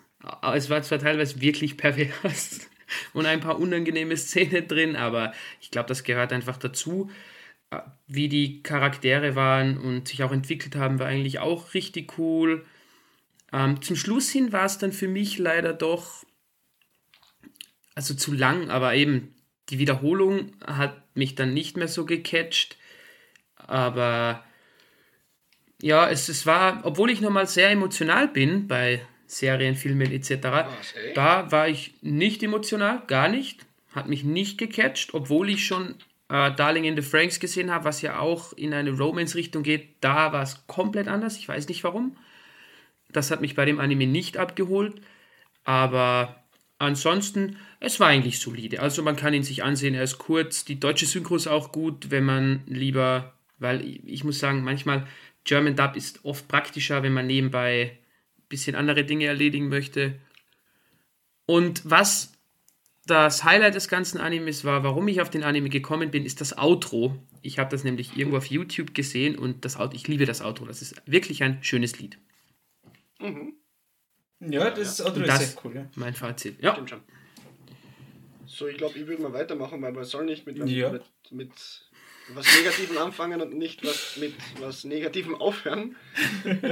[0.54, 2.68] Es war zwar teilweise wirklich pervers,
[3.12, 7.10] und ein paar unangenehme Szenen drin, aber ich glaube, das gehört einfach dazu.
[7.70, 12.64] Äh, wie die Charaktere waren und sich auch entwickelt haben, war eigentlich auch richtig cool.
[13.52, 16.24] Ähm, zum Schluss hin war es dann für mich leider doch,
[17.94, 19.34] also zu lang, aber eben
[19.70, 22.76] die Wiederholung hat mich dann nicht mehr so gecatcht.
[23.56, 24.44] Aber
[25.82, 30.30] ja, es, es war, obwohl ich nochmal sehr emotional bin bei Serien, Filmen etc.
[30.42, 33.64] Was, da war ich nicht emotional, gar nicht.
[33.92, 35.94] Hat mich nicht gecatcht, obwohl ich schon
[36.28, 39.96] äh, Darling in the Franks gesehen habe, was ja auch in eine Romance-Richtung geht.
[40.00, 41.36] Da war es komplett anders.
[41.36, 42.16] Ich weiß nicht warum.
[43.12, 45.00] Das hat mich bei dem Anime nicht abgeholt.
[45.64, 46.42] Aber
[46.78, 48.80] ansonsten, es war eigentlich solide.
[48.80, 50.64] Also man kann ihn sich ansehen, er ist kurz.
[50.64, 55.06] Die deutsche Synchro ist auch gut, wenn man lieber, weil ich muss sagen, manchmal
[55.44, 57.98] German Dub ist oft praktischer, wenn man nebenbei
[58.48, 60.18] bisschen andere Dinge erledigen möchte.
[61.46, 62.32] Und was
[63.06, 66.56] das Highlight des ganzen Animes war, warum ich auf den Anime gekommen bin, ist das
[66.58, 67.16] Outro.
[67.42, 70.66] Ich habe das nämlich irgendwo auf YouTube gesehen und das Outro, ich liebe das Outro.
[70.66, 72.18] Das ist wirklich ein schönes Lied.
[73.18, 73.54] Mhm.
[74.40, 75.74] Ja, das Outro ist sehr cool.
[75.74, 75.90] Ja.
[75.94, 76.62] Mein Fazit.
[76.62, 76.72] Ja.
[76.72, 77.00] Stimmt schon.
[78.46, 80.90] So, ich glaube, ich würde mal weitermachen, weil man soll nicht mit, ja.
[80.90, 81.52] mit, mit
[82.34, 85.96] was Negativem anfangen und nicht was mit was Negativem aufhören.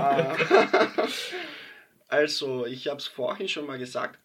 [2.09, 4.21] Also, ich habe es vorhin schon mal gesagt.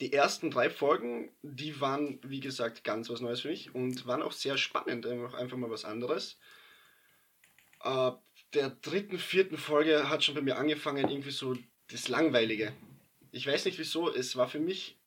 [0.00, 4.22] Die ersten drei Folgen, die waren, wie gesagt, ganz was Neues für mich und waren
[4.22, 6.38] auch sehr spannend, einfach mal was anderes.
[7.84, 8.12] Äh,
[8.54, 11.56] der dritten, vierten Folge hat schon bei mir angefangen, irgendwie so
[11.88, 12.72] das Langweilige.
[13.30, 14.98] Ich weiß nicht wieso, es war für mich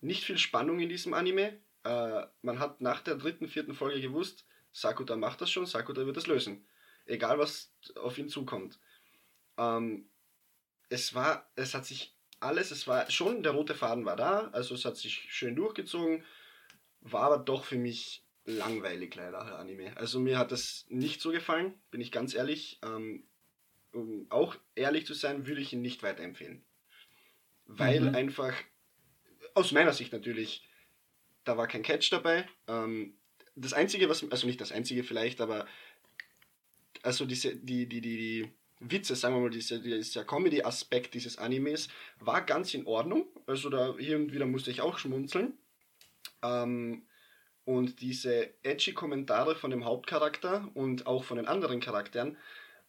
[0.00, 1.58] nicht viel Spannung in diesem Anime.
[1.84, 6.16] Äh, man hat nach der dritten, vierten Folge gewusst, Sakuta macht das schon, Sakuta wird
[6.16, 6.66] das lösen.
[7.06, 8.78] Egal was auf ihn zukommt.
[9.58, 10.08] Ähm,
[10.88, 14.74] es war, es hat sich alles, es war schon, der rote Faden war da, also
[14.74, 16.24] es hat sich schön durchgezogen,
[17.00, 19.96] war aber doch für mich langweilig leider, der Anime.
[19.96, 22.78] Also mir hat das nicht so gefallen, bin ich ganz ehrlich.
[22.82, 23.24] Ähm,
[23.92, 26.64] um auch ehrlich zu sein, würde ich ihn nicht weiterempfehlen.
[27.64, 28.14] Weil mhm.
[28.14, 28.54] einfach,
[29.54, 30.68] aus meiner Sicht natürlich,
[31.44, 32.46] da war kein Catch dabei.
[32.68, 33.16] Ähm,
[33.56, 35.66] das Einzige, was, also nicht das Einzige vielleicht, aber
[37.02, 41.88] also diese, die, die, die, die Witze, sagen wir mal, dieser, dieser Comedy-Aspekt dieses Animes
[42.20, 43.26] war ganz in Ordnung.
[43.46, 45.54] Also da hier und wieder musste ich auch schmunzeln.
[46.42, 47.06] Ähm,
[47.64, 52.36] und diese edgy Kommentare von dem Hauptcharakter und auch von den anderen Charakteren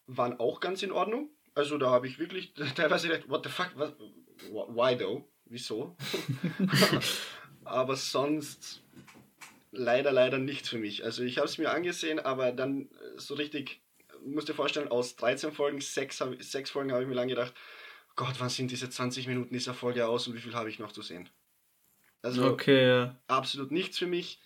[0.06, 1.30] waren auch ganz in Ordnung.
[1.54, 3.92] Also da habe ich wirklich teilweise gedacht, what the fuck, was,
[4.50, 5.24] why though?
[5.46, 5.96] Wieso?
[7.64, 8.82] aber sonst
[9.72, 11.04] leider, leider nichts für mich.
[11.04, 13.80] Also ich habe es mir angesehen, aber dann so richtig
[14.24, 17.54] musst dir vorstellen, aus 13 Folgen, 6, sechs Folgen habe ich mir lange gedacht,
[18.16, 20.92] Gott, wann sind diese 20 Minuten dieser Folge aus und wie viel habe ich noch
[20.92, 21.28] zu sehen?
[22.22, 24.40] Also okay, absolut nichts für mich.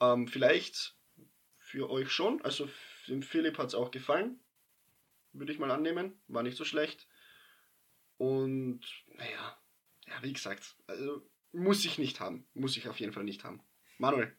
[0.00, 0.94] Ähm, vielleicht
[1.58, 2.40] für euch schon.
[2.42, 2.68] Also
[3.06, 4.40] dem Philipp hat es auch gefallen.
[5.32, 6.18] Würde ich mal annehmen.
[6.28, 7.06] War nicht so schlecht.
[8.16, 9.58] Und naja,
[10.06, 12.46] ja, wie gesagt, also muss ich nicht haben.
[12.54, 13.60] Muss ich auf jeden Fall nicht haben.
[13.98, 14.34] Manuel,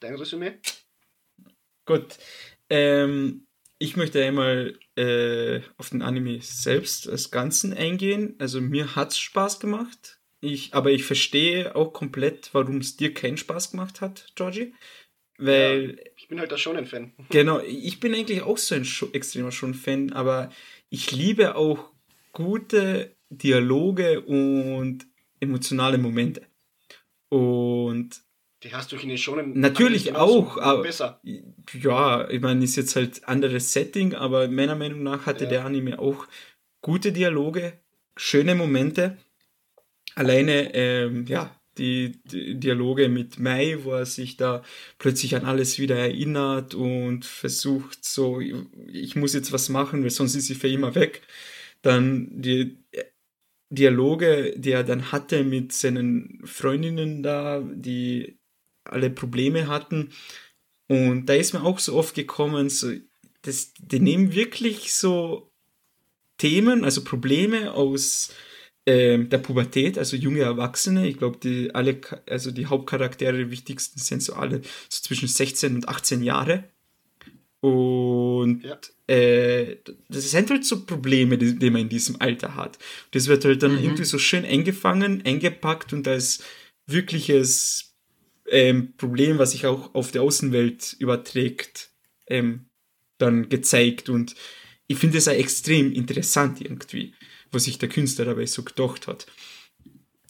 [0.00, 0.58] dein Resümee?
[1.84, 2.18] Gut.
[2.70, 3.46] Ähm,
[3.84, 8.34] ich möchte einmal äh, auf den Anime selbst als Ganzen eingehen.
[8.38, 10.18] Also mir hat es Spaß gemacht.
[10.40, 14.74] Ich, aber ich verstehe auch komplett, warum es dir keinen Spaß gemacht hat, Georgie.
[15.36, 15.98] Weil.
[15.98, 17.12] Ja, ich bin halt da schon ein Fan.
[17.28, 20.50] Genau, ich bin eigentlich auch so ein extremer schon-Fan, aber
[20.88, 21.90] ich liebe auch
[22.32, 25.06] gute Dialoge und
[25.40, 26.46] emotionale Momente.
[27.28, 28.22] Und
[28.64, 31.20] die hast du in schon natürlich auch, aber besser.
[31.22, 35.50] Ja, ich meine, ist jetzt halt anderes Setting, aber meiner Meinung nach hatte ja.
[35.50, 36.26] der Anime auch
[36.80, 37.74] gute Dialoge,
[38.16, 39.18] schöne Momente.
[40.14, 44.62] Alleine, ähm, ja, die, die, Dialoge mit Mai, wo er sich da
[44.98, 50.36] plötzlich an alles wieder erinnert und versucht, so, ich muss jetzt was machen, weil sonst
[50.36, 51.20] ist sie für immer weg.
[51.82, 52.78] Dann die
[53.68, 58.38] Dialoge, die er dann hatte mit seinen Freundinnen da, die
[58.84, 60.10] alle Probleme hatten.
[60.88, 62.92] Und da ist mir auch so oft gekommen, so,
[63.42, 65.50] das, die nehmen wirklich so
[66.38, 68.32] Themen, also Probleme aus
[68.86, 71.06] ähm, der Pubertät, also junge Erwachsene.
[71.08, 75.76] Ich glaube, die alle, also die Hauptcharaktere, die wichtigsten sind so alle so zwischen 16
[75.76, 76.64] und 18 Jahre.
[77.60, 78.78] Und ja.
[79.06, 79.78] äh,
[80.10, 82.78] das sind halt so Probleme, die, die, man in diesem Alter hat.
[83.12, 83.84] Das wird halt dann mhm.
[83.84, 86.42] irgendwie so schön eingefangen, eingepackt und als
[86.86, 87.93] wirkliches
[88.48, 91.90] ähm, Problem, was sich auch auf die Außenwelt überträgt,
[92.26, 92.66] ähm,
[93.18, 94.08] dann gezeigt.
[94.08, 94.34] Und
[94.86, 97.14] ich finde es extrem interessant irgendwie
[97.54, 99.26] was sich der Künstler dabei so gedacht hat.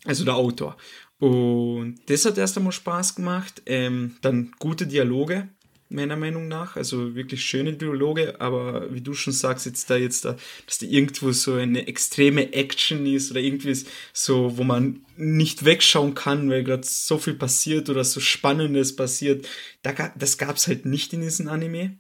[0.05, 0.77] Also der Autor.
[1.19, 3.63] Und das hat erst einmal Spaß gemacht.
[3.67, 5.49] Ähm, dann gute Dialoge,
[5.95, 6.77] meiner Meinung nach.
[6.77, 10.87] Also wirklich schöne Dialoge, aber wie du schon sagst, jetzt da jetzt da, dass da
[10.87, 13.77] irgendwo so eine extreme Action ist oder irgendwie
[14.13, 19.49] so, wo man nicht wegschauen kann, weil gerade so viel passiert oder so Spannendes passiert.
[19.83, 21.99] Da, das gab es halt nicht in diesem Anime.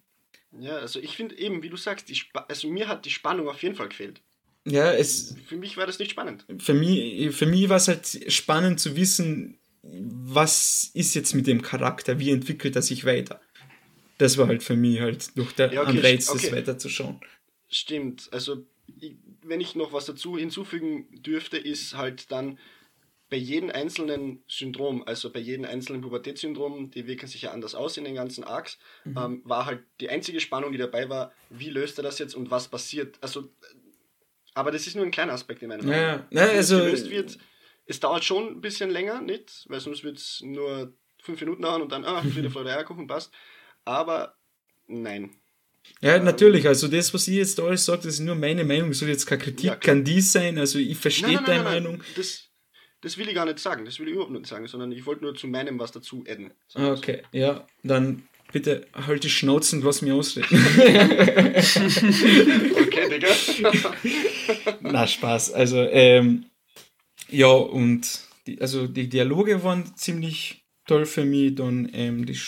[0.58, 3.62] Ja, also ich finde eben, wie du sagst, die also mir hat die Spannung auf
[3.62, 4.20] jeden Fall gefehlt.
[4.66, 5.34] Ja, es.
[5.46, 6.46] Für mich war das nicht spannend.
[6.58, 11.60] Für mich, für mich war es halt spannend zu wissen, was ist jetzt mit dem
[11.60, 13.40] Charakter, wie entwickelt er sich weiter.
[14.18, 16.40] Das war halt für mich halt durch der ja, okay, am Reiz, okay.
[16.42, 17.20] das weiterzuschauen.
[17.68, 18.66] Stimmt, also
[19.42, 22.58] wenn ich noch was dazu hinzufügen dürfte, ist halt dann
[23.30, 27.96] bei jedem einzelnen Syndrom, also bei jedem einzelnen Pubertätssyndrom, die wirken sich ja anders aus
[27.96, 29.16] in den ganzen Arcs, mhm.
[29.18, 32.50] ähm, war halt die einzige Spannung, die dabei war, wie löst er das jetzt und
[32.50, 33.16] was passiert.
[33.22, 33.50] Also
[34.54, 37.38] aber das ist nur ein kleiner Aspekt in meinem ja, ja, also, gelöst wird.
[37.86, 39.66] Es dauert schon ein bisschen länger, nicht?
[39.68, 43.32] Weil sonst wird es nur fünf Minuten dauern und dann, ah, Friede, Freude, Eierkuchen passt.
[43.85, 44.35] Aber
[44.86, 45.31] nein.
[46.01, 46.66] Ja, natürlich.
[46.66, 48.93] Also das, was ich jetzt alles sage, das ist nur meine Meinung.
[48.93, 50.59] Soll jetzt keine Kritik, ja, kann dies sein.
[50.59, 52.02] Also ich verstehe deine Meinung.
[52.16, 52.48] Das,
[53.02, 53.85] das will ich gar nicht sagen.
[53.85, 56.52] Das will ich überhaupt nicht sagen, sondern ich wollte nur zu meinem was dazu adden.
[56.74, 60.47] Okay, ja, dann Bitte halt die Schnauzen und lass mich ausreden.
[62.86, 63.27] okay, Digga.
[64.81, 65.52] Na, Spaß.
[65.55, 66.44] Also, ähm,
[67.28, 68.06] ja, und
[68.47, 71.55] die, also die Dialoge waren ziemlich toll für mich.
[71.55, 72.39] Dann ähm, die,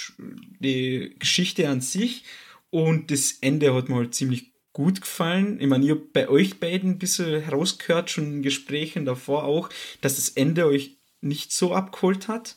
[0.61, 2.25] die Geschichte an sich
[2.71, 5.59] und das Ende hat mir halt ziemlich gut gefallen.
[5.61, 9.71] Ich meine, ich habe bei euch beiden ein bisschen herausgehört, schon in Gesprächen davor auch,
[10.03, 12.57] dass das Ende euch nicht so abgeholt hat.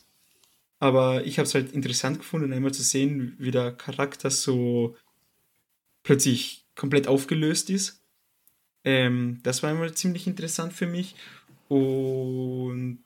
[0.78, 4.96] Aber ich habe es halt interessant gefunden, einmal zu sehen, wie der Charakter so
[6.02, 8.02] plötzlich komplett aufgelöst ist.
[8.84, 11.14] Ähm, das war einmal ziemlich interessant für mich.
[11.68, 13.04] Und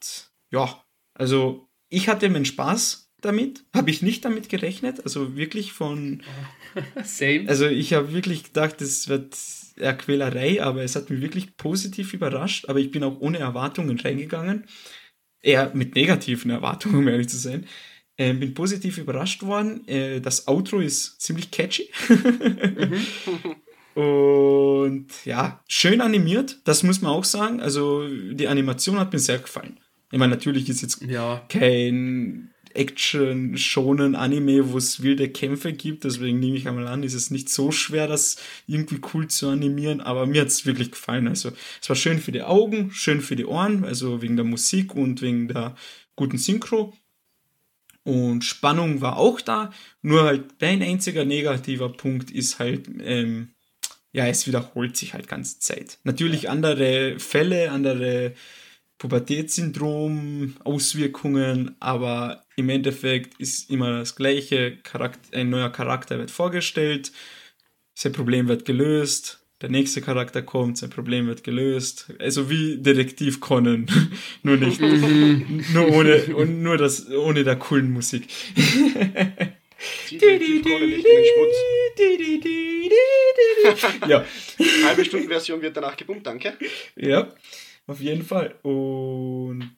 [0.51, 0.85] ja,
[1.15, 3.65] also ich hatte meinen Spaß damit.
[3.75, 5.03] Habe ich nicht damit gerechnet.
[5.05, 6.23] Also wirklich von.
[7.05, 7.49] Same.
[7.49, 9.37] Also ich habe wirklich gedacht, es wird
[9.77, 12.69] eher Quälerei, aber es hat mich wirklich positiv überrascht.
[12.69, 14.65] Aber ich bin auch ohne Erwartungen reingegangen
[15.45, 17.66] eher mit negativen Erwartungen, um ehrlich zu sein.
[18.16, 19.87] Äh, bin positiv überrascht worden.
[19.87, 21.91] Äh, das Outro ist ziemlich catchy.
[22.09, 23.05] mhm.
[23.95, 27.61] Und ja, schön animiert, das muss man auch sagen.
[27.61, 29.79] Also die Animation hat mir sehr gefallen.
[30.15, 31.45] Ich meine, natürlich ist jetzt ja.
[31.49, 36.05] kein Action-schonen Anime, wo es wilde Kämpfe gibt.
[36.05, 38.36] Deswegen nehme ich einmal an, ist es nicht so schwer, das
[38.69, 40.01] irgendwie cool zu animieren.
[40.01, 41.27] Aber mir hat es wirklich gefallen.
[41.27, 41.51] Also
[41.82, 45.20] es war schön für die Augen, schön für die Ohren, also wegen der Musik und
[45.20, 45.74] wegen der
[46.15, 46.97] guten Synchro.
[48.05, 49.73] Und Spannung war auch da.
[50.01, 53.49] Nur halt ein einziger negativer Punkt ist halt, ähm,
[54.12, 55.99] ja, es wiederholt sich halt ganze Zeit.
[56.05, 58.35] Natürlich andere Fälle, andere
[59.05, 64.78] Pubertätssyndrom, Auswirkungen, aber im Endeffekt ist immer das gleiche.
[64.78, 67.12] Charakter, ein neuer Charakter wird vorgestellt,
[67.93, 72.14] sein Problem wird gelöst, der nächste Charakter kommt, sein Problem wird gelöst.
[72.18, 73.89] Also wie Detektiv Conan,
[74.43, 78.26] nur nicht, nur ohne, und nur das, ohne der coolen Musik.
[84.09, 84.24] Ja.
[84.85, 86.55] Halbe Stundenversion wird danach gebummt, danke.
[86.97, 87.32] Ja,
[87.86, 88.55] auf jeden Fall.
[88.62, 89.77] Und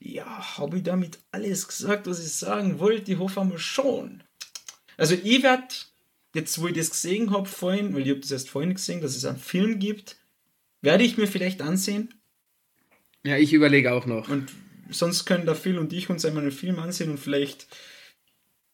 [0.00, 3.12] ja, habe ich damit alles gesagt, was ich sagen wollte?
[3.12, 4.22] Ich hoffe einmal schon.
[4.96, 5.74] Also ich werde,
[6.34, 9.16] jetzt wo ich das gesehen habe vorhin, weil ich habe das erst vorhin gesehen, dass
[9.16, 10.16] es einen Film gibt,
[10.82, 12.14] werde ich mir vielleicht ansehen.
[13.24, 14.28] Ja, ich überlege auch noch.
[14.28, 14.52] Und
[14.90, 17.66] sonst können da Phil und ich uns einmal einen Film ansehen und vielleicht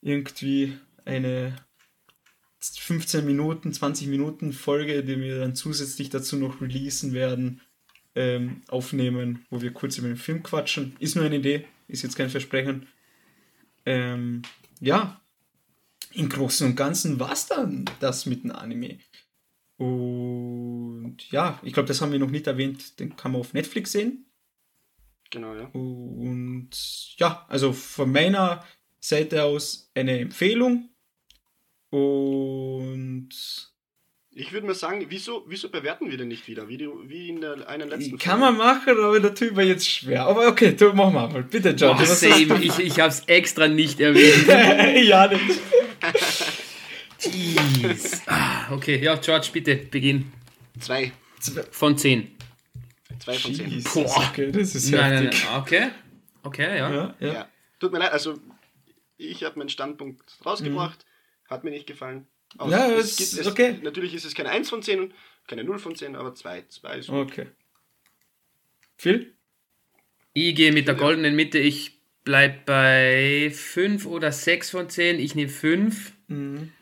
[0.02, 1.56] irgendwie eine
[2.60, 7.60] 15 Minuten, 20 Minuten Folge, die wir dann zusätzlich dazu noch releasen werden,
[8.14, 10.96] ähm, aufnehmen, wo wir kurz über den Film quatschen.
[10.98, 12.86] Ist nur eine Idee, ist jetzt kein Versprechen.
[13.86, 14.42] Ähm,
[14.80, 15.20] ja,
[16.12, 18.98] im Großen und Ganzen war es dann das mit dem Anime.
[19.76, 23.92] Und ja, ich glaube, das haben wir noch nicht erwähnt, den kann man auf Netflix
[23.92, 24.26] sehen.
[25.30, 25.66] Genau, ja.
[25.66, 26.70] Und
[27.16, 28.64] ja, also von meiner
[28.98, 30.90] Seite aus eine Empfehlung.
[31.90, 33.30] Und
[34.32, 37.40] Ich würde mal sagen, wieso, wieso bewerten wir denn nicht wieder, wie, die, wie in
[37.40, 40.24] der einen letzten kann man machen, aber der Typ war jetzt schwer.
[40.26, 41.42] Aber okay, du, mach mal.
[41.42, 41.96] Bitte, John.
[41.96, 42.62] Boah, was same.
[42.62, 44.46] Ich, ich habe es extra nicht erwähnt.
[45.04, 45.60] ja, nicht.
[47.18, 48.22] Jeez.
[48.26, 50.32] Ah, okay, ja, George, bitte, beginn.
[50.78, 51.12] Zwei.
[51.72, 52.30] Von 10.
[53.18, 53.68] Zwei von zehn.
[53.68, 54.28] Jesus, Boah.
[54.30, 55.44] okay, das ist Nein, nein, heftig.
[55.44, 55.60] nein.
[55.60, 55.90] Okay.
[56.42, 56.90] Okay, ja.
[56.90, 57.32] Ja, ja.
[57.32, 57.48] Ja.
[57.78, 58.38] Tut mir leid, also
[59.18, 61.04] ich habe meinen Standpunkt rausgebracht,
[61.48, 62.26] hat mir nicht gefallen.
[62.58, 62.70] Mhm.
[62.70, 63.78] Ja, es es es, okay.
[63.82, 65.14] Natürlich ist es keine 1 von 10 und
[65.46, 66.64] keine 0 von 10, aber 2.
[66.68, 67.46] 2 ist Okay.
[68.96, 69.32] Phil?
[70.32, 71.58] Ich gehe mit der goldenen Mitte.
[71.58, 75.18] Ich bleib bei 5 oder 6 von 10.
[75.18, 76.12] Ich nehme 5.
[76.28, 76.72] Mhm.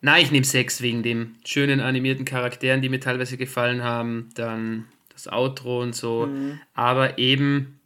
[0.00, 4.28] Nein, ich nehme 6 wegen den schönen animierten Charakteren, die mir teilweise gefallen haben.
[4.34, 6.26] Dann das Outro und so.
[6.26, 6.60] Mhm.
[6.74, 7.80] Aber eben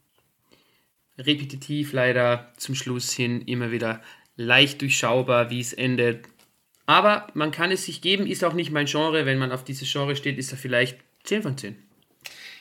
[1.17, 4.03] repetitiv leider zum Schluss hin immer wieder
[4.37, 6.27] leicht durchschaubar, wie es endet.
[6.91, 9.25] Aber man kann es sich geben, ist auch nicht mein Genre.
[9.25, 11.77] Wenn man auf dieses Genre steht, ist er vielleicht 10 von 10.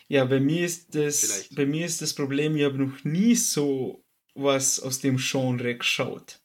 [0.08, 1.56] Ja, bei mir ist das, Vielleicht.
[1.56, 4.04] bei mir ist das Problem, ich habe noch nie so
[4.36, 6.42] was aus dem Genre geschaut.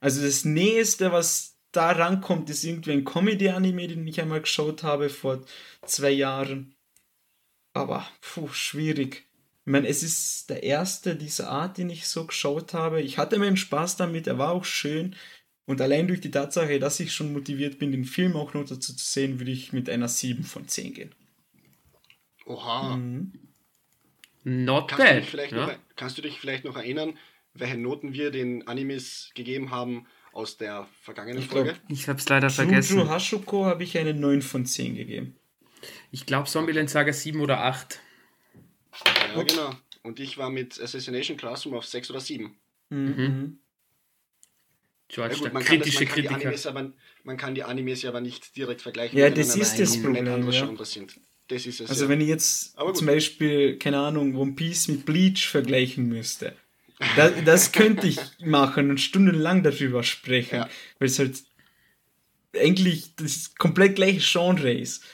[0.00, 5.10] Also das Nächste, was da rankommt, ist irgendwie ein Comedy-Anime, den ich einmal geschaut habe
[5.10, 5.44] vor
[5.84, 6.74] zwei Jahren.
[7.74, 9.26] Aber, puh, schwierig.
[9.66, 13.02] Ich meine, es ist der erste dieser Art, den ich so geschaut habe.
[13.02, 15.14] Ich hatte meinen Spaß damit, er war auch schön.
[15.66, 18.94] Und allein durch die Tatsache, dass ich schon motiviert bin, den Film auch noch dazu
[18.94, 21.14] zu sehen, würde ich mit einer 7 von 10 gehen.
[22.46, 22.96] Oha.
[24.44, 25.16] Not Kannst, du bad.
[25.16, 25.66] dich vielleicht ja.
[25.66, 27.18] noch, kannst du dich vielleicht noch erinnern,
[27.54, 31.80] welche Noten wir den Animes gegeben haben aus der vergangenen Ich glaub, Folge?
[31.88, 33.08] Ich habe es leider Juju vergessen.
[33.08, 35.34] Hashuko habe ich eine 9 von 10 gegeben.
[36.12, 38.00] Ich glaube Zombieland Saga 7 oder 8.
[39.34, 39.70] Ja, genau.
[40.04, 42.54] Und ich war mit Assassination Classroom auf 6 oder 7.
[42.90, 43.58] Mhm.
[45.08, 46.34] George, Ja gut, man kann, das, man, kann die Kritiker.
[46.34, 46.92] Animes aber,
[47.24, 49.18] man kann die Animes ja aber nicht direkt vergleichen.
[49.18, 50.36] Ja, das ist das Problem, ja.
[51.48, 51.88] Das ist es.
[51.88, 52.08] Also ja.
[52.10, 56.56] wenn ich jetzt zum Beispiel, keine Ahnung, One Piece mit Bleach vergleichen müsste,
[57.16, 60.70] das, das könnte ich machen und stundenlang darüber sprechen, Ja.
[60.98, 61.42] weil es halt
[62.58, 65.04] eigentlich das komplett gleiche Genre ist.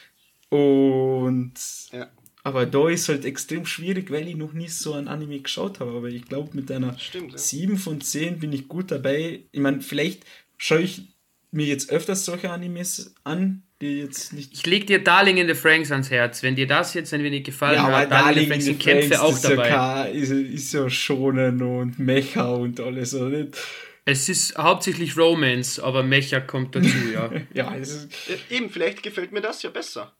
[0.48, 1.55] Und
[1.93, 2.10] ja,
[2.43, 5.93] aber da ist halt extrem schwierig, weil ich noch nie so ein Anime geschaut habe.
[5.93, 7.32] Aber ich glaube, mit einer stimmt.
[7.32, 7.39] Ja.
[7.39, 9.40] 7 von 10 bin ich gut dabei.
[9.52, 10.24] Ich meine, vielleicht
[10.59, 11.02] schaue ich
[11.51, 15.55] mir jetzt öfters solche Animes an, die jetzt nicht Ich leg dir Darling in the
[15.55, 16.43] Franks ans Herz.
[16.43, 18.48] Wenn dir das jetzt ein wenig gefallen Ja, aber hat, Darling in Darling the in
[18.48, 19.69] Franks the sind Kämpfe Franks, auch ist ja dabei.
[19.69, 23.56] kein- Ist, ist ja Schonen und Mecha und alles, oder nicht?
[24.05, 27.31] Es ist hauptsächlich Romance, aber Mecha kommt dazu, ja.
[27.55, 30.12] Ja, es ist, Ja, Eben, vielleicht gefällt mir das ja besser.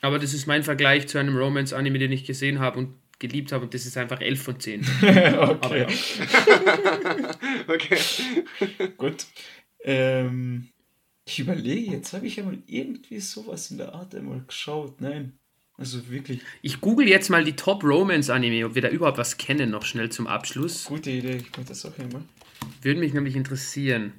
[0.00, 3.64] Aber das ist mein Vergleich zu einem Romance-Anime, den ich gesehen habe und geliebt habe
[3.64, 4.86] und das ist einfach 11 von 10.
[5.02, 5.86] Aber okay, ja.
[7.68, 7.98] Okay.
[8.96, 9.26] gut.
[9.82, 10.68] Ähm,
[11.24, 15.00] ich überlege, jetzt habe ich einmal irgendwie sowas in der Art einmal geschaut.
[15.00, 15.32] Nein,
[15.76, 19.70] also wirklich Ich google jetzt mal die Top Romance-Anime, ob wir da überhaupt was kennen,
[19.70, 20.84] noch schnell zum Abschluss.
[20.84, 21.36] gute Idee.
[21.38, 22.22] Ich mache das auch einmal.
[22.82, 24.12] Würde mich nämlich interessieren.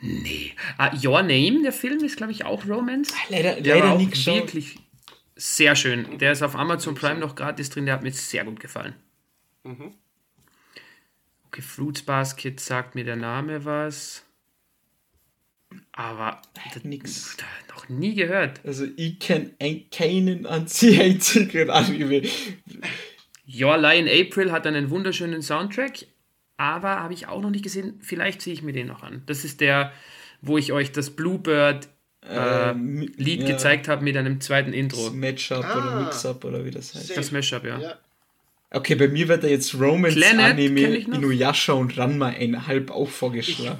[0.00, 0.52] Nee.
[0.76, 3.12] Ah, Your Name, der Film, ist, glaube ich, auch Romance.
[3.30, 4.36] Leider, Der leider auch nie geschaut.
[4.36, 4.76] wirklich
[5.36, 6.18] sehr schön.
[6.18, 8.94] Der ist auf Amazon Prime noch gratis drin, der hat mir sehr gut gefallen.
[9.64, 9.94] Mhm.
[11.46, 14.24] Okay, Fruits Basket sagt mir der Name was.
[15.92, 16.40] Aber
[16.82, 17.36] Nix.
[17.68, 18.60] noch nie gehört.
[18.64, 22.22] Also ich kenne ein, keinen einzigen Anime.
[23.46, 26.06] Your Lie in April hat einen wunderschönen Soundtrack,
[26.56, 27.98] aber habe ich auch noch nicht gesehen.
[28.00, 29.22] Vielleicht sehe ich mir den noch an.
[29.26, 29.92] Das ist der,
[30.40, 31.88] wo ich euch das Bluebird
[32.28, 35.10] Ähm, Lied ja, gezeigt habe mit einem zweiten Das Intro.
[35.10, 35.76] Matchup Ah.
[35.78, 37.16] oder Mix-Up oder wie das heißt.
[37.16, 37.78] Das Mashup, ja.
[37.78, 37.94] Ja,
[38.70, 41.18] Okay, bei mir wird da jetzt Planet kenn ich noch.
[41.18, 43.78] Inuyasha und Ranma einhalb auch vorgeschlagen.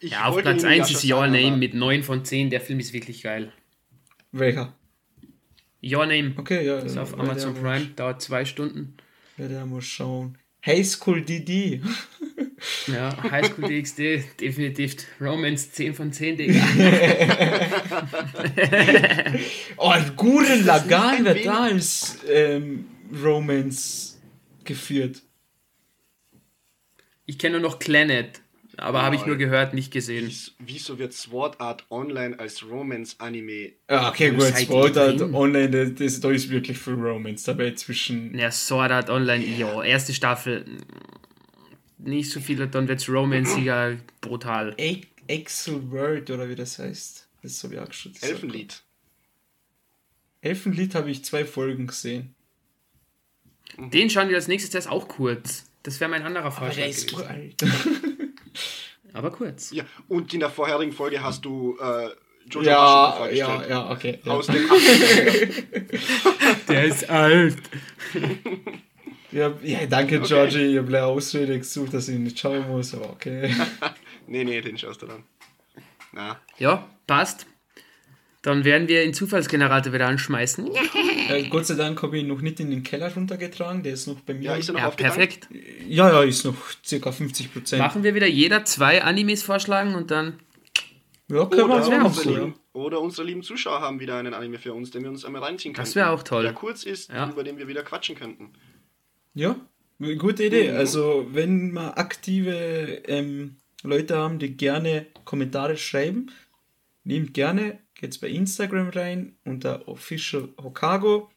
[0.00, 2.24] Ich Ja, auf Platz nämlich 1 auch ist Your sagen, Name aber- mit 9 von
[2.24, 2.50] 10.
[2.50, 3.52] Der Film ist wirklich geil.
[4.32, 4.74] Welcher?
[5.82, 6.34] Your Name.
[6.36, 6.78] Okay, ja.
[6.78, 8.94] Ist auf Amazon Prime, dauert zwei Stunden.
[9.38, 10.36] Ja, der muss schauen.
[10.66, 11.80] High School DD.
[12.86, 16.62] Ja, High School DxD, definitiv Romance 10 von 10, Digga.
[19.76, 22.86] Oh, Gurren Lagann ein wird da als ähm,
[23.22, 24.18] Romance
[24.64, 25.22] geführt.
[27.26, 28.40] Ich kenne nur noch Planet,
[28.76, 30.26] aber habe ich nur gehört, nicht gesehen.
[30.28, 33.72] Wies- Wieso wird Sword Art Online als Romance-Anime?
[33.90, 35.34] Ja, okay, gut, Sword Art drin?
[35.34, 38.36] Online, das, das, da ist wirklich viel Romance dabei zwischen.
[38.38, 40.64] Ja, Sword Art Online, ja, erste Staffel,
[42.04, 44.74] nicht so viel, dann wird's romanciger, brutal.
[45.26, 47.28] Excel World oder wie das heißt.
[47.42, 48.32] Das habe ich auch schon gesagt.
[48.32, 48.82] Elfenlied.
[50.40, 52.34] Elfenlied habe ich zwei Folgen gesehen.
[53.78, 55.64] Den schauen wir als nächstes, der ist auch kurz.
[55.82, 57.54] Das wäre mein anderer Aber Vorschlag der ist uralt.
[59.12, 59.70] Aber kurz.
[59.72, 62.10] Ja, und in der vorherigen Folge hast du äh,
[62.50, 63.70] Jojo ja, Hashimo ja, vorgestellt.
[63.70, 64.18] ja, okay.
[64.24, 64.32] Ja.
[64.32, 66.66] Aus dem 80er.
[66.68, 67.58] Der ist alt.
[69.32, 70.72] Ja, ja, danke, Georgie.
[70.72, 73.50] Ich habe eine Ausrede gesucht, dass ich ihn nicht schauen muss, aber okay.
[74.26, 75.24] nee, nee, den schaust du dann.
[76.12, 77.46] Na, Ja, passt.
[78.42, 80.68] Dann werden wir den Zufallsgenerator wieder anschmeißen.
[81.30, 84.08] äh, Gott sei Dank habe ich ihn noch nicht in den Keller runtergetragen, der ist
[84.08, 84.42] noch bei mir.
[84.42, 85.48] ja, ist er noch Ja, perfekt.
[85.88, 87.80] ja, ja, ist noch circa 50 Prozent.
[87.80, 90.40] Machen wir wieder jeder zwei Animes vorschlagen und dann.
[91.28, 94.58] Ja, können wir Oder, noch unsere lieben, oder unsere lieben Zuschauer haben wieder einen Anime
[94.58, 95.84] für uns, den wir uns einmal reinziehen können.
[95.86, 96.42] Das wär auch toll.
[96.42, 97.30] Der kurz ist, Ja.
[97.30, 98.50] über den wir wieder quatschen könnten.
[99.34, 99.56] Ja,
[100.18, 100.70] gute Idee.
[100.70, 100.76] Mhm.
[100.76, 106.30] Also, wenn wir aktive ähm, Leute haben, die gerne Kommentare schreiben,
[107.04, 111.30] nehmt gerne, geht's bei Instagram rein unter Official Hokago.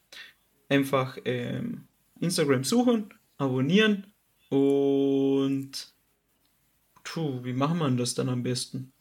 [0.68, 1.88] Einfach ähm,
[2.20, 4.08] Instagram suchen, abonnieren
[4.50, 5.94] und
[7.04, 8.92] puh, wie machen wir das dann am besten?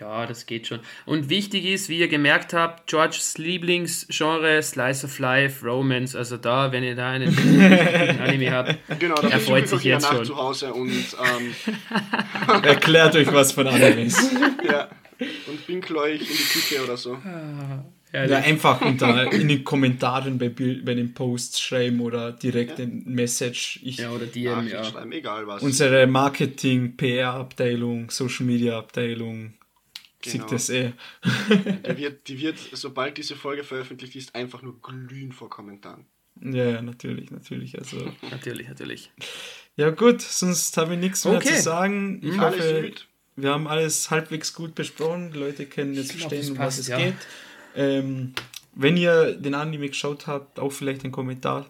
[0.00, 0.80] Ja, das geht schon.
[1.06, 6.16] Und wichtig ist, wie ihr gemerkt habt, Georges Lieblingsgenre Slice of Life, Romance.
[6.16, 7.28] Also da, wenn ihr da einen
[8.20, 10.24] Anime habt, Genau, Er freut ich sich jetzt schon.
[10.24, 11.54] zu Hause und, ähm,
[12.62, 14.30] Erklärt euch was von Animes.
[14.68, 14.88] ja,
[15.46, 17.18] und pinkle euch in die Küche oder so.
[18.12, 23.02] Ja, einfach unter, in den Kommentaren bei, Bild, bei den Posts schreiben oder direkt ein
[23.06, 23.80] Message.
[23.82, 24.84] Ich, ja, oder DM, ja.
[24.84, 25.62] schreiben, egal was.
[25.62, 28.46] Unsere Marketing, PR-Abteilung, Social
[30.26, 30.50] Media-Abteilung sieht Genau.
[30.50, 30.92] das eh.
[31.92, 36.06] Die wird, die wird, sobald diese Folge veröffentlicht ist, einfach nur glühen vor Kommentaren.
[36.40, 37.78] Ja, ja, natürlich, natürlich.
[37.78, 37.96] Also.
[38.30, 39.12] Natürlich, natürlich.
[39.76, 41.54] Ja, gut, sonst habe ich nichts mehr Okay.
[41.54, 42.20] zu sagen.
[42.22, 43.08] Ich Alles hoffe, gut.
[43.36, 45.30] wir haben alles halbwegs gut besprochen.
[45.32, 46.98] Die Leute können jetzt verstehen, um was es ja.
[46.98, 47.14] geht.
[47.76, 48.32] Ähm,
[48.74, 51.68] wenn ihr den Anime geschaut habt, auch vielleicht einen Kommentar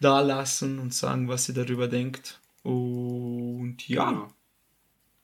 [0.00, 2.40] da lassen und sagen, was ihr darüber denkt.
[2.62, 4.10] Und ja.
[4.10, 4.28] Genau.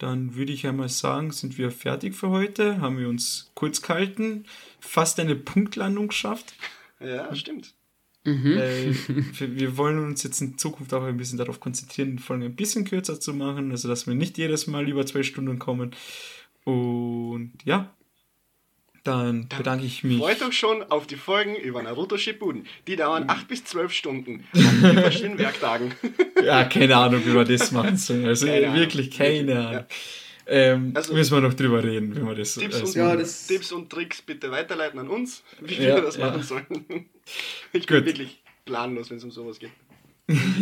[0.02, 2.80] Dann würde ich einmal sagen, sind wir fertig für heute.
[2.80, 4.46] Haben wir uns kurz gehalten,
[4.80, 6.54] fast eine Punktlandung geschafft.
[6.98, 7.72] Ja, stimmt.
[8.24, 8.58] Mhm.
[8.58, 8.92] Äh,
[9.38, 12.56] wir, wir wollen uns jetzt in Zukunft auch ein bisschen darauf konzentrieren, die Folgen ein
[12.56, 15.92] bisschen kürzer zu machen, also dass wir nicht jedes Mal über zwei Stunden kommen.
[16.64, 17.94] Und ja,
[19.04, 20.18] dann bedanke ich mich.
[20.18, 22.66] Freut euch schon auf die Folgen über Naruto Shippuden.
[22.86, 24.44] Die dauern 8 bis 12 Stunden.
[24.54, 25.92] An die verschiedenen Werktagen.
[26.44, 28.24] Ja, keine Ahnung, wie wir das machen sollen.
[28.26, 29.72] Also Keine wirklich keine Ahnung.
[29.74, 29.86] ja.
[30.48, 33.46] Ähm, Also- müssen wir noch drüber reden, wie wir das Tipps, also, und, Ja, das-
[33.46, 36.26] Tipps und Tricks bitte weiterleiten an uns, wie Ja, wir das ja.
[36.26, 36.66] machen sollen.
[37.72, 38.06] Ich bin Gut.
[38.06, 39.70] wirklich planlos, wenn es um sowas geht.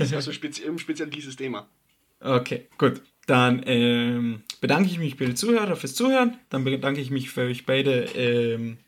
[0.01, 1.67] Also spezi speziell dieses Thema.
[2.21, 3.01] Okay, gut.
[3.27, 6.39] Dann ähm, bedanke ich mich bei den Zuhörern fürs Zuhören.
[6.49, 8.79] Dann bedanke ich mich für euch beide ähm,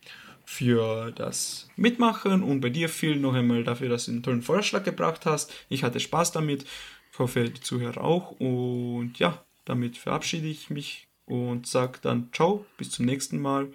[0.44, 4.84] für das Mitmachen und bei dir viel noch einmal dafür, dass du einen tollen Vorschlag
[4.84, 5.52] gebracht hast.
[5.68, 6.64] Ich hatte Spaß damit.
[7.12, 8.32] Ich hoffe, die Zuhörer auch.
[8.32, 13.72] Und ja, damit verabschiede ich mich und sage dann ciao, bis zum nächsten Mal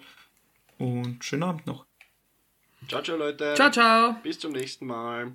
[0.78, 1.86] und schönen Abend noch.
[2.88, 3.54] Ciao, ciao Leute.
[3.54, 4.16] Ciao, ciao.
[4.22, 5.32] Bis zum nächsten Mal.